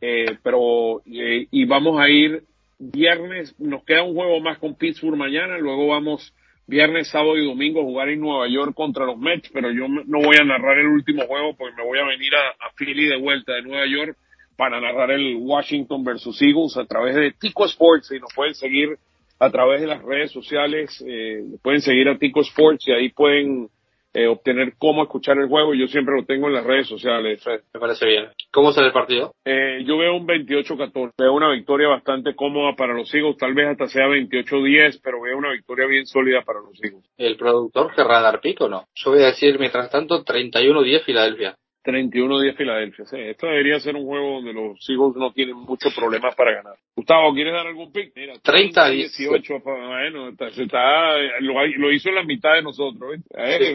Eh, 0.00 0.36
pero 0.42 1.00
eh, 1.06 1.46
y 1.48 1.64
vamos 1.64 2.00
a 2.00 2.08
ir 2.08 2.42
viernes, 2.80 3.54
nos 3.60 3.84
queda 3.84 4.02
un 4.02 4.16
juego 4.16 4.40
más 4.40 4.58
con 4.58 4.74
Pittsburgh 4.74 5.16
mañana, 5.16 5.58
luego 5.58 5.86
vamos 5.86 6.34
viernes, 6.72 7.08
sábado 7.08 7.36
y 7.36 7.44
domingo 7.44 7.82
jugar 7.82 8.08
en 8.08 8.20
Nueva 8.20 8.48
York 8.48 8.74
contra 8.74 9.04
los 9.04 9.18
Mets, 9.18 9.50
pero 9.52 9.70
yo 9.70 9.86
no 9.88 10.20
voy 10.20 10.36
a 10.40 10.44
narrar 10.44 10.78
el 10.78 10.86
último 10.86 11.26
juego 11.26 11.54
porque 11.54 11.76
me 11.76 11.84
voy 11.84 11.98
a 11.98 12.06
venir 12.06 12.32
a, 12.34 12.70
Philly 12.74 13.08
de 13.08 13.18
vuelta 13.18 13.52
de 13.52 13.62
Nueva 13.62 13.86
York 13.86 14.16
para 14.56 14.80
narrar 14.80 15.10
el 15.10 15.36
Washington 15.36 16.02
versus 16.02 16.40
Eagles 16.40 16.78
a 16.78 16.86
través 16.86 17.14
de 17.14 17.32
Tico 17.32 17.66
Sports 17.66 18.10
y 18.12 18.20
nos 18.20 18.32
pueden 18.34 18.54
seguir 18.54 18.96
a 19.38 19.50
través 19.50 19.82
de 19.82 19.86
las 19.86 20.02
redes 20.02 20.30
sociales, 20.30 21.04
eh, 21.06 21.44
pueden 21.62 21.82
seguir 21.82 22.08
a 22.08 22.16
Tico 22.16 22.40
Sports 22.40 22.88
y 22.88 22.92
ahí 22.92 23.10
pueden 23.10 23.68
eh, 24.14 24.26
obtener 24.26 24.74
cómo 24.78 25.02
escuchar 25.02 25.38
el 25.38 25.48
juego. 25.48 25.74
Yo 25.74 25.86
siempre 25.86 26.14
lo 26.14 26.24
tengo 26.24 26.48
en 26.48 26.54
las 26.54 26.64
redes 26.64 26.88
sociales. 26.88 27.42
Me 27.46 27.80
parece 27.80 28.06
bien. 28.06 28.28
¿Cómo 28.50 28.72
sale 28.72 28.88
el 28.88 28.92
partido? 28.92 29.34
Eh, 29.44 29.82
yo 29.86 29.98
veo 29.98 30.16
un 30.16 30.26
28-14. 30.26 31.12
Veo 31.18 31.32
una 31.32 31.50
victoria 31.50 31.88
bastante 31.88 32.34
cómoda 32.34 32.74
para 32.76 32.94
los 32.94 33.12
Eagles. 33.14 33.36
Tal 33.36 33.54
vez 33.54 33.68
hasta 33.68 33.88
sea 33.88 34.06
28-10, 34.06 35.00
pero 35.02 35.20
veo 35.20 35.38
una 35.38 35.52
victoria 35.52 35.86
bien 35.86 36.06
sólida 36.06 36.42
para 36.42 36.60
los 36.60 36.82
Eagles. 36.82 37.04
¿El 37.16 37.36
productor 37.36 37.94
querrá 37.94 38.20
dar 38.20 38.40
pico 38.40 38.66
o 38.66 38.68
no? 38.68 38.86
Yo 38.94 39.12
voy 39.12 39.22
a 39.22 39.26
decir, 39.26 39.58
mientras 39.58 39.90
tanto, 39.90 40.24
31-10 40.24 41.04
Filadelfia. 41.04 41.56
31-10 41.84 42.56
Filadelfia. 42.56 43.04
Sí, 43.06 43.16
esto 43.18 43.46
debería 43.46 43.80
ser 43.80 43.96
un 43.96 44.06
juego 44.06 44.36
donde 44.36 44.52
los 44.52 44.88
Eagles 44.88 45.16
no 45.16 45.32
tienen 45.32 45.56
muchos 45.56 45.94
problemas 45.94 46.34
para 46.34 46.52
ganar. 46.52 46.74
Gustavo, 46.94 47.34
¿quieres 47.34 47.52
dar 47.52 47.66
algún 47.66 47.92
pick? 47.92 48.12
Mira, 48.14 48.34
30 48.42 48.88
18. 48.90 49.60
Bueno, 49.60 50.28
está, 50.28 51.16
lo, 51.40 51.92
hizo 51.92 52.08
en 52.08 52.14
la 52.14 52.24
mitad 52.24 52.54
de 52.54 52.62
nosotros. 52.62 53.16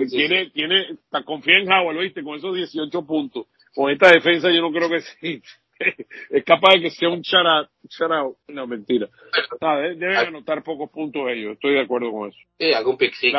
tiene, 0.10 0.49
tiene, 0.51 0.91
está, 0.91 1.24
confía 1.24 1.60
en 1.60 1.72
Howard, 1.72 1.95
¿lo 1.95 2.01
viste? 2.01 2.24
Con 2.24 2.38
esos 2.38 2.55
18 2.55 3.05
puntos. 3.05 3.47
Con 3.76 3.91
esta 3.91 4.12
defensa 4.12 4.49
yo 4.51 4.62
no 4.62 4.72
creo 4.72 4.89
que 4.89 5.01
sí. 5.22 5.41
es 6.30 6.43
capaz 6.43 6.74
de 6.76 6.82
que 6.82 6.89
sea 6.89 7.10
un 7.10 7.22
shutout. 7.22 8.38
No, 8.47 8.68
mentira. 8.68 9.08
deben 9.60 10.16
anotar 10.16 10.64
pocos 10.64 10.89
puntos 10.89 11.24
ellos. 11.30 11.53
Estoy 11.53 11.74
de 11.74 11.82
acuerdo 11.82 12.12
con 12.12 12.30
eso. 12.30 12.39
Sí, 12.58 12.72
algún 12.74 12.97
pick 12.97 13.14
sí. 13.14 13.32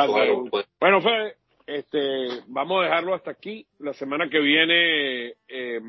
Pues. 0.50 0.66
Bueno, 0.78 1.00
Fede, 1.00 1.34
este, 1.68 2.42
vamos 2.46 2.80
a 2.80 2.84
dejarlo 2.84 3.14
hasta 3.14 3.30
aquí. 3.30 3.66
La 3.78 3.92
semana 3.92 4.28
que 4.30 4.40
viene 4.40 5.34
eh, 5.48 5.80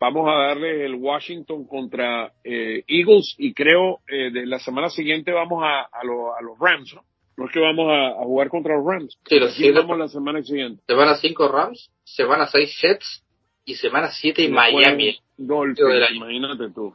vamos 0.00 0.28
a 0.28 0.48
darle 0.48 0.84
el 0.86 0.94
Washington 0.94 1.66
contra 1.66 2.32
eh, 2.42 2.82
Eagles 2.88 3.34
y 3.38 3.52
creo 3.52 4.00
eh, 4.08 4.30
de 4.30 4.46
la 4.46 4.58
semana 4.58 4.88
siguiente 4.88 5.32
vamos 5.32 5.62
a, 5.62 5.80
a, 5.82 6.00
a 6.00 6.42
los 6.42 6.58
Rams, 6.58 6.94
¿no? 6.94 7.02
No 7.36 7.44
es 7.44 7.52
que 7.52 7.60
vamos 7.60 7.86
a, 7.90 8.24
jugar 8.24 8.48
contra 8.48 8.76
los 8.76 8.86
Rams. 8.86 9.18
Sí, 9.28 9.38
los 9.38 9.54
vamos 9.74 9.98
la 9.98 10.08
semana 10.08 10.42
siguiente. 10.42 10.82
Se 10.86 10.94
van 10.94 11.08
a 11.10 11.16
cinco 11.16 11.48
Rams, 11.48 11.90
se 12.02 12.24
van 12.24 12.40
a 12.40 12.46
seis 12.46 12.74
Jets 12.80 13.22
y 13.66 13.74
semana 13.74 14.10
siete 14.10 14.46
en 14.46 14.52
Miami. 14.52 15.18
imagínate 16.14 16.70
tú. 16.70 16.94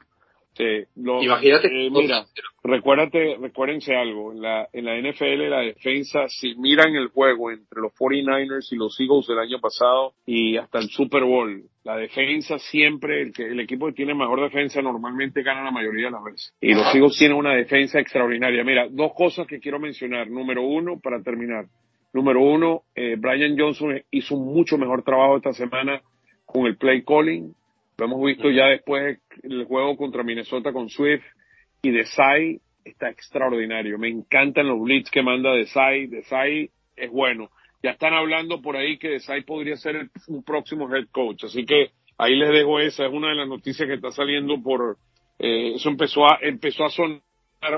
Sí, 0.53 0.83
Imagínate. 0.95 1.67
Eh, 1.67 1.89
mira, 1.89 2.25
recuérdate, 2.61 3.37
recuérdense 3.39 3.95
algo. 3.95 4.33
En 4.33 4.41
la, 4.41 4.67
en 4.73 4.85
la 4.85 4.99
NFL, 4.99 5.49
la 5.49 5.61
defensa, 5.61 6.27
si 6.27 6.55
miran 6.55 6.93
el 6.95 7.07
juego 7.07 7.51
entre 7.51 7.79
los 7.81 7.93
49ers 7.93 8.67
y 8.71 8.75
los 8.75 8.99
Eagles 8.99 9.27
del 9.27 9.39
año 9.39 9.59
pasado 9.61 10.13
y 10.25 10.57
hasta 10.57 10.79
el 10.79 10.89
Super 10.89 11.23
Bowl, 11.23 11.63
la 11.83 11.95
defensa 11.95 12.59
siempre, 12.59 13.21
el, 13.21 13.33
que, 13.33 13.47
el 13.47 13.61
equipo 13.61 13.87
que 13.87 13.93
tiene 13.93 14.13
mejor 14.13 14.41
defensa 14.41 14.81
normalmente 14.81 15.41
gana 15.41 15.63
la 15.63 15.71
mayoría 15.71 16.07
de 16.07 16.11
las 16.11 16.23
veces. 16.23 16.53
Y 16.59 16.73
los 16.73 16.93
Eagles 16.93 17.17
tienen 17.17 17.37
una 17.37 17.55
defensa 17.55 17.99
extraordinaria. 17.99 18.63
Mira, 18.65 18.87
dos 18.89 19.13
cosas 19.15 19.47
que 19.47 19.59
quiero 19.59 19.79
mencionar. 19.79 20.29
Número 20.29 20.63
uno, 20.63 20.99
para 20.99 21.23
terminar. 21.23 21.65
Número 22.13 22.41
uno, 22.41 22.83
eh, 22.93 23.15
Brian 23.17 23.57
Johnson 23.57 24.01
hizo 24.11 24.35
un 24.35 24.53
mucho 24.53 24.77
mejor 24.77 25.01
trabajo 25.03 25.37
esta 25.37 25.53
semana 25.53 26.01
con 26.45 26.65
el 26.65 26.75
play 26.75 27.03
calling 27.03 27.55
lo 27.97 28.05
hemos 28.05 28.23
visto 28.23 28.49
ya 28.49 28.67
después 28.67 29.19
el 29.43 29.65
juego 29.65 29.95
contra 29.97 30.23
Minnesota 30.23 30.73
con 30.73 30.89
Swift 30.89 31.23
y 31.81 31.91
Desai 31.91 32.59
está 32.83 33.09
extraordinario. 33.09 33.97
Me 33.97 34.09
encantan 34.09 34.67
los 34.67 34.81
blitz 34.81 35.09
que 35.11 35.21
manda 35.21 35.53
Desai. 35.53 36.07
Desai 36.07 36.69
es 36.95 37.11
bueno. 37.11 37.49
Ya 37.83 37.91
están 37.91 38.13
hablando 38.13 38.61
por 38.61 38.75
ahí 38.75 38.97
que 38.97 39.09
Desai 39.09 39.43
podría 39.43 39.75
ser 39.75 40.09
un 40.27 40.43
próximo 40.43 40.93
head 40.93 41.07
coach. 41.11 41.43
Así 41.45 41.65
que 41.65 41.91
ahí 42.17 42.35
les 42.35 42.49
dejo 42.49 42.79
esa. 42.79 43.05
Es 43.05 43.11
una 43.11 43.29
de 43.29 43.35
las 43.35 43.47
noticias 43.47 43.87
que 43.87 43.95
está 43.95 44.11
saliendo 44.11 44.61
por, 44.61 44.97
eh, 45.39 45.73
eso 45.75 45.89
empezó 45.89 46.25
a, 46.25 46.39
empezó 46.41 46.85
a 46.85 46.89
sonar 46.89 47.21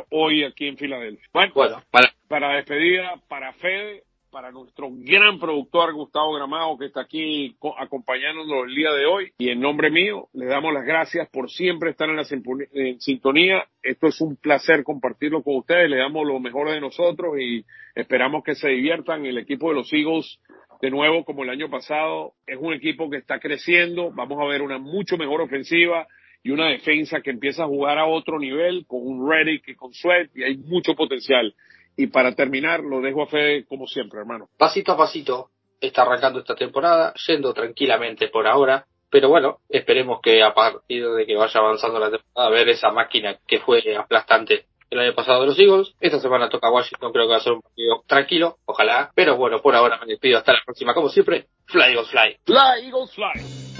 hoy 0.09 0.43
aquí 0.43 0.67
en 0.67 0.77
Filadelfia. 0.77 1.27
Bueno, 1.33 1.53
para, 1.91 2.13
para 2.27 2.55
despedida, 2.55 3.21
para 3.27 3.53
Fede, 3.53 4.03
para 4.33 4.51
nuestro 4.51 4.89
gran 4.91 5.39
productor 5.39 5.93
Gustavo 5.93 6.33
Gramado 6.33 6.75
que 6.79 6.87
está 6.87 7.01
aquí 7.01 7.55
acompañándonos 7.77 8.67
el 8.67 8.75
día 8.75 8.91
de 8.91 9.05
hoy. 9.05 9.31
Y 9.37 9.49
en 9.49 9.61
nombre 9.61 9.91
mío, 9.91 10.27
les 10.33 10.49
damos 10.49 10.73
las 10.73 10.85
gracias 10.85 11.29
por 11.29 11.51
siempre 11.51 11.91
estar 11.91 12.09
en 12.09 12.15
la 12.15 12.23
sintonía. 12.23 13.63
Esto 13.83 14.07
es 14.07 14.19
un 14.21 14.35
placer 14.35 14.83
compartirlo 14.83 15.43
con 15.43 15.57
ustedes. 15.57 15.87
Le 15.87 15.97
damos 15.97 16.25
lo 16.25 16.39
mejor 16.39 16.71
de 16.71 16.81
nosotros 16.81 17.39
y 17.39 17.63
esperamos 17.93 18.43
que 18.43 18.55
se 18.55 18.69
diviertan. 18.69 19.23
El 19.23 19.37
equipo 19.37 19.69
de 19.69 19.75
los 19.75 19.93
Eagles, 19.93 20.39
de 20.81 20.89
nuevo, 20.89 21.23
como 21.25 21.43
el 21.43 21.51
año 21.51 21.69
pasado, 21.69 22.33
es 22.47 22.57
un 22.59 22.73
equipo 22.73 23.11
que 23.11 23.17
está 23.17 23.39
creciendo. 23.39 24.11
Vamos 24.13 24.39
a 24.41 24.45
ver 24.45 24.63
una 24.63 24.79
mucho 24.79 25.15
mejor 25.15 25.41
ofensiva 25.41 26.07
y 26.41 26.49
una 26.49 26.69
defensa 26.69 27.21
que 27.21 27.29
empieza 27.29 27.65
a 27.65 27.67
jugar 27.67 27.99
a 27.99 28.07
otro 28.07 28.39
nivel 28.39 28.85
con 28.87 28.99
un 29.03 29.29
Reddick 29.29 29.67
y 29.67 29.75
con 29.75 29.93
Sweat 29.93 30.35
y 30.35 30.43
hay 30.43 30.57
mucho 30.57 30.95
potencial. 30.95 31.53
Y 31.95 32.07
para 32.07 32.33
terminar, 32.33 32.81
lo 32.81 33.01
dejo 33.01 33.23
a 33.23 33.27
fe 33.27 33.65
como 33.65 33.87
siempre, 33.87 34.19
hermano. 34.19 34.49
Pasito 34.57 34.93
a 34.93 34.97
pasito 34.97 35.49
está 35.79 36.03
arrancando 36.03 36.39
esta 36.39 36.55
temporada, 36.55 37.13
yendo 37.27 37.53
tranquilamente 37.53 38.29
por 38.29 38.47
ahora, 38.47 38.85
pero 39.09 39.29
bueno, 39.29 39.59
esperemos 39.69 40.21
que 40.21 40.41
a 40.41 40.53
partir 40.53 41.07
de 41.07 41.25
que 41.25 41.35
vaya 41.35 41.59
avanzando 41.59 41.99
la 41.99 42.09
temporada, 42.09 42.49
ver 42.49 42.69
esa 42.69 42.91
máquina 42.91 43.37
que 43.45 43.59
fue 43.59 43.83
aplastante 43.95 44.65
el 44.89 44.99
año 44.99 45.13
pasado 45.13 45.41
de 45.41 45.47
los 45.47 45.59
Eagles. 45.59 45.93
Esta 45.99 46.19
semana 46.19 46.49
toca 46.49 46.71
Washington, 46.71 47.11
creo 47.11 47.25
que 47.25 47.31
va 47.31 47.37
a 47.37 47.41
ser 47.41 47.53
un 47.53 47.61
partido 47.61 48.03
tranquilo, 48.07 48.57
ojalá. 48.65 49.11
Pero 49.13 49.35
bueno, 49.37 49.61
por 49.61 49.75
ahora 49.75 49.99
me 49.99 50.07
despido. 50.07 50.37
Hasta 50.37 50.53
la 50.53 50.61
próxima, 50.65 50.93
como 50.93 51.09
siempre. 51.09 51.47
Fly 51.65 51.83
Eagles 51.91 52.09
Fly. 52.09 52.37
Fly 52.45 52.87
Eagles 52.87 53.11
Fly. 53.13 53.72